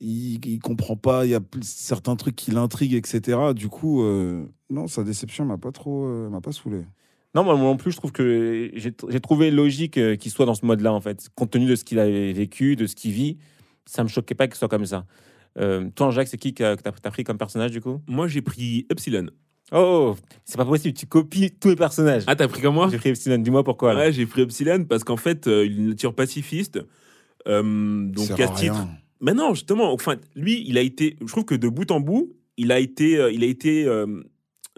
il, 0.00 0.44
il 0.46 0.58
comprend 0.58 0.96
pas, 0.96 1.24
il 1.26 1.30
y 1.30 1.34
a 1.34 1.40
plus- 1.40 1.62
certains 1.66 2.16
trucs 2.16 2.36
qui 2.36 2.50
l'intriguent, 2.50 2.94
etc. 2.94 3.38
Du 3.54 3.68
coup, 3.68 4.02
euh, 4.02 4.44
non, 4.70 4.86
sa 4.88 5.04
déception 5.04 5.44
m'a 5.44 5.58
pas 5.58 5.72
trop, 5.72 6.06
euh, 6.06 6.28
m'a 6.28 6.40
pas 6.40 6.52
saoulé. 6.52 6.82
Non, 7.34 7.44
moi 7.44 7.54
non 7.56 7.76
plus, 7.76 7.92
je 7.92 7.96
trouve 7.96 8.12
que 8.12 8.70
j'ai 8.74 9.20
trouvé 9.20 9.50
logique 9.50 9.96
euh, 9.96 10.16
qu'il 10.16 10.30
soit 10.30 10.44
dans 10.44 10.54
ce 10.54 10.66
mode-là, 10.66 10.92
en 10.92 11.00
fait. 11.00 11.28
Compte 11.34 11.50
tenu 11.52 11.66
de 11.66 11.76
ce 11.76 11.84
qu'il 11.84 11.98
avait 11.98 12.32
vécu, 12.32 12.76
de 12.76 12.86
ce 12.86 12.94
qu'il 12.94 13.12
vit, 13.12 13.38
ça 13.86 14.02
me 14.02 14.08
choquait 14.08 14.34
pas 14.34 14.48
qu'il 14.48 14.56
soit 14.56 14.68
comme 14.68 14.84
ça. 14.84 15.06
Euh, 15.58 15.88
toi, 15.94 16.10
Jacques, 16.10 16.28
c'est 16.28 16.36
qui 16.38 16.52
que 16.54 16.74
t'as 16.74 16.90
as 17.04 17.10
pris 17.10 17.24
comme 17.24 17.38
personnage, 17.38 17.70
du 17.70 17.80
coup? 17.80 18.00
Moi 18.06 18.26
j'ai 18.28 18.42
pris 18.42 18.86
Epsilon. 18.90 19.26
Oh, 19.74 20.14
c'est 20.44 20.58
pas 20.58 20.66
possible, 20.66 20.92
tu 20.94 21.06
copies 21.06 21.50
tous 21.50 21.68
les 21.70 21.76
personnages. 21.76 22.24
Ah, 22.26 22.36
t'as 22.36 22.48
pris 22.48 22.60
comme 22.60 22.74
moi? 22.74 22.88
J'ai 22.90 22.98
pris 22.98 23.08
Epsilon, 23.10 23.38
dis-moi 23.38 23.64
pourquoi. 23.64 23.94
là. 23.94 24.00
Ouais, 24.00 24.12
j'ai 24.12 24.26
pris 24.26 24.42
Epsilon 24.42 24.84
parce 24.84 25.02
qu'en 25.04 25.16
fait, 25.16 25.46
euh, 25.46 25.64
il 25.64 25.72
est 25.72 25.76
une 25.76 25.88
nature 25.90 26.14
pacifiste. 26.14 26.80
Euh, 27.48 28.06
donc 28.06 28.30
à 28.40 28.48
titre. 28.48 28.86
Mais 29.20 29.34
non, 29.34 29.54
justement, 29.54 29.92
enfin, 29.92 30.16
lui, 30.34 30.64
il 30.66 30.76
a 30.78 30.80
été. 30.80 31.16
Je 31.20 31.26
trouve 31.26 31.44
que 31.44 31.54
de 31.54 31.68
bout 31.68 31.90
en 31.90 32.00
bout, 32.00 32.32
il 32.56 32.72
a 32.72 32.78
été, 32.78 33.16
euh, 33.18 33.30
il 33.32 33.42
a 33.44 33.46
été 33.46 33.84
euh, 33.86 34.22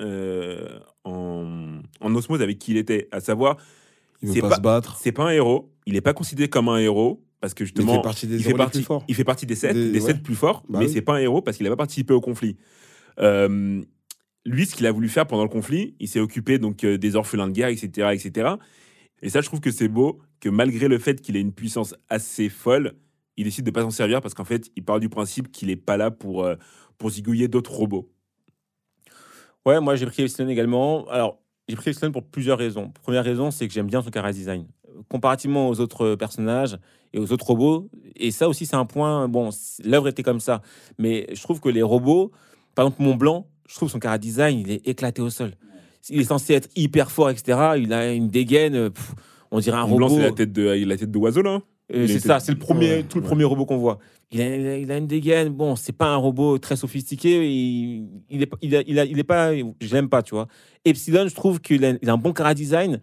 euh, 0.01 0.79
en, 1.05 1.81
en 2.01 2.15
osmose 2.15 2.43
avec 2.43 2.59
qui 2.59 2.73
il 2.73 2.77
était. 2.77 3.09
À 3.11 3.21
savoir, 3.21 3.57
Il 4.23 4.29
veut 4.31 4.41
pas, 4.41 4.49
pas- 4.51 4.57
se 4.57 4.61
battre. 4.61 4.99
c'est 5.01 5.13
pas 5.13 5.25
un 5.25 5.31
héros. 5.33 5.73
Il 5.87 5.95
n'est 5.95 6.01
pas 6.01 6.13
considéré 6.15 6.49
comme 6.49 6.69
un 6.69 6.79
héros 6.79 7.23
parce 7.41 7.53
que 7.55 7.63
Il 7.65 7.67
justement, 7.67 7.95
fait 7.97 8.03
partie 8.03 8.27
des 8.27 8.37
il 8.37 8.43
fait 8.45 8.55
partie, 8.55 8.79
plus 8.79 8.85
forts. 8.85 9.05
il 9.09 9.15
fait 9.15 9.25
partie 9.25 9.45
des 9.47 9.55
sept, 9.55 9.75
Des- 9.75 9.91
des, 9.93 10.01
ouais. 10.01 10.07
sept 10.07 10.23
plus 10.23 10.35
forts, 10.35 10.63
Bah 10.69 10.79
mais 10.79 10.87
oui. 10.87 10.93
c'est 10.93 11.03
pas 11.03 11.15
un 11.17 11.19
héros 11.21 11.43
parce 11.43 11.57
qu'il 11.59 11.65
n'a 11.65 11.71
pas 11.71 11.77
participé 11.77 12.15
au 12.15 12.21
conflit. 12.23 12.57
Euh, 13.21 13.83
lui, 14.47 14.67
ce 14.67 14.75
qu'il 14.75 14.87
a 14.87 14.93
voulu 14.93 15.09
faire 15.09 15.27
pendant 15.27 15.43
le 15.43 15.49
conflit, 15.51 15.95
il 16.01 16.09
s'est 16.09 16.21
occupé 16.21 16.59
donc 16.59 16.85
euh, 16.85 16.97
des 16.99 17.17
orphelins 17.17 17.47
de 17.49 17.53
guerre, 17.53 17.69
etc., 17.69 18.09
etc. 18.13 18.55
Et 19.23 19.29
ça, 19.31 19.41
je 19.41 19.47
trouve 19.47 19.61
que 19.61 19.71
c'est 19.71 19.89
beau 19.89 20.21
que 20.45 20.51
malgré 20.51 20.89
le 20.89 20.99
fait 20.99 21.23
qu'il 21.23 21.37
ait 21.37 21.41
une 21.41 21.55
puissance 21.55 21.95
assez 22.11 22.51
folle, 22.51 22.93
il 23.39 23.45
décide 23.45 23.65
de 23.65 23.71
pas 23.71 23.81
s'en 23.81 23.91
servir 23.91 24.21
parce 24.21 24.35
qu'en 24.35 24.45
fait, 24.45 24.71
il 24.77 24.85
part 24.85 25.01
du 25.01 25.09
principe 25.09 25.51
qu'il 25.51 25.71
est 25.71 25.77
pas 25.77 25.97
là 25.97 26.11
pour, 26.11 26.45
euh, 26.45 26.57
pour 26.99 27.09
zigouiller 27.09 27.49
d'autres 27.49 27.73
robots. 27.73 28.13
Ouais, 29.65 29.81
moi 29.81 29.97
j'ai 29.97 30.05
pris 30.05 30.23
Epsilon 30.23 30.51
également. 30.51 31.09
Alors, 31.09 31.41
j'ai 31.67 31.77
pris 31.77 31.93
Epsilon 31.93 32.13
pour 32.13 32.25
plusieurs 32.25 32.59
raisons. 32.59 32.93
Première 33.03 33.25
raison, 33.25 33.51
c'est 33.51 33.67
que 33.67 33.73
j'aime 33.73 33.87
bien 33.87 34.03
son 34.03 34.11
chara 34.13 34.33
design. 34.33 34.67
Comparativement 35.09 35.71
aux 35.71 35.81
autres 35.81 36.15
personnages 36.15 36.77
et 37.15 37.19
aux 37.19 37.33
autres 37.33 37.47
robots, 37.47 37.89
et 38.15 38.31
ça 38.31 38.47
aussi 38.47 38.67
c'est 38.67 38.77
un 38.77 38.85
point, 38.85 39.29
bon, 39.29 39.49
l'œuvre 39.83 40.09
était 40.09 40.23
comme 40.23 40.41
ça, 40.41 40.61
mais 40.99 41.27
je 41.33 41.43
trouve 41.43 41.59
que 41.59 41.71
les 41.71 41.83
robots, 41.83 42.33
par 42.75 42.87
exemple 42.87 43.03
Mont 43.03 43.17
Blanc, 43.17 43.49
je 43.67 43.77
trouve 43.77 43.89
son 43.89 43.99
chara 43.99 44.19
design, 44.19 44.59
il 44.59 44.71
est 44.71 44.87
éclaté 44.87 45.23
au 45.23 45.31
sol. 45.31 45.55
Il 46.11 46.21
est 46.21 46.25
censé 46.25 46.53
être 46.53 46.69
hyper 46.77 47.11
fort, 47.11 47.31
etc. 47.31 47.77
Il 47.79 47.95
a 47.95 48.13
une 48.13 48.29
dégaine, 48.29 48.91
pff, 48.91 49.15
on 49.55 49.61
dirait 49.61 49.77
un 49.79 49.87
blanc, 49.87 50.09
robot. 50.09 50.17
c'est 50.21 50.23
la 50.23 50.33
tête 50.33 50.53
de, 50.53 50.63
la 50.63 50.97
tête 50.97 51.11
de 51.11 51.19
oiseau 51.19 51.43
là. 51.43 51.51
hein. 51.55 51.63
Euh, 51.95 52.07
c'est 52.07 52.19
ça, 52.19 52.41
c'est 52.41 52.53
le 52.53 52.59
premier, 52.59 52.89
Ouais, 52.97 53.03
tout 53.03 53.19
le 53.19 53.23
ouais. 53.25 53.29
premier 53.29 53.45
robot 53.45 53.67
qu'on 53.67 53.77
voit. 53.77 53.99
Il 54.33 54.41
a, 54.41 54.57
il 54.57 54.67
a- 54.67 54.79
il 54.79 54.91
a 54.91 54.97
une 54.97 55.07
dégaine. 55.07 55.51
Bon, 55.51 55.77
c'est 55.77 55.93
pas 55.93 56.07
un 56.09 56.17
robot 56.17 56.57
très 56.59 56.77
sophistiqué. 56.77 57.47
Il, 57.47 58.09
il 58.31 58.43
est, 58.43 58.47
pas- 58.47 58.57
il, 58.63 58.75
a- 58.75 58.83
il, 58.87 58.99
a- 58.99 59.05
il 59.05 59.19
est 59.19 59.23
pas, 59.25 59.55
je 59.55 59.95
l'aime 59.95 60.09
pas, 60.09 60.23
tu 60.23 60.35
vois. 60.35 60.49
Epsilon, 60.87 61.29
je 61.29 61.35
trouve 61.35 61.61
qu'il 61.61 61.85
a, 61.85 61.93
il 62.01 62.09
a 62.09 62.15
un 62.15 62.17
bon 62.17 62.33
cara 62.33 62.55
design. 62.55 63.01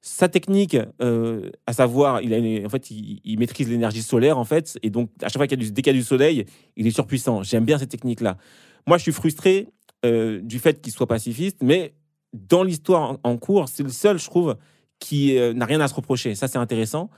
Sa 0.00 0.28
technique, 0.30 0.76
euh, 1.02 1.50
à 1.66 1.74
savoir, 1.74 2.22
il 2.22 2.32
a 2.32 2.38
une- 2.38 2.64
en 2.66 2.70
fait, 2.70 2.90
il, 2.90 3.20
il 3.22 3.38
maîtrise 3.38 3.68
l'énergie 3.68 4.02
solaire, 4.02 4.38
en 4.38 4.44
fait, 4.44 4.78
et 4.82 4.88
donc 4.90 5.10
à 5.22 5.28
chaque 5.28 5.36
fois 5.36 5.46
qu'il 5.46 5.58
y 5.58 5.62
a 5.62 5.64
du, 5.66 5.70
dès 5.70 5.82
qu'il 5.82 5.92
y 5.92 5.96
a 5.96 5.98
du 5.98 6.04
soleil, 6.04 6.46
il 6.76 6.86
est 6.86 6.90
surpuissant. 6.90 7.42
J'aime 7.42 7.64
bien 7.66 7.76
cette 7.78 7.90
technique-là. 7.90 8.38
Moi, 8.86 8.96
je 8.96 9.02
suis 9.02 9.12
frustré 9.12 9.68
euh, 10.06 10.40
du 10.40 10.58
fait 10.58 10.80
qu'il 10.80 10.92
soit 10.92 11.06
pacifiste, 11.06 11.58
mais 11.62 11.92
dans 12.32 12.64
l'histoire 12.64 13.18
en, 13.22 13.30
en 13.30 13.36
cours, 13.36 13.68
c'est 13.68 13.82
le 13.84 13.90
seul, 13.90 14.18
je 14.18 14.24
trouve, 14.24 14.56
qui 15.02 15.36
euh, 15.38 15.52
n'a 15.52 15.64
rien 15.66 15.80
à 15.80 15.88
se 15.88 15.94
reprocher. 15.94 16.34
Ça, 16.34 16.48
c'est 16.48 16.58
intéressant. 16.58 17.10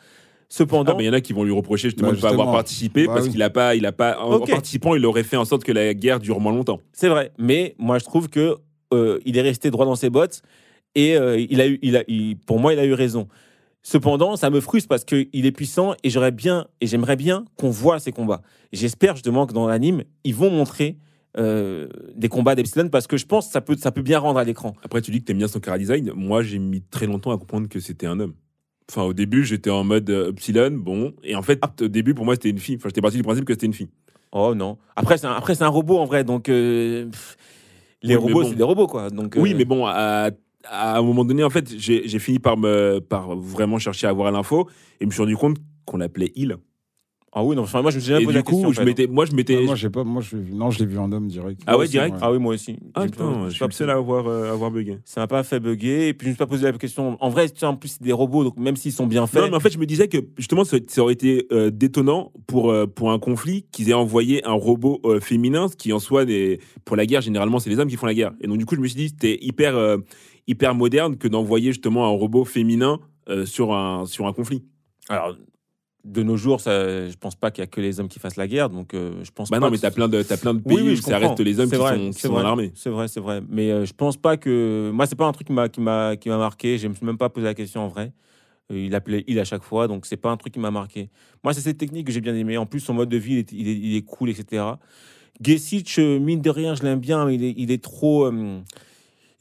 Cependant, 0.49 0.93
Ah, 0.93 0.95
mais 0.97 1.05
il 1.05 1.07
y 1.07 1.11
en 1.11 1.15
a 1.15 1.21
qui 1.21 1.33
vont 1.33 1.45
lui 1.45 1.53
reprocher 1.53 1.89
justement 1.89 2.09
Bah, 2.09 2.13
de 2.13 2.17
ne 2.19 2.23
pas 2.23 2.29
avoir 2.31 2.53
participé 2.53 3.07
Bah 3.07 3.15
parce 3.15 3.27
oui. 3.27 3.33
qu'il 3.33 3.43
a 3.43 3.51
pas, 3.51 3.75
il 3.75 3.85
a 3.87 3.93
pas, 3.93 4.19
en, 4.21 4.41
participant, 4.41 4.95
il 4.95 5.05
aurait 5.07 5.25
fait 5.25 5.37
en 5.37 5.45
sorte 5.45 5.65
que 5.65 5.73
la 5.73 5.95
guerre 5.95 6.21
dure 6.21 6.39
moins 6.41 6.53
longtemps. 6.53 6.81
C'est 6.93 7.09
vrai, 7.09 7.33
mais 7.39 7.75
moi 7.79 7.99
je 7.99 8.05
trouve 8.05 8.29
que 8.29 8.57
euh, 8.93 9.19
il 9.25 9.37
est 9.39 9.43
resté 9.43 9.71
droit 9.71 9.87
dans 9.87 9.97
ses 9.97 10.11
bottes 10.11 10.43
et 10.95 11.17
euh, 11.17 11.39
il 11.51 11.61
a 11.61 11.67
eu, 11.67 11.79
il 11.83 11.97
a, 11.97 12.05
il- 12.09 12.37
pour 12.37 12.61
moi, 12.61 12.73
il 12.73 12.79
a 12.79 12.85
eu 12.85 12.93
raison. 12.93 13.27
Cependant, 13.83 14.37
ça 14.37 14.49
me 14.51 14.61
frustre 14.61 14.89
parce 14.89 15.05
qu'il 15.05 15.29
est 15.47 15.53
puissant 15.53 15.95
et 16.05 16.11
j'aurais 16.11 16.31
bien 16.31 16.67
et 16.81 16.87
j'aimerais 16.87 17.17
bien 17.17 17.45
qu'on 17.57 17.71
voit 17.71 17.99
ces 17.99 18.13
combats. 18.13 18.43
J'espère 18.73 19.15
justement 19.17 19.47
que 19.47 19.53
dans 19.53 19.67
l'anime, 19.67 20.05
ils 20.25 20.35
vont 20.35 20.51
montrer 20.51 20.97
euh, 21.37 21.89
des 22.15 22.29
combats 22.29 22.55
d'Epsilon 22.55 22.89
parce 22.89 23.07
que 23.07 23.17
je 23.17 23.27
pense 23.27 23.47
que 23.47 23.53
ça 23.53 23.61
peut, 23.61 23.77
ça 23.77 23.91
peut 23.93 24.03
bien 24.03 24.19
rendre 24.19 24.39
à 24.39 24.45
l'écran. 24.45 24.75
Après, 24.83 25.01
tu 25.03 25.11
dis 25.11 25.21
que 25.21 25.25
t'aimes 25.25 25.39
bien 25.39 25.49
son 25.49 25.61
cara 25.61 25.79
design. 25.79 26.13
Moi, 26.15 26.43
j'ai 26.43 26.59
mis 26.59 26.83
très 26.83 27.07
longtemps 27.07 27.33
à 27.33 27.39
comprendre 27.39 27.69
que 27.69 27.81
c'était 27.81 28.07
un 28.07 28.21
homme. 28.21 28.35
Enfin, 28.91 29.03
au 29.03 29.15
début, 29.15 29.45
j'étais 29.45 29.71
en 29.71 29.83
mode 29.83 30.11
euh, 30.11 30.31
Epsilon, 30.31 30.71
bon. 30.73 31.15
Et 31.25 31.35
en 31.35 31.43
fait, 31.43 31.61
au 31.81 31.89
début, 31.89 32.15
pour 32.15 32.25
moi, 32.25 32.35
c'était 32.35 32.51
une 32.51 32.59
fille. 32.59 32.77
Enfin, 32.77 32.89
j'étais 32.91 33.01
parti 33.01 33.17
du 33.17 33.23
principe 33.23 33.45
que 33.47 33.53
c'était 33.55 33.67
une 33.67 33.73
fille. 33.73 33.89
Oh 34.33 34.55
non. 34.55 34.77
Après, 34.97 35.17
c'est 35.17 35.27
un, 35.27 35.33
après, 35.33 35.55
c'est 35.55 35.65
un 35.65 35.69
robot 35.69 35.99
en 35.99 36.05
vrai, 36.05 36.25
donc 36.25 36.49
euh, 36.49 37.07
pff, 37.07 37.37
les 38.03 38.17
Oui, 38.17 38.23
robots, 38.23 38.43
bon. 38.43 38.49
c'est 38.49 38.57
des 38.57 38.63
robots 38.65 38.87
quoi. 38.89 39.09
Donc, 39.11 39.35
Oui, 39.39 39.53
euh, 39.53 39.57
mais 39.57 39.65
bon, 39.65 39.87
à, 39.87 40.31
à 40.65 40.99
un 40.99 41.03
moment 41.03 41.25
donné, 41.25 41.45
en 41.45 41.51
fait, 41.51 41.73
j'ai 41.79 42.07
j'ai 42.09 42.19
fini 42.19 42.39
par, 42.41 42.57
me, 42.57 42.99
par 42.99 43.37
vraiment 43.37 43.79
chercher 43.79 44.07
à 44.07 44.11
avoir 44.11 44.31
l'info 44.33 44.69
et 45.01 45.07
me 45.07 45.11
suis 45.13 45.21
rendu 45.23 45.37
compte 45.37 45.57
qu'on 45.87 45.97
l'appelait 45.99 46.33
il. 46.37 46.57
Ah 47.37 47.43
oui, 47.43 47.57
non, 47.57 47.63
enfin, 47.63 47.83
moi 47.83 47.91
je 47.91 47.97
me 47.97 48.01
suis 48.01 48.11
jamais 48.11 48.23
Et 48.23 48.25
posé 48.27 48.37
la 48.37 48.43
du 48.43 48.47
question. 48.47 48.63
coup, 48.63 48.69
en 48.69 48.73
je 48.73 48.79
fait. 48.79 48.85
m'étais, 48.85 49.07
moi, 49.09 49.25
je 49.27 49.33
m'étais. 49.33 49.57
Ah, 49.59 49.63
moi, 49.67 49.75
j'ai 49.75 49.91
pas, 49.91 50.05
moi, 50.05 50.23
je, 50.23 50.37
non, 50.37 50.71
je 50.71 50.79
l'ai 50.79 50.87
vu 50.87 50.99
en 50.99 51.11
homme 51.11 51.27
direct. 51.27 51.61
Ah 51.67 51.77
ouais, 51.77 51.89
direct 51.89 52.15
Ah 52.21 52.31
oui, 52.31 52.39
moi 52.39 52.55
aussi. 52.55 52.77
Ah, 52.95 53.03
J'ai- 53.03 53.11
putain, 53.11 53.33
je 53.41 53.45
suis 53.47 53.51
suis 53.55 53.59
pas 53.59 53.67
le 53.67 53.73
seul 53.73 53.91
à 53.91 53.95
avoir, 53.95 54.29
euh, 54.29 54.53
avoir 54.53 54.71
bugué. 54.71 54.99
ça 55.05 55.23
m'a 55.23 55.27
pas 55.27 55.43
fait 55.43 55.59
bugger. 55.59 56.09
Et 56.09 56.15
puis, 56.15 56.27
je 56.27 56.31
me 56.31 56.35
suis 56.35 56.39
pas 56.39 56.47
posé 56.47 56.63
la 56.65 56.73
question. 56.79 57.17
En 57.21 57.29
vrai, 57.31 57.49
tu 57.51 57.59
sais, 57.59 57.67
en 57.67 57.75
plus, 57.75 57.89
c'est 57.89 58.03
des 58.03 58.13
robots, 58.13 58.45
donc 58.45 58.57
même 58.57 58.77
s'ils 58.77 58.93
sont 58.93 59.09
bien 59.09 59.27
faits. 59.27 59.43
Non, 59.43 59.49
mais 59.51 59.57
en 59.57 59.61
fait, 59.61 59.71
je 59.73 59.79
me 59.79 59.87
disais 59.87 60.07
que 60.07 60.19
justement, 60.39 60.63
ça, 60.63 60.77
ça 60.87 61.03
aurait 61.03 61.15
été 61.15 61.49
euh, 61.51 61.71
détonnant 61.71 62.31
pour, 62.47 62.71
euh, 62.71 62.87
pour 62.87 63.11
un 63.11 63.19
conflit 63.19 63.67
qu'ils 63.73 63.91
aient 63.91 63.95
envoyé 63.95 64.45
un 64.47 64.53
robot 64.53 65.01
euh, 65.05 65.19
féminin, 65.19 65.67
ce 65.67 65.75
qui 65.75 65.93
en 65.93 65.99
soi, 65.99 66.25
des, 66.25 66.61
pour 66.85 66.95
la 66.95 67.05
guerre, 67.05 67.21
généralement, 67.21 67.59
c'est 67.59 67.69
les 67.69 67.81
hommes 67.81 67.89
qui 67.89 67.97
font 67.97 68.07
la 68.07 68.15
guerre. 68.15 68.31
Et 68.43 68.47
donc, 68.47 68.59
du 68.59 68.65
coup, 68.65 68.77
je 68.77 68.81
me 68.81 68.87
suis 68.87 68.97
dit, 68.97 69.09
c'était 69.09 69.39
hyper, 69.45 69.75
euh, 69.77 69.97
hyper 70.47 70.77
moderne 70.77 71.17
que 71.17 71.27
d'envoyer 71.27 71.73
justement 71.73 72.05
un 72.07 72.11
robot 72.11 72.45
féminin 72.45 73.01
euh, 73.29 73.45
sur, 73.45 73.73
un, 73.75 74.07
sur 74.07 74.27
un 74.29 74.33
conflit. 74.33 74.63
Alors, 75.09 75.35
de 76.05 76.23
nos 76.23 76.37
jours, 76.37 76.61
ça, 76.61 77.09
je 77.09 77.17
pense 77.17 77.35
pas 77.35 77.51
qu'il 77.51 77.63
y 77.63 77.65
a 77.65 77.67
que 77.67 77.81
les 77.81 77.99
hommes 77.99 78.09
qui 78.09 78.19
fassent 78.19 78.37
la 78.37 78.47
guerre, 78.47 78.69
donc 78.71 78.93
euh, 78.95 79.13
je 79.25 79.31
pense 79.31 79.49
Bah 79.51 79.59
pas 79.59 79.67
non, 79.67 79.71
mais 79.73 79.79
t'as 79.79 79.91
plein 79.91 80.09
de, 80.09 80.23
t'as 80.23 80.37
plein 80.37 80.53
de 80.55 80.61
pays 80.61 80.77
Oui, 80.77 80.83
oui, 80.85 80.93
où 80.93 80.97
ça 80.97 81.13
comprends. 81.15 81.29
reste 81.31 81.41
les 81.41 81.59
hommes 81.61 81.71
qui 81.71 81.77
vrai, 81.77 81.97
sont, 81.97 82.11
qui 82.11 82.29
dans 82.29 82.43
l'armée. 82.43 82.73
C'est 82.75 82.91
vrai, 82.91 83.09
c'est 83.09 83.21
vrai. 83.21 83.41
Mais 83.49 83.71
euh, 83.71 83.85
je 83.87 83.93
pense 83.95 84.17
pas 84.19 84.37
que. 84.37 84.91
Moi, 84.93 85.07
c'est 85.07 85.17
pas 85.17 85.27
un 85.27 85.33
truc 85.33 85.47
qui 85.47 85.53
m'a 85.55 85.69
qui 85.69 85.81
m'a 85.81 86.17
qui 86.17 86.29
m'a 86.29 86.37
marqué. 86.39 86.77
Je 86.79 86.89
me 86.89 86.95
suis 86.95 87.07
même 87.07 87.17
pas 87.17 87.31
posé 87.31 87.47
la 87.47 87.55
question 87.55 87.81
en 87.83 87.89
vrai. 87.89 88.13
Euh, 88.73 88.79
Il 88.79 88.95
appelait 88.95 89.25
il 89.29 89.39
à 89.39 89.45
chaque 89.45 89.63
fois, 89.63 89.89
donc 89.89 90.05
c'est 90.07 90.17
pas 90.19 90.31
un 90.31 90.37
truc 90.37 90.53
qui 90.53 90.61
m'a 90.61 90.71
marqué. 90.71 91.09
Moi, 91.43 91.55
c'est 91.55 91.61
cette 91.63 91.79
technique 91.79 92.07
que 92.07 92.13
j'ai 92.13 92.21
bien 92.21 92.35
aimé. 92.35 92.57
En 92.59 92.67
plus, 92.67 92.81
son 92.81 92.93
mode 92.95 93.09
de 93.09 93.17
vie, 93.17 93.33
il 93.35 93.39
est, 93.39 93.53
il 93.53 93.69
est, 93.69 93.77
il 93.77 93.97
est 93.97 94.03
cool, 94.03 94.29
etc. 94.31 94.63
Gesic, 95.41 95.99
euh, 95.99 96.19
mine 96.21 96.41
de 96.41 96.51
rien, 96.51 96.75
je 96.75 96.83
l'aime 96.83 97.01
bien, 97.01 97.25
mais 97.27 97.35
il 97.35 97.45
est, 97.45 97.55
il 97.57 97.71
est 97.71 97.83
trop. 97.83 98.27
euh, 98.27 98.61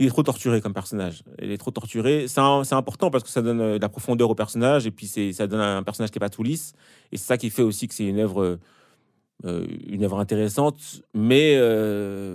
il 0.04 0.08
est 0.08 0.10
trop 0.10 0.24
torturé 0.24 0.62
comme 0.62 0.74
personnage. 0.74 1.24
Il 1.42 1.52
est 1.52 1.58
trop 1.58 1.72
torturé. 1.72 2.26
C'est 2.28 2.40
important 2.74 3.10
parce 3.10 3.24
que 3.24 3.30
ça 3.30 3.42
donne 3.42 3.62
euh, 3.62 3.78
de 3.78 3.82
la 3.82 3.90
profondeur 3.90 4.30
au 4.30 4.36
personnage 4.36 4.86
et 4.86 4.92
puis 4.92 5.08
c'est- 5.08 5.34
ça 5.34 5.48
donne 5.48 5.62
un 5.62 5.84
personnage 5.84 6.12
qui 6.12 6.18
est 6.18 6.20
pas 6.20 6.30
tout 6.30 6.44
lisse. 6.44 6.74
Et 7.12 7.18
c'est 7.18 7.26
ça 7.26 7.38
qui 7.38 7.50
fait 7.50 7.62
aussi 7.64 7.88
que 7.88 7.94
c'est 7.94 8.06
une 8.06 8.20
œuvre, 8.20 8.42
euh, 8.44 8.60
euh, 9.46 9.66
une 9.88 10.04
œuvre 10.04 10.20
intéressante, 10.20 10.78
mais 11.14 11.56
mais, 11.56 11.62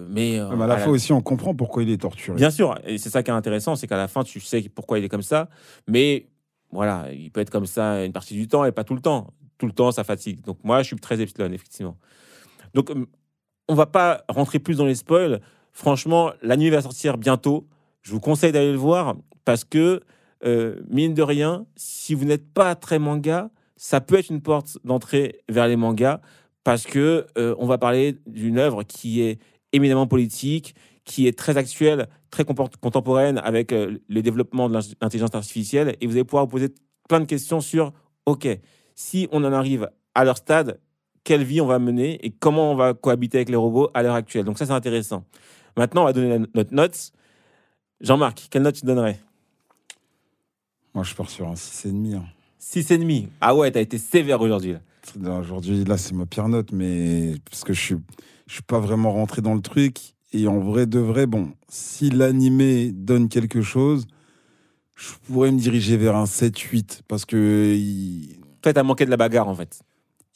mais 0.08 0.38
euh, 0.40 0.56
Mais 0.56 0.64
à 0.64 0.66
la 0.66 0.74
à 0.74 0.78
fois 0.78 0.92
aussi, 0.92 1.12
on 1.12 1.20
comprend 1.22 1.54
pourquoi 1.54 1.82
il 1.82 1.90
est 1.90 2.00
torturé. 2.00 2.36
Bien 2.36 2.50
sûr, 2.50 2.78
et 2.84 2.98
c'est 2.98 3.10
ça 3.10 3.22
qui 3.22 3.30
est 3.30 3.34
intéressant, 3.34 3.76
c'est 3.76 3.86
qu'à 3.86 3.96
la 3.96 4.08
fin, 4.08 4.24
tu 4.24 4.40
sais 4.40 4.62
pourquoi 4.74 4.98
il 4.98 5.04
est 5.04 5.08
comme 5.08 5.22
ça, 5.22 5.48
mais 5.86 6.26
voilà, 6.70 7.06
il 7.12 7.30
peut 7.30 7.40
être 7.40 7.50
comme 7.50 7.66
ça 7.66 8.04
une 8.04 8.12
partie 8.12 8.34
du 8.34 8.46
temps 8.48 8.64
et 8.64 8.72
pas 8.72 8.84
tout 8.84 8.94
le 8.94 9.00
temps. 9.00 9.28
Tout 9.56 9.66
le 9.66 9.72
temps, 9.72 9.90
ça 9.90 10.04
fatigue. 10.04 10.40
Donc 10.42 10.58
moi, 10.62 10.82
je 10.82 10.88
suis 10.88 10.96
très 10.96 11.20
Epsilon, 11.20 11.50
effectivement. 11.52 11.96
Donc, 12.74 12.92
on 13.68 13.74
va 13.74 13.86
pas 13.86 14.22
rentrer 14.28 14.58
plus 14.60 14.76
dans 14.76 14.84
les 14.86 14.94
spoils. 14.94 15.40
Franchement, 15.78 16.32
la 16.42 16.56
nuit 16.56 16.70
va 16.70 16.82
sortir 16.82 17.18
bientôt. 17.18 17.68
Je 18.02 18.10
vous 18.10 18.18
conseille 18.18 18.50
d'aller 18.50 18.72
le 18.72 18.78
voir 18.78 19.14
parce 19.44 19.62
que, 19.62 20.00
euh, 20.44 20.80
mine 20.90 21.14
de 21.14 21.22
rien, 21.22 21.66
si 21.76 22.14
vous 22.14 22.24
n'êtes 22.24 22.52
pas 22.52 22.74
très 22.74 22.98
manga, 22.98 23.48
ça 23.76 24.00
peut 24.00 24.18
être 24.18 24.28
une 24.28 24.40
porte 24.40 24.78
d'entrée 24.82 25.38
vers 25.48 25.68
les 25.68 25.76
mangas 25.76 26.20
parce 26.64 26.82
que 26.82 27.26
euh, 27.38 27.54
on 27.60 27.66
va 27.66 27.78
parler 27.78 28.18
d'une 28.26 28.58
œuvre 28.58 28.82
qui 28.82 29.20
est 29.20 29.38
éminemment 29.72 30.08
politique, 30.08 30.74
qui 31.04 31.28
est 31.28 31.38
très 31.38 31.56
actuelle, 31.56 32.08
très 32.32 32.44
contemporaine 32.44 33.38
avec 33.44 33.72
euh, 33.72 33.98
le 34.08 34.20
développement 34.20 34.68
de 34.68 34.74
l'in- 34.74 34.94
l'intelligence 35.00 35.32
artificielle. 35.32 35.94
Et 36.00 36.08
vous 36.08 36.14
allez 36.14 36.24
pouvoir 36.24 36.46
vous 36.46 36.50
poser 36.50 36.74
plein 37.08 37.20
de 37.20 37.26
questions 37.26 37.60
sur, 37.60 37.92
OK, 38.26 38.48
si 38.96 39.28
on 39.30 39.44
en 39.44 39.52
arrive 39.52 39.88
à 40.16 40.24
leur 40.24 40.38
stade, 40.38 40.80
quelle 41.22 41.44
vie 41.44 41.60
on 41.60 41.66
va 41.66 41.78
mener 41.78 42.18
et 42.26 42.30
comment 42.30 42.72
on 42.72 42.74
va 42.74 42.94
cohabiter 42.94 43.38
avec 43.38 43.48
les 43.48 43.56
robots 43.56 43.90
à 43.94 44.02
l'heure 44.02 44.16
actuelle. 44.16 44.44
Donc 44.44 44.58
ça, 44.58 44.66
c'est 44.66 44.72
intéressant. 44.72 45.22
Maintenant, 45.78 46.02
on 46.02 46.04
va 46.06 46.12
donner 46.12 46.44
notre 46.54 46.74
note. 46.74 47.12
Jean-Marc, 48.00 48.48
quelle 48.50 48.62
note 48.62 48.74
tu 48.74 48.84
donnerais? 48.84 49.20
Moi, 50.92 51.04
je 51.04 51.14
pars 51.14 51.30
sur 51.30 51.46
un 51.46 51.54
6,5. 51.54 52.16
Hein. 52.16 52.24
6,5. 52.60 53.28
Ah 53.40 53.54
ouais, 53.54 53.70
t'as 53.70 53.80
été 53.80 53.96
sévère 53.96 54.40
aujourd'hui. 54.40 54.74
Aujourd'hui, 55.24 55.84
là, 55.84 55.96
c'est 55.96 56.14
ma 56.14 56.26
pire 56.26 56.48
note, 56.48 56.72
mais 56.72 57.34
parce 57.48 57.62
que 57.62 57.72
je 57.72 57.80
suis, 57.80 57.96
je 58.48 58.54
suis 58.54 58.62
pas 58.62 58.80
vraiment 58.80 59.12
rentré 59.12 59.40
dans 59.40 59.54
le 59.54 59.60
truc. 59.60 59.98
Et 60.32 60.48
en 60.48 60.58
vrai 60.58 60.86
de 60.86 60.98
vrai, 60.98 61.26
bon, 61.26 61.52
si 61.68 62.10
l'animé 62.10 62.90
donne 62.90 63.28
quelque 63.28 63.62
chose, 63.62 64.08
je 64.96 65.12
pourrais 65.28 65.52
me 65.52 65.60
diriger 65.60 65.96
vers 65.96 66.16
un 66.16 66.24
7-8 66.24 67.02
parce 67.06 67.24
que 67.24 67.72
il, 67.76 68.40
Toi, 68.62 68.72
t'as 68.72 68.82
manqué 68.82 69.04
de 69.04 69.10
la 69.10 69.16
bagarre, 69.16 69.46
en 69.46 69.54
fait. 69.54 69.80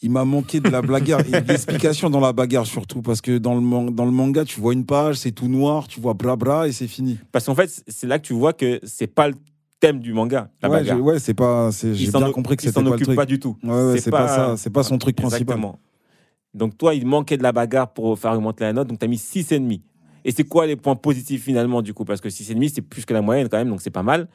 Il 0.02 0.10
m'a 0.10 0.24
manqué 0.24 0.60
de 0.60 0.68
la 0.68 0.82
bagarre 0.82 1.20
et 1.20 1.40
de 1.40 1.48
l'explication 1.48 2.10
dans 2.10 2.20
la 2.20 2.32
bagarre 2.32 2.66
surtout 2.66 3.02
parce 3.02 3.20
que 3.20 3.38
dans 3.38 3.54
le, 3.54 3.60
man- 3.60 3.90
dans 3.94 4.04
le 4.04 4.10
manga, 4.10 4.44
tu 4.44 4.60
vois 4.60 4.72
une 4.72 4.84
page, 4.84 5.16
c'est 5.16 5.32
tout 5.32 5.48
noir, 5.48 5.86
tu 5.88 6.00
vois 6.00 6.14
bra 6.14 6.36
bra 6.36 6.66
et 6.68 6.72
c'est 6.72 6.88
fini. 6.88 7.18
Parce 7.30 7.46
qu'en 7.46 7.54
fait, 7.54 7.82
c'est 7.86 8.06
là 8.06 8.18
que 8.18 8.26
tu 8.26 8.32
vois 8.34 8.52
que 8.52 8.80
c'est 8.82 9.06
pas 9.06 9.28
le 9.28 9.34
thème 9.80 10.00
du 10.00 10.12
manga, 10.12 10.50
la 10.62 10.68
ouais, 10.70 10.78
bagarre. 10.80 11.00
ouais, 11.00 11.18
c'est 11.18 11.34
pas, 11.34 11.70
j'ai 11.70 12.10
bien 12.10 12.30
compris 12.32 12.56
que 12.56 12.62
c'était 12.62 12.74
s'en 12.74 12.80
pas 12.82 12.88
le 12.90 12.94
occupe 12.94 13.06
truc. 13.06 13.16
pas 13.16 13.26
du 13.26 13.38
tout. 13.40 13.56
Ouais, 13.62 13.70
ouais, 13.70 13.92
C'est 13.94 14.00
c'est 14.02 14.10
pas- 14.10 14.26
pas, 14.26 14.28
ça, 14.28 14.56
c'est 14.56 14.70
pas 14.70 14.82
son 14.82 14.98
truc 14.98 15.16
principal. 15.16 15.40
Exactement. 15.42 15.78
Donc 16.54 16.76
toi, 16.76 16.94
il 16.94 17.06
manquait 17.06 17.36
de 17.38 17.42
la 17.42 17.52
bagarre 17.52 17.92
pour 17.92 18.18
faire 18.18 18.32
augmenter 18.32 18.64
la 18.64 18.72
note, 18.72 18.88
donc 18.88 18.98
tu 18.98 19.04
as 19.04 19.08
mis 19.08 19.16
6,5. 19.16 19.80
Et 20.24 20.30
c'est 20.30 20.44
quoi 20.44 20.66
les 20.66 20.76
points 20.76 20.94
positifs 20.94 21.42
finalement 21.44 21.82
du 21.82 21.94
coup? 21.94 22.04
Parce 22.04 22.20
que 22.20 22.28
6,5, 22.28 22.70
c'est 22.74 22.82
plus 22.82 23.04
que 23.04 23.14
la 23.14 23.22
moyenne 23.22 23.48
quand 23.48 23.56
même, 23.56 23.70
donc 23.70 23.80
c'est 23.82 23.90
pas 23.90 24.02
mal. 24.04 24.28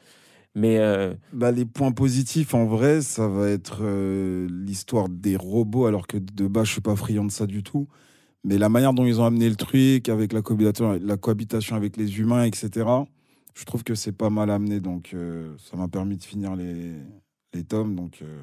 Mais 0.54 0.78
euh, 0.78 1.14
Bah, 1.32 1.52
les 1.52 1.64
points 1.64 1.92
positifs, 1.92 2.54
en 2.54 2.64
vrai, 2.66 3.00
ça 3.02 3.28
va 3.28 3.48
être 3.48 3.78
euh, 3.82 4.48
l'histoire 4.50 5.08
des 5.08 5.36
robots, 5.36 5.86
alors 5.86 6.06
que 6.06 6.16
de 6.16 6.46
base, 6.46 6.66
je 6.66 6.72
suis 6.72 6.80
pas 6.80 6.96
friand 6.96 7.24
de 7.24 7.30
ça 7.30 7.46
du 7.46 7.62
tout. 7.62 7.86
Mais 8.44 8.56
la 8.58 8.68
manière 8.68 8.92
dont 8.92 9.04
ils 9.04 9.20
ont 9.20 9.24
amené 9.24 9.48
le 9.48 9.56
truc, 9.56 10.08
avec 10.08 10.32
la 10.32 10.42
cohabitation, 10.42 10.98
la 11.02 11.16
cohabitation 11.16 11.76
avec 11.76 11.96
les 11.96 12.18
humains, 12.18 12.44
etc., 12.44 12.86
je 13.54 13.64
trouve 13.64 13.82
que 13.84 13.94
c'est 13.94 14.12
pas 14.12 14.30
mal 14.30 14.50
amené. 14.50 14.80
Donc, 14.80 15.10
euh, 15.14 15.54
ça 15.58 15.76
m'a 15.76 15.88
permis 15.88 16.16
de 16.16 16.22
finir 16.24 16.54
les, 16.56 16.92
les 17.54 17.64
tomes. 17.64 17.94
Donc, 17.96 18.20
euh, 18.22 18.40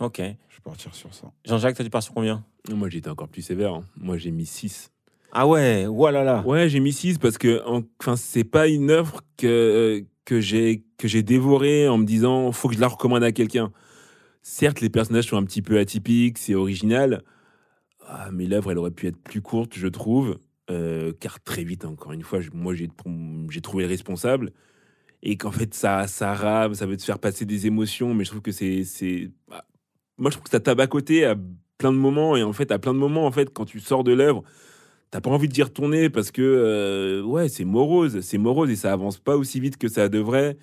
ok. 0.00 0.16
je 0.18 0.22
vais 0.24 0.62
partir 0.64 0.94
sur 0.94 1.12
ça. 1.14 1.30
Jean-Jacques, 1.44 1.76
toi 1.76 1.84
tu 1.84 1.90
pars 1.90 2.02
sur 2.02 2.14
combien? 2.14 2.44
Moi, 2.70 2.88
j'étais 2.88 3.10
encore 3.10 3.28
plus 3.28 3.42
sévère. 3.42 3.74
hein. 3.74 3.84
Moi, 3.96 4.16
j'ai 4.16 4.30
mis 4.30 4.46
6. 4.46 4.90
Ah 5.32 5.46
ouais, 5.46 5.86
voilà 5.86 6.24
là. 6.24 6.42
Ouais, 6.46 6.68
j'ai 6.68 6.80
mis 6.80 6.92
6 6.92 7.18
parce 7.18 7.38
que 7.38 7.62
en- 7.66 7.82
enfin, 8.00 8.16
c'est 8.16 8.44
pas 8.44 8.68
une 8.68 8.90
œuvre 8.90 9.20
que, 9.36 9.46
euh, 9.46 10.00
que 10.24 10.40
j'ai 10.40 10.84
que 10.98 11.08
j'ai 11.08 11.22
dévorée 11.22 11.88
en 11.88 11.98
me 11.98 12.04
disant 12.06 12.52
faut 12.52 12.68
que 12.68 12.74
je 12.74 12.80
la 12.80 12.88
recommande 12.88 13.24
à 13.24 13.32
quelqu'un. 13.32 13.72
certes, 14.42 14.80
les 14.80 14.90
personnages 14.90 15.26
sont 15.28 15.36
un 15.38 15.44
petit 15.44 15.62
peu 15.62 15.78
atypiques, 15.78 16.38
c'est 16.38 16.54
original, 16.54 17.22
ah, 18.06 18.30
mais 18.32 18.46
l'œuvre, 18.46 18.72
elle 18.72 18.78
aurait 18.78 18.90
pu 18.90 19.06
être 19.08 19.18
plus 19.22 19.42
courte, 19.42 19.74
je 19.76 19.86
trouve, 19.88 20.38
euh, 20.70 21.12
car 21.20 21.40
très 21.42 21.64
vite, 21.64 21.84
encore 21.84 22.12
une 22.12 22.22
fois, 22.22 22.40
moi, 22.52 22.74
j'ai 22.74 22.88
j'ai 23.50 23.60
trouvé 23.60 23.84
le 23.84 23.88
responsable, 23.90 24.52
et 25.22 25.36
qu'en 25.36 25.52
fait, 25.52 25.74
ça, 25.74 26.06
ça 26.08 26.34
rame, 26.34 26.74
ça 26.74 26.86
veut 26.86 26.96
te 26.96 27.02
faire 27.04 27.18
passer 27.18 27.44
des 27.46 27.66
émotions, 27.66 28.14
mais 28.14 28.24
je 28.24 28.30
trouve 28.30 28.42
que 28.42 28.52
c'est... 28.52 28.84
c'est- 28.84 29.30
bah, 29.48 29.64
moi, 30.18 30.30
je 30.30 30.36
trouve 30.38 30.44
que 30.50 30.50
ça 30.50 30.86
côté 30.88 31.24
à 31.26 31.36
plein 31.78 31.92
de 31.92 31.98
moments, 31.98 32.36
et 32.36 32.42
en 32.42 32.52
fait, 32.52 32.72
à 32.72 32.78
plein 32.78 32.94
de 32.94 32.98
moments, 32.98 33.26
en 33.26 33.32
fait, 33.32 33.52
quand 33.52 33.64
tu 33.66 33.80
sors 33.80 34.04
de 34.04 34.12
l'œuvre, 34.12 34.44
t'as 35.12 35.20
pas 35.20 35.30
envie 35.30 35.48
d'y 35.48 35.62
retourner 35.62 36.10
parce 36.10 36.32
que, 36.32 36.42
euh, 36.42 37.22
ouais, 37.22 37.48
c'est 37.48 37.64
morose, 37.64 38.20
c'est 38.22 38.38
morose, 38.38 38.70
et 38.70 38.76
ça 38.76 38.92
avance 38.92 39.18
pas 39.18 39.36
aussi 39.36 39.60
vite 39.60 39.76
que 39.76 39.86
ça 39.86 40.08
devrait. 40.08 40.56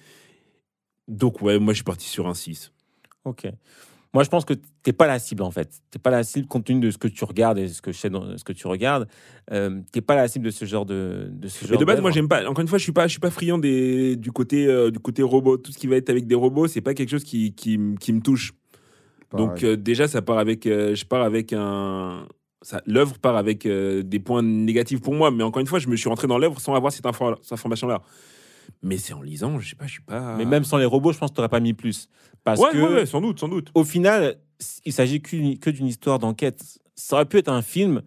Donc, 1.08 1.42
ouais, 1.42 1.60
moi, 1.60 1.72
je 1.72 1.78
suis 1.78 1.84
parti 1.86 2.08
sur 2.08 2.28
un 2.28 2.34
6. 2.34 2.74
Ok. 3.24 3.48
Moi, 4.12 4.24
je 4.24 4.30
pense 4.30 4.44
que 4.44 4.56
t'es 4.82 4.92
pas 4.92 5.06
la 5.06 5.20
cible 5.20 5.44
en 5.44 5.52
fait. 5.52 5.70
T'es 5.92 6.00
pas 6.00 6.10
la 6.10 6.24
cible 6.24 6.48
compte 6.48 6.66
tenu 6.66 6.80
de 6.80 6.90
ce 6.90 6.98
que 6.98 7.08
tu 7.08 7.24
regardes 7.26 7.60
et 7.60 7.68
ce 7.68 7.80
que 7.80 7.92
je 7.92 8.00
sais 8.00 8.10
dans 8.10 8.36
ce 8.40 8.44
que 8.44 8.54
tu 8.54 8.66
regardes. 8.66 9.08
Euh, 9.52 9.82
t'es 9.92 10.02
pas 10.02 10.16
la 10.16 10.28
cible 10.28 10.46
de 10.46 10.50
ce 10.50 10.66
genre 10.66 10.84
de, 10.84 11.30
de 11.32 11.48
ce 11.48 11.64
genre. 11.66 11.74
Mais 11.74 11.78
de 11.78 11.86
base, 11.86 12.02
moi, 12.02 12.10
j'aime 12.10 12.28
pas. 12.28 12.44
Encore 12.50 12.64
une 12.64 12.68
fois, 12.68 12.80
je 12.80 12.84
suis 12.84 12.92
pas, 12.92 13.06
je 13.06 13.12
suis 13.12 13.20
pas 13.20 13.30
friand 13.30 13.60
des, 13.60 14.16
du 14.16 14.32
côté, 14.32 14.66
euh, 14.66 14.90
du 14.90 14.98
côté 14.98 15.22
robot. 15.22 15.58
Tout 15.58 15.72
ce 15.72 15.78
qui 15.78 15.86
va 15.86 15.96
être 15.96 16.10
avec 16.10 16.26
des 16.26 16.34
robots, 16.34 16.66
c'est 16.66 16.82
pas 16.82 16.96
quelque 16.96 17.12
chose 17.12 17.24
qui, 17.24 17.54
qui, 17.54 17.78
me 17.78 18.20
touche. 18.20 18.54
Donc 19.38 19.64
euh, 19.64 19.78
déjà, 19.78 20.08
ça 20.08 20.24
part 20.24 20.40
avec, 20.40 20.66
euh, 20.66 20.96
je 20.96 21.06
pars 21.06 21.22
avec 21.22 21.54
un, 21.54 22.26
l'œuvre 22.86 23.18
part 23.20 23.38
avec 23.38 23.66
euh, 23.66 24.04
des 24.04 24.20
points 24.20 24.42
négatifs 24.44 25.02
pour 25.02 25.14
moi. 25.14 25.32
Mais 25.32 25.44
encore 25.44 25.62
une 25.62 25.68
fois, 25.68 25.80
je 25.80 25.88
me 25.88 25.96
suis 25.96 26.10
rentré 26.10 26.28
dans 26.28 26.38
l'œuvre 26.38 26.60
sans 26.60 26.74
avoir 26.76 26.92
cette, 26.92 27.06
info- 27.06 27.36
cette 27.42 27.54
information-là. 27.54 28.02
Mais 28.84 28.98
c'est 28.98 29.14
en 29.14 29.22
lisant, 29.22 29.60
je 29.60 29.70
sais 29.70 29.76
pas, 29.76 29.88
je 29.88 29.94
suis 29.94 30.02
pas. 30.02 30.36
Mais 30.38 30.46
même 30.46 30.64
sans 30.64 30.78
les 30.78 30.86
robots, 30.86 31.12
je 31.12 31.18
pense 31.18 31.32
que 31.32 31.36
t'aurais 31.36 31.50
pas 31.50 31.60
mis 31.60 31.74
plus. 31.74 32.08
Parce 32.44 32.60
ouais, 32.62 32.70
que 32.72 32.78
ouais, 32.78 32.94
ouais, 32.94 33.06
sans 33.06 33.20
doute, 33.22 33.40
sans 33.40 33.50
doute. 33.50 33.72
au 33.74 33.84
final, 33.84 34.38
il 34.86 34.94
s'agit 34.94 35.22
que 35.22 35.70
d'une 35.70 35.88
histoire 35.88 36.20
d'enquête. 36.20 36.62
Ça 36.96 37.16
aurait 37.16 37.26
pu 37.26 37.38
être 37.38 37.50
un 37.50 37.62
film 37.62 38.02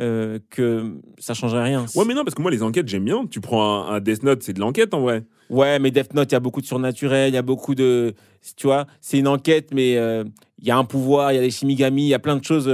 euh, 0.00 0.38
que 0.50 0.94
ça 1.18 1.34
changerait 1.34 1.64
rien. 1.64 1.86
Ouais, 1.94 2.04
mais 2.06 2.14
non, 2.14 2.24
parce 2.24 2.34
que 2.34 2.42
moi, 2.42 2.50
les 2.50 2.62
enquêtes, 2.62 2.88
j'aime 2.88 3.04
bien. 3.04 3.26
Tu 3.26 3.40
prends 3.40 3.86
un, 3.88 3.94
un 3.96 4.00
Death 4.00 4.22
Note, 4.22 4.42
c'est 4.42 4.52
de 4.52 4.60
l'enquête 4.60 4.94
en 4.94 5.00
vrai. 5.00 5.24
Ouais, 5.50 5.78
mais 5.78 5.90
Death 5.90 6.14
Note, 6.14 6.30
il 6.30 6.34
y 6.34 6.36
a 6.36 6.40
beaucoup 6.40 6.60
de 6.60 6.66
surnaturel, 6.66 7.30
il 7.32 7.34
y 7.34 7.38
a 7.38 7.42
beaucoup 7.42 7.74
de. 7.74 8.14
Tu 8.56 8.66
vois, 8.66 8.86
c'est 9.00 9.18
une 9.18 9.28
enquête, 9.28 9.74
mais 9.74 9.96
euh, 9.96 10.24
il 10.58 10.66
y 10.66 10.70
a 10.70 10.76
un 10.76 10.84
pouvoir, 10.84 11.32
il 11.32 11.36
y 11.36 11.38
a 11.38 11.42
des 11.42 11.50
shimigami, 11.50 12.02
il 12.04 12.08
y 12.08 12.14
a 12.14 12.18
plein 12.18 12.36
de 12.36 12.44
choses 12.44 12.68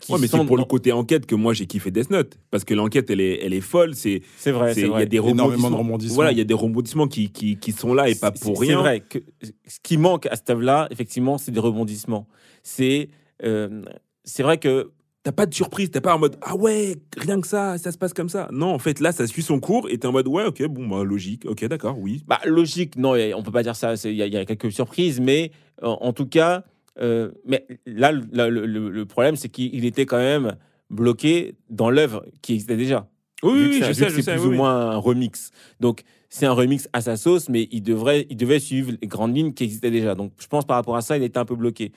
qui 0.00 0.12
Ouais, 0.12 0.18
mais 0.20 0.26
c'est 0.26 0.44
pour 0.44 0.56
le 0.56 0.64
côté 0.64 0.92
enquête 0.92 1.26
que 1.26 1.34
moi 1.34 1.52
j'ai 1.52 1.66
kiffé 1.66 1.90
Death 1.90 2.10
Note. 2.10 2.38
Parce 2.50 2.64
que 2.64 2.74
l'enquête, 2.74 3.10
elle 3.10 3.20
est, 3.20 3.44
elle 3.44 3.52
est 3.54 3.60
folle. 3.60 3.94
C'est, 3.94 4.22
C'est 4.36 4.50
vrai, 4.52 4.72
il 4.76 4.80
y 4.88 4.94
a 4.94 5.04
des 5.06 5.16
Énormément 5.16 5.46
de 5.46 5.50
rebondissements. 5.52 5.78
rebondissements. 5.78 6.14
Voilà, 6.14 6.32
il 6.32 6.38
y 6.38 6.40
a 6.40 6.44
des 6.44 6.54
rebondissements 6.54 7.06
qui, 7.08 7.30
qui, 7.30 7.56
qui 7.58 7.72
sont 7.72 7.94
là 7.94 8.08
et 8.08 8.14
pas 8.14 8.30
pour 8.32 8.60
rien. 8.60 8.70
C'est 8.78 8.82
vrai 8.82 9.00
que 9.00 9.18
ce 9.66 9.78
qui 9.82 9.96
manque 9.96 10.26
à 10.26 10.36
cette 10.36 10.50
œuvre-là, 10.50 10.88
effectivement, 10.90 11.38
c'est 11.38 11.52
des 11.52 11.60
rebondissements. 11.60 12.26
C'est 12.62 13.08
euh, 13.44 13.82
c'est 14.24 14.42
vrai 14.42 14.58
que 14.58 14.90
T'as 15.22 15.32
pas 15.32 15.44
de 15.44 15.52
surprise, 15.52 15.90
t'es 15.90 16.00
pas 16.00 16.14
en 16.14 16.18
mode 16.18 16.38
ah 16.40 16.56
ouais, 16.56 16.96
rien 17.18 17.42
que 17.42 17.46
ça, 17.46 17.76
ça 17.76 17.92
se 17.92 17.98
passe 17.98 18.14
comme 18.14 18.30
ça. 18.30 18.48
Non, 18.52 18.68
en 18.72 18.78
fait, 18.78 19.00
là, 19.00 19.12
ça 19.12 19.26
suit 19.26 19.42
son 19.42 19.60
cours 19.60 19.86
et 19.90 19.98
t'es 19.98 20.06
en 20.06 20.12
mode 20.12 20.26
ouais, 20.26 20.44
ok, 20.46 20.64
bon, 20.68 20.88
bah, 20.88 21.04
logique, 21.04 21.44
ok, 21.44 21.66
d'accord, 21.66 21.98
oui. 21.98 22.24
Bah, 22.26 22.40
logique, 22.46 22.96
non, 22.96 23.12
on 23.36 23.42
peut 23.42 23.52
pas 23.52 23.62
dire 23.62 23.76
ça. 23.76 23.92
Il 24.04 24.14
y, 24.14 24.22
a- 24.22 24.26
il 24.26 24.32
y 24.32 24.38
a 24.38 24.46
quelques 24.46 24.72
surprises, 24.72 25.20
mais 25.20 25.50
en, 25.82 25.90
en 26.00 26.14
tout 26.14 26.24
cas, 26.24 26.64
euh, 26.98 27.30
mais 27.46 27.66
là, 27.86 28.12
le, 28.12 28.22
le- 28.50 28.66
le- 28.66 28.90
le 28.90 29.06
problème, 29.06 29.36
c'est 29.36 29.48
qu'il 29.48 29.84
était 29.84 30.06
quand 30.06 30.18
même 30.18 30.56
bloqué 30.90 31.54
dans 31.68 31.90
l'œuvre 31.90 32.24
qui 32.42 32.54
existait 32.54 32.76
déjà. 32.76 33.08
Oui, 33.42 33.52
oui, 33.54 33.78
c'est- 33.80 33.86
je 33.88 33.92
sais, 33.92 34.08
je 34.10 34.16
c'est 34.16 34.22
sais. 34.22 34.32
plus 34.34 34.42
oui, 34.42 34.48
ou 34.48 34.52
moins 34.56 34.90
un 34.90 34.96
remix. 34.96 35.50
Donc, 35.80 36.02
c'est 36.28 36.46
un 36.46 36.52
remix 36.52 36.88
à 36.92 37.00
sa 37.00 37.16
sauce, 37.16 37.48
mais 37.48 37.68
il 37.70 37.82
devrait, 37.82 38.26
il 38.28 38.36
devait 38.36 38.58
suivre 38.58 38.92
les 39.00 39.08
grandes 39.08 39.34
lignes 39.36 39.52
qui 39.54 39.64
existaient 39.64 39.90
déjà. 39.90 40.14
Donc, 40.14 40.32
je 40.38 40.46
pense 40.46 40.66
par 40.66 40.76
rapport 40.76 40.96
à 40.96 41.00
ça, 41.00 41.16
il 41.16 41.22
était 41.22 41.38
un 41.38 41.44
peu 41.44 41.56
bloqué. 41.56 41.92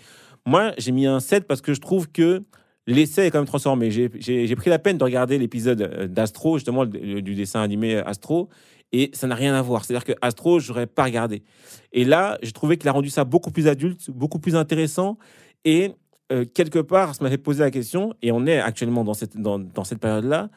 Moi, 0.46 0.74
j'ai 0.78 0.92
mis 0.92 1.06
un 1.06 1.20
7 1.20 1.46
parce 1.48 1.62
que 1.62 1.74
je 1.74 1.82
trouve 1.82 2.10
que 2.10 2.44
l'essai 2.88 3.26
est 3.26 3.32
quand 3.32 3.40
même 3.40 3.46
transformé. 3.48 3.92
J'ai- 3.92 4.10
pris 4.56 4.70
la 4.70 4.80
peine 4.80 4.98
de 4.98 5.04
regarder 5.04 5.38
l'épisode 5.38 5.82
euh, 5.82 6.08
d'Astro, 6.08 6.58
justement, 6.58 6.86
du 6.86 7.36
dessin 7.36 7.62
animé 7.62 7.98
Astro, 7.98 8.50
et 8.94 9.10
ça 9.14 9.28
n'a 9.28 9.36
rien 9.36 9.54
à 9.54 9.62
voir. 9.62 9.84
C'est-à-dire 9.84 10.06
que 10.06 10.14
Astro, 10.22 10.60
j'aurais 10.60 10.88
pas 10.88 11.04
regardé. 11.04 11.44
Et 11.92 12.06
là, 12.06 12.38
j'ai 12.42 12.54
trouvé 12.54 12.78
qu'il 12.78 12.88
a 12.88 12.94
rendu 12.94 13.10
ça 13.10 13.26
beaucoup 13.26 13.52
plus 13.52 13.68
adulte, 13.68 14.10
beaucoup 14.12 14.40
plus 14.40 14.56
intéressant, 14.56 15.18
et 15.66 15.92
euh, 16.32 16.46
quelque 16.46 16.80
part, 16.80 17.14
ça 17.14 17.24
m'a 17.24 17.30
fait 17.30 17.38
poser 17.38 17.64
la 17.64 17.72
question, 17.72 18.14
et 18.22 18.32
on 18.32 18.46
est 18.46 18.60
actuellement 18.60 19.04
dans 19.04 19.14
cette, 19.14 19.36
dans, 19.36 19.60
dans 19.60 19.84
cette 19.84 20.00
période-là, 20.00 20.50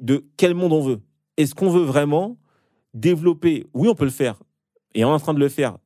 de 0.00 0.24
quel 0.36 0.54
monde 0.54 0.72
on 0.72 0.80
veut? 0.80 1.00
Est-ce 1.36 1.54
qu'on 1.54 1.70
veut 1.70 1.84
vraiment 1.84 2.38
développer, 2.94 3.66
oui, 3.74 3.88
on 3.88 3.94
peut 3.94 4.04
le 4.04 4.10
faire, 4.10 4.40
et 4.94 5.04
on 5.04 5.10
est 5.10 5.14
en 5.14 5.20
train 5.20 5.34
de 5.34 5.40
le 5.40 5.48
faire, 5.48 5.76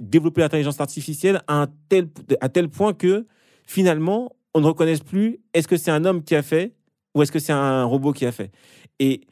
développer 0.00 0.40
l'intelligence 0.40 0.80
artificielle 0.80 1.42
à, 1.48 1.62
un 1.62 1.66
tel, 1.88 2.08
à 2.40 2.48
tel 2.48 2.68
point 2.68 2.94
que 2.94 3.26
finalement, 3.66 4.32
on 4.54 4.60
ne 4.60 4.66
reconnaisse 4.66 5.00
plus 5.00 5.40
est-ce 5.52 5.68
que 5.68 5.76
c'est 5.76 5.90
un 5.90 6.04
homme 6.04 6.22
qui 6.22 6.34
a 6.34 6.42
fait 6.42 6.74
ou 7.14 7.22
est-ce 7.22 7.32
que 7.32 7.40
c'est 7.40 7.52
un 7.52 7.84
robot 7.84 8.12
qui 8.12 8.24
a 8.24 8.32
fait? 8.32 8.52
Et 9.00 9.22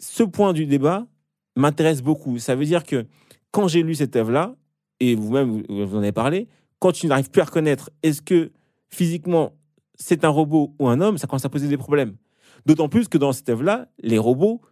ce 0.00 0.24
point 0.24 0.52
du 0.52 0.66
débat 0.66 1.06
m'intéresse 1.54 2.02
beaucoup. 2.02 2.38
Ça 2.38 2.56
veut 2.56 2.64
dire 2.64 2.84
que 2.84 3.06
quand 3.52 3.68
j'ai 3.68 3.82
lu 3.82 3.94
cette 3.94 4.16
œuvre-là, 4.16 4.56
et 4.98 5.14
vous-même, 5.14 5.62
vous, 5.68 5.96
en 5.96 5.98
avez 5.98 6.12
parlé, 6.12 6.48
quand 6.78 6.92
tu 6.92 7.06
n'arrives 7.06 7.30
plus 7.30 7.42
à 7.42 7.44
reconnaître 7.44 7.90
est-ce 8.02 8.22
que 8.22 8.50
physiquement 8.88 9.52
c'est 9.94 10.24
un 10.24 10.28
robot 10.28 10.74
ou 10.78 10.88
un 10.88 11.00
homme, 11.00 11.18
ça 11.18 11.26
commence 11.26 11.44
à 11.44 11.50
poser 11.50 11.68
des 11.68 11.76
problèmes. 11.76 12.16
D'autant 12.64 12.88
plus 12.88 13.08
que 13.08 13.18
dans 13.18 13.32
cette 13.32 13.48
œuvre-là, 13.48 13.88
les 14.02 14.18
robots 14.18 14.62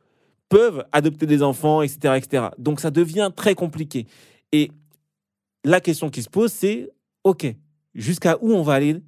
peuvent 0.48 0.84
adopter 0.92 1.26
des 1.26 1.42
enfants, 1.42 1.82
etc., 1.82 2.14
etc. 2.16 2.46
Donc 2.58 2.80
ça 2.80 2.90
devient 2.90 3.30
très 3.34 3.54
compliqué. 3.54 4.06
Et 4.52 4.70
la 5.64 5.80
question 5.80 6.08
qui 6.08 6.22
se 6.22 6.30
pose, 6.30 6.50
c'est 6.50 6.88
OK, 7.24 7.46
jusqu'à 7.94 8.38
où 8.40 8.52
on 8.52 8.62
va 8.62 8.74
aller 8.74 9.02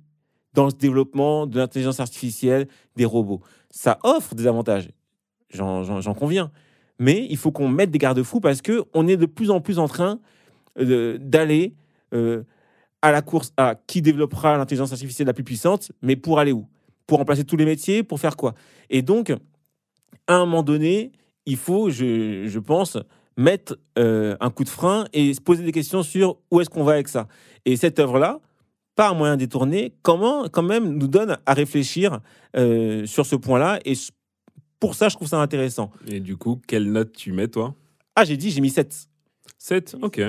dans 0.53 0.67
le 0.67 0.73
développement 0.73 1.47
de 1.47 1.59
l'intelligence 1.59 2.01
artificielle, 2.01 2.69
des 2.97 3.05
robots? 3.05 3.41
Ça 3.71 3.99
offre 4.03 4.35
des 4.35 4.47
avantages, 4.47 4.91
j'en- 5.51 6.15
conviens. 6.15 6.51
Mais 6.99 7.27
il 7.31 7.37
faut 7.37 7.51
qu'on 7.51 7.69
mette 7.69 7.91
des 7.91 7.99
garde-fous 7.99 8.41
parce 8.41 8.61
que 8.63 8.85
on 8.95 9.07
est 9.09 9.17
de 9.17 9.27
plus 9.27 9.51
en 9.51 9.61
plus 9.61 9.79
en 9.79 9.89
train 9.89 10.19
euh, 10.79 11.19
d'aller 11.19 11.75
euh, 12.13 12.43
à 13.03 13.11
la 13.11 13.23
course 13.23 13.53
à 13.57 13.75
qui 13.87 14.03
développera 14.03 14.59
l'intelligence 14.59 14.93
artificielle 14.93 15.27
la 15.27 15.33
plus 15.33 15.45
puissante, 15.45 15.93
mais 16.03 16.17
pour 16.17 16.39
aller 16.39 16.53
où? 16.53 16.67
Pour 17.07 17.19
remplacer 17.19 17.45
tous 17.45 17.57
les 17.57 17.65
métiers 17.65 18.03
Pour 18.03 18.21
faire 18.21 18.37
quoi? 18.37 18.55
Et 18.91 19.03
donc, 19.03 19.33
à 20.27 20.35
un 20.35 20.41
moment 20.41 20.63
donné, 20.63 21.13
il 21.47 21.57
faut, 21.57 21.91
je, 21.91 22.59
pense, 22.59 22.99
mettre 23.37 23.79
euh, 23.99 24.37
un 24.41 24.51
coup 24.51 24.65
de 24.65 24.69
frein 24.69 25.07
et 25.13 25.33
se 25.33 25.41
poser 25.41 25.65
des 25.65 25.73
questions 25.73 26.03
sur 26.03 26.37
où 26.51 26.61
est-ce 26.61 26.69
qu'on 26.69 26.85
va 26.85 26.93
avec 26.93 27.09
ça? 27.09 27.27
Et 27.65 27.77
cette 27.77 27.99
œuvre-là, 27.99 28.41
par 28.95 29.15
moyen 29.15 29.39
détourné, 29.39 29.95
comment, 30.03 30.49
quand 30.49 30.63
même, 30.63 30.99
nous 30.99 31.09
donne 31.09 31.39
à 31.47 31.55
réfléchir 31.55 32.21
sur 32.55 33.25
ce 33.25 33.37
point-là. 33.37 33.81
Et 33.87 33.95
pour 34.81 34.95
ça, 34.95 35.09
je 35.09 35.17
trouve 35.17 35.29
ça 35.29 35.41
intéressant. 35.41 35.91
Et 36.09 36.21
du 36.21 36.37
coup, 36.37 36.61
quelle 36.67 36.91
note 36.91 37.13
tu 37.13 37.33
mets, 37.33 37.49
toi? 37.49 37.75
Ah, 38.17 38.25
j'ai 38.25 38.37
dit, 38.37 38.51
j'ai 38.51 38.61
mis 38.61 38.71
7. 38.71 39.09
7 39.59 39.97
Ok. 40.03 40.21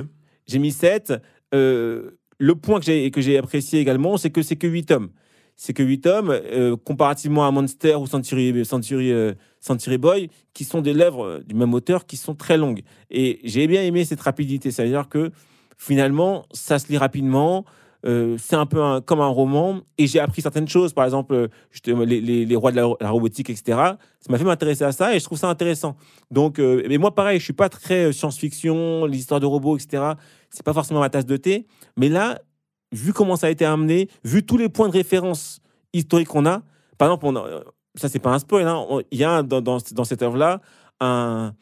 J'ai 0.45 0.59
mis 0.59 0.71
7. 0.71 1.13
Euh, 1.53 2.11
le 2.37 2.55
point 2.55 2.79
que 2.79 2.85
j'ai, 2.85 3.09
que 3.11 3.21
j'ai 3.21 3.37
apprécié 3.37 3.79
également, 3.79 4.17
c'est 4.17 4.29
que 4.29 4.41
c'est 4.41 4.57
que 4.57 4.67
8 4.67 4.85
tomes. 4.85 5.09
C'est 5.55 5.73
que 5.73 5.83
8 5.83 6.01
tomes, 6.01 6.29
euh, 6.31 6.75
comparativement 6.75 7.47
à 7.47 7.51
Monster 7.51 7.95
ou 7.95 8.07
Century, 8.07 8.65
Century, 8.65 9.11
euh, 9.11 9.33
Century 9.59 9.97
Boy, 9.97 10.29
qui 10.53 10.63
sont 10.63 10.81
des 10.81 10.93
lèvres 10.93 11.23
euh, 11.23 11.39
du 11.45 11.55
même 11.55 11.73
auteur, 11.73 12.05
qui 12.05 12.17
sont 12.17 12.35
très 12.35 12.57
longues. 12.57 12.81
Et 13.09 13.39
j'ai 13.43 13.67
bien 13.67 13.83
aimé 13.83 14.03
cette 14.05 14.21
rapidité. 14.21 14.71
C'est-à-dire 14.71 15.07
que 15.07 15.31
finalement, 15.77 16.45
ça 16.51 16.79
se 16.79 16.87
lit 16.87 16.97
rapidement. 16.97 17.63
Euh, 18.05 18.35
c'est 18.39 18.55
un 18.55 18.65
peu 18.65 19.01
comme 19.01 19.21
un 19.21 19.27
roman 19.27 19.81
et 19.97 20.07
j'ai 20.07 20.19
appris 20.19 20.41
certaines 20.41 20.67
choses, 20.67 20.93
par 20.93 21.05
exemple 21.05 21.33
euh, 21.35 21.47
les, 22.05 22.19
les- 22.21 22.45
les 22.45 22.55
rois 22.55 22.71
de 22.71 22.77
la, 22.77 23.09
robotique, 23.09 23.49
etc. 23.49 23.63
Ça 24.19 24.31
m'a 24.31 24.37
fait 24.37 24.43
m'intéresser 24.43 24.83
à 24.83 24.91
ça 24.91 25.15
et 25.15 25.19
je 25.19 25.23
trouve 25.25 25.37
ça 25.37 25.49
intéressant. 25.49 25.95
Donc, 26.31 26.59
euh, 26.59 26.83
mais 26.89 26.97
moi, 26.97 27.13
pareil, 27.13 27.39
je 27.39 27.43
suis 27.43 27.53
pas 27.53 27.69
très 27.69 28.11
science-fiction, 28.11 29.05
les 29.05 29.17
histoires 29.19 29.39
de 29.39 29.45
robots, 29.45 29.77
etc. 29.77 30.13
C'est 30.49 30.63
pas 30.65 30.73
forcément 30.73 30.99
ma 30.99 31.09
tasse 31.09 31.25
de 31.25 31.37
thé. 31.37 31.67
Mais 31.97 32.09
là, 32.09 32.39
vu 32.91 33.13
comment 33.13 33.35
ça 33.35 33.47
a 33.47 33.49
été 33.49 33.65
amené, 33.65 34.09
vu 34.23 34.43
tous 34.45 34.57
les 34.57 34.67
points 34.69 34.87
de 34.87 34.93
référence 34.93 35.59
historiques 35.93 36.27
qu'on 36.29 36.45
a, 36.45 36.61
par 36.97 37.07
exemple, 37.09 37.25
on 37.27 37.35
a- 37.35 37.63
ça 37.95 38.09
c'est 38.09 38.19
pas 38.19 38.31
un 38.33 38.39
spoil, 38.39 38.67
hein, 38.67 38.85
il 39.11 39.17
y 39.19 39.23
a 39.23 39.43
dans, 39.43 39.61
dans, 39.61 39.79
cette 40.05 40.21
œuvre-là 40.21 40.61
un, 40.99 41.53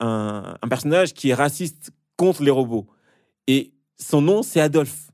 un, 0.00 0.56
un 0.60 0.68
personnage 0.68 1.14
qui 1.14 1.30
est 1.30 1.34
raciste 1.34 1.90
contre 2.16 2.42
les 2.42 2.50
robots. 2.50 2.86
Et 3.46 3.72
son 3.98 4.20
nom, 4.22 4.42
c'est 4.42 4.60
Adolphe. 4.60 5.09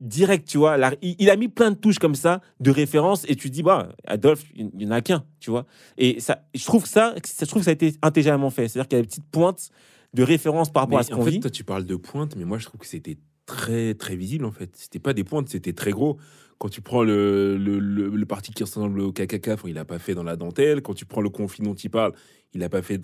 Direct, 0.00 0.48
tu 0.48 0.56
vois. 0.58 0.78
il, 1.02 1.16
il 1.18 1.28
a 1.30 1.36
mis 1.36 1.48
plein 1.48 1.70
de 1.70 1.76
touches 1.76 1.98
comme 1.98 2.14
ça, 2.14 2.40
de 2.58 2.70
références, 2.70 3.24
et 3.28 3.36
tu 3.36 3.50
dis, 3.50 3.62
bah, 3.62 3.90
Adolphe, 4.06 4.44
il 4.54 4.70
n'y 4.74 4.86
en 4.86 4.92
a 4.92 5.02
qu'un, 5.02 5.24
tu 5.40 5.50
vois. 5.50 5.66
Et 5.98 6.20
ça, 6.20 6.46
je 6.54 6.64
trouve 6.64 6.86
ça, 6.86 7.14
je 7.16 7.44
trouve 7.44 7.60
que 7.60 7.64
ça 7.66 7.70
a 7.70 7.74
été 7.74 7.94
intelligemment 8.02 8.48
fait. 8.50 8.68
C'est-à-dire 8.68 8.88
qu'il 8.88 8.96
y 8.96 9.00
a 9.00 9.02
des 9.02 9.08
petites 9.08 9.30
pointes 9.30 9.68
de 10.14 10.22
référence 10.22 10.72
par 10.72 10.84
rapport 10.84 10.98
Mais 10.98 11.00
à 11.00 11.02
ce 11.04 11.12
en 11.12 11.16
qu'on 11.16 11.24
fait, 11.24 11.30
vit. 11.32 11.40
toi, 11.40 11.50
tu 11.50 11.64
parles 11.64 11.84
de 11.84 11.96
pointes, 11.96 12.34
mais 12.36 12.44
moi, 12.44 12.56
je 12.58 12.64
trouve 12.64 12.80
que 12.80 12.86
c'était 12.86 13.18
très, 13.44 13.94
très 13.94 14.16
visible, 14.16 14.44
en 14.46 14.52
fait. 14.52 14.70
C'était 14.74 14.98
pas 14.98 15.12
des 15.12 15.24
pointes, 15.24 15.48
c'était 15.50 15.72
très 15.74 15.90
gros. 15.90 16.16
Quand 16.58 16.68
tu 16.70 16.80
prends 16.80 17.02
le, 17.02 17.56
le, 17.58 17.78
le, 17.78 18.08
le 18.08 18.26
parti 18.26 18.52
qui 18.52 18.62
ressemble 18.62 19.00
au 19.00 19.12
KKK, 19.12 19.50
il 19.66 19.76
a 19.78 19.84
pas 19.84 19.98
fait 19.98 20.14
dans 20.14 20.22
la 20.22 20.36
dentelle. 20.36 20.82
Quand 20.82 20.94
tu 20.94 21.04
prends 21.06 21.20
le 21.20 21.30
conflit 21.30 21.62
dont 21.64 21.74
il 21.74 21.90
parle, 21.90 22.12
il 22.54 22.62
a 22.62 22.68
pas 22.68 22.82
fait 22.82 23.00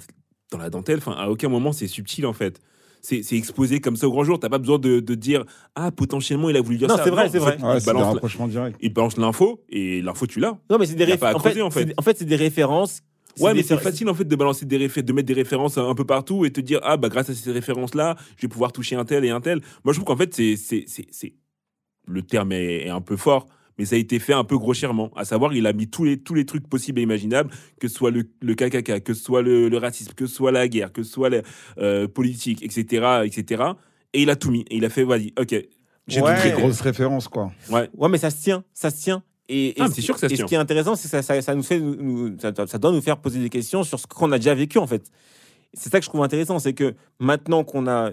dans 0.51 0.59
la 0.59 0.71
dentelle. 0.71 0.99
Enfin, 0.99 1.13
à 1.13 1.29
aucun 1.29 1.49
moment, 1.49 1.73
c'est 1.73 1.89
subtil, 1.89 2.27
en 2.27 2.33
fait. 2.33 2.61
C'est 3.07 3.23
c'est 3.23 3.37
exposé 3.37 3.81
comme 3.81 3.97
ça 3.97 4.09
au 4.09 4.11
grand 4.11 4.25
jour. 4.25 4.39
T'as 4.41 4.49
pas 4.49 4.59
besoin 4.59 4.79
de, 4.79 5.01
de 5.01 5.15
dire 5.15 5.45
ah 5.75 5.91
potentiellement 5.93 6.51
il 6.51 6.57
a 6.57 6.61
voulu 6.61 6.77
dire 6.79 6.89
Non, 6.89 6.97
ça. 6.97 7.05
c'est 7.05 7.11
vrai, 7.11 7.29
c'est 7.29 7.39
vrai. 7.39 7.53
Ouais, 7.63 7.79
il 7.79 7.85
balance, 7.85 8.17
il 8.83 8.93
l'info 9.19 9.63
et 9.69 10.03
l'info 10.03 10.27
tu 10.27 10.41
l'as. 10.41 10.59
Non, 10.71 10.79
mais 10.79 10.87
c'est 10.87 10.95
des 10.97 11.05
références. 11.05 11.35
en 11.37 11.71
fait. 11.71 11.95
En 11.97 12.03
fait, 12.03 12.19
c'est 12.19 12.25
des 12.25 12.37
références. 12.37 13.03
Ouais, 13.39 13.53
mais 13.55 13.63
c'est 13.63 13.77
facile 13.79 14.09
en 14.09 14.15
fait 14.15 14.25
de 14.25 14.35
balancer 14.35 14.65
des 14.65 14.79
réfé- 14.79 15.03
de 15.03 15.13
mettre 15.13 15.27
des 15.27 15.35
références 15.35 15.77
un 15.79 15.95
peu 15.95 16.05
partout 16.07 16.47
et 16.47 16.51
te 16.51 16.61
dire 16.61 16.81
ah 16.83 16.97
bah 16.97 17.09
grâce 17.11 17.29
à 17.31 17.35
ces 17.35 17.53
références 17.53 17.95
là, 17.95 18.17
je 18.37 18.43
vais 18.43 18.49
pouvoir 18.49 18.73
toucher 18.73 18.97
un 18.97 19.05
tel 19.05 19.25
et 19.27 19.31
un 19.31 19.41
tel. 19.43 19.61
Moi 19.85 19.93
je 19.93 19.99
trouve 20.01 20.07
qu'en 20.07 20.17
fait 20.17 20.33
c'est 20.35 20.57
c'est 20.57 20.85
c'est 20.87 21.07
c'est 21.11 21.35
le 22.07 22.23
terme 22.23 22.53
est, 22.53 22.87
est 22.87 22.89
un 22.89 23.03
peu 23.03 23.17
fort, 23.17 23.47
mais 23.79 23.85
ça 23.85 23.97
a 23.97 23.99
été 23.99 24.19
fait 24.19 24.33
un 24.33 24.45
peu 24.45 24.57
grossièrement. 24.59 25.11
À 25.17 25.25
savoir, 25.25 25.53
il 25.55 25.67
a 25.67 25.73
mis 25.73 25.89
tous 25.89 26.05
les 26.05 26.17
tous 26.19 26.35
les 26.35 26.45
trucs 26.47 26.69
possibles 26.69 26.99
et 27.01 27.03
imaginables, 27.03 27.51
que 27.81 27.89
ce 27.89 27.95
soit 27.95 28.11
le 28.11 28.25
le 28.41 28.55
KKK, 28.55 29.03
que 29.03 29.15
ce 29.15 29.23
soit 29.23 29.43
le, 29.43 29.69
le 29.69 29.79
racisme, 29.79 30.13
que 30.15 30.27
ce 30.27 30.35
soit 30.35 30.53
la 30.53 30.69
guerre, 30.69 30.93
que 30.93 31.03
ce 31.03 31.11
soit 31.13 31.31
la 31.31 31.43
euh, 31.79 32.09
politique, 32.09 32.63
etc., 32.63 33.23
etc. 33.25 33.65
Et 34.13 34.23
il 34.23 34.31
a 34.31 34.37
tout 34.37 34.51
mis. 34.51 34.61
Et 34.71 34.77
il 34.77 34.85
a 34.85 34.89
fait 34.91 35.05
vas-y, 35.05 35.33
ok. 35.39 35.55
J'ai 36.09 36.21
Ouais. 36.21 36.35
tout 36.35 36.39
Très 36.41 36.49
traité. 36.51 36.63
grosse 36.63 36.81
référence, 36.81 37.27
quoi. 37.29 37.51
Ouais. 37.71 37.91
Ouais, 37.97 38.09
mais 38.09 38.19
ça 38.19 38.31
se 38.31 38.41
tient, 38.43 38.63
ça 38.73 38.91
se 38.91 39.03
tient. 39.03 39.23
Et, 39.49 39.75
Ah, 39.79 39.89
ce- 39.89 39.95
c'est 39.95 40.01
sûr 40.03 40.15
que 40.15 40.21
ça 40.21 40.29
se 40.29 40.35
et 40.35 40.37
ce 40.37 40.45
qui 40.45 40.55
est 40.55 40.59
intéressant, 40.59 40.95
c'est 40.97 41.05
que 41.05 41.11
ça, 41.11 41.23
ça, 41.23 41.43
ça 41.43 41.55
nous 41.55 41.63
fait, 41.63 41.79
nous- 41.81 42.37
ça, 42.39 42.53
ça 42.67 42.79
doit 42.79 42.93
nous 42.93 43.01
faire 43.01 43.19
poser 43.19 43.41
des 43.41 43.49
questions 43.51 43.83
sur 43.85 43.99
ce 44.01 44.07
qu'on 44.07 44.31
a 44.33 44.39
déjà 44.39 44.55
vécu 44.55 44.79
en 44.79 44.87
fait. 44.87 45.11
C'est 45.75 45.91
ça 45.91 45.99
que 45.99 46.05
je 46.05 46.09
trouve 46.09 46.23
intéressant, 46.23 46.59
c'est 46.59 46.73
que 46.75 46.95
maintenant 47.19 47.63
qu'on 47.65 47.87
a 47.89 48.11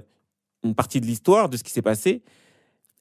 une 0.63 0.75
partie 0.75 0.99
de 1.01 1.05
l'histoire 1.05 1.49
de 1.49 1.57
ce 1.57 1.63
qui 1.63 1.71
s'est 1.71 1.81
passé, 1.81 2.23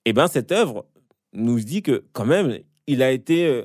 eh 0.05 0.13
ben 0.13 0.29
cette 0.29 0.53
œuvre 0.53 0.85
nous 1.33 1.61
dit 1.61 1.83
que 1.83 2.05
quand 2.13 2.25
même, 2.25 2.59
il 2.87 3.03
a 3.03 3.11
été 3.11 3.47
euh, 3.47 3.63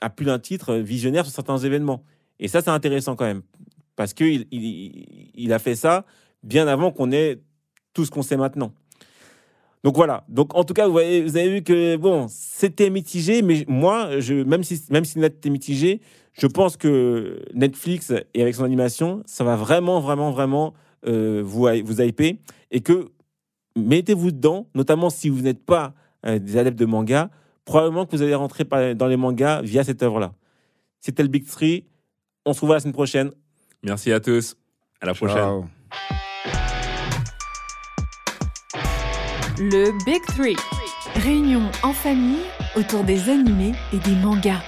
à 0.00 0.10
plus 0.10 0.26
d'un 0.26 0.38
titre 0.38 0.74
visionnaire 0.76 1.24
sur 1.24 1.34
certains 1.34 1.58
événements. 1.58 2.04
Et 2.38 2.48
ça, 2.48 2.62
c'est 2.62 2.70
intéressant 2.70 3.16
quand 3.16 3.24
même, 3.24 3.42
parce 3.96 4.14
que 4.14 4.24
il, 4.24 5.52
a 5.52 5.58
fait 5.58 5.74
ça 5.74 6.06
bien 6.42 6.66
avant 6.66 6.90
qu'on 6.90 7.12
ait 7.12 7.40
tout 7.92 8.04
ce 8.04 8.10
qu'on 8.10 8.22
sait 8.22 8.36
maintenant. 8.36 8.72
Donc 9.84 9.96
voilà. 9.96 10.24
Donc 10.28 10.54
en 10.54 10.64
tout 10.64 10.74
cas, 10.74 10.86
vous, 10.86 10.92
voyez, 10.92 11.22
vous 11.22 11.36
avez 11.36 11.50
vu 11.50 11.62
que 11.62 11.96
bon, 11.96 12.26
c'était 12.28 12.90
mitigé, 12.90 13.42
mais 13.42 13.64
moi, 13.68 14.20
je, 14.20 14.34
même 14.34 14.62
si 14.62 14.82
même 14.90 15.04
si 15.04 15.18
était 15.20 15.50
mitigé, 15.50 16.00
je 16.32 16.46
pense 16.46 16.76
que 16.76 17.42
Netflix 17.54 18.12
et 18.34 18.42
avec 18.42 18.54
son 18.54 18.64
animation, 18.64 19.22
ça 19.26 19.44
va 19.44 19.56
vraiment, 19.56 20.00
vraiment, 20.00 20.30
vraiment 20.30 20.74
euh, 21.06 21.42
vous 21.44 21.66
vous 21.84 22.02
hyper 22.02 22.34
et 22.70 22.80
que 22.80 23.08
mettez-vous 23.76 24.30
dedans, 24.30 24.66
notamment 24.74 25.10
si 25.10 25.28
vous 25.28 25.40
n'êtes 25.40 25.64
pas 25.64 25.86
euh, 25.86 25.99
des 26.24 26.56
adeptes 26.56 26.78
de 26.78 26.86
manga, 26.86 27.30
probablement 27.64 28.06
que 28.06 28.16
vous 28.16 28.22
allez 28.22 28.34
rentrer 28.34 28.64
dans 28.94 29.06
les 29.06 29.16
mangas 29.16 29.62
via 29.62 29.84
cette 29.84 30.02
œuvre-là. 30.02 30.32
C'était 31.00 31.22
le 31.22 31.28
Big 31.28 31.46
Three. 31.46 31.86
On 32.44 32.52
se 32.52 32.60
revoit 32.60 32.76
la 32.76 32.80
semaine 32.80 32.94
prochaine. 32.94 33.30
Merci 33.82 34.12
à 34.12 34.20
tous. 34.20 34.56
À 35.00 35.06
la 35.06 35.14
prochaine. 35.14 35.68
Le 39.58 40.04
Big 40.04 40.22
Three. 40.36 40.56
Réunion 41.16 41.62
en 41.82 41.92
famille 41.92 42.44
autour 42.76 43.04
des 43.04 43.28
animés 43.28 43.72
et 43.92 43.98
des 43.98 44.14
mangas. 44.16 44.62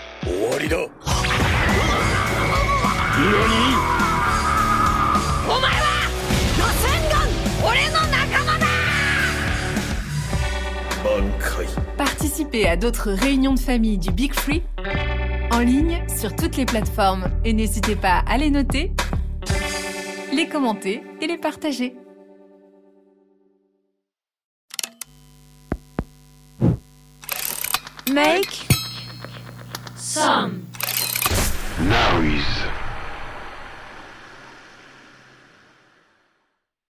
Participez 12.32 12.66
à 12.66 12.76
d'autres 12.76 13.10
réunions 13.10 13.52
de 13.52 13.58
famille 13.58 13.98
du 13.98 14.10
Big 14.10 14.32
Free 14.32 14.62
en 15.50 15.58
ligne 15.58 16.02
sur 16.08 16.34
toutes 16.34 16.56
les 16.56 16.64
plateformes 16.64 17.28
et 17.44 17.52
n'hésitez 17.52 17.94
pas 17.94 18.24
à 18.26 18.38
les 18.38 18.48
noter, 18.48 18.90
les 20.32 20.48
commenter 20.48 21.02
et 21.20 21.26
les 21.26 21.36
partager. 21.36 21.94
Make 28.10 28.66
some 29.98 30.62
Now 31.80 32.22
he's 32.22 32.81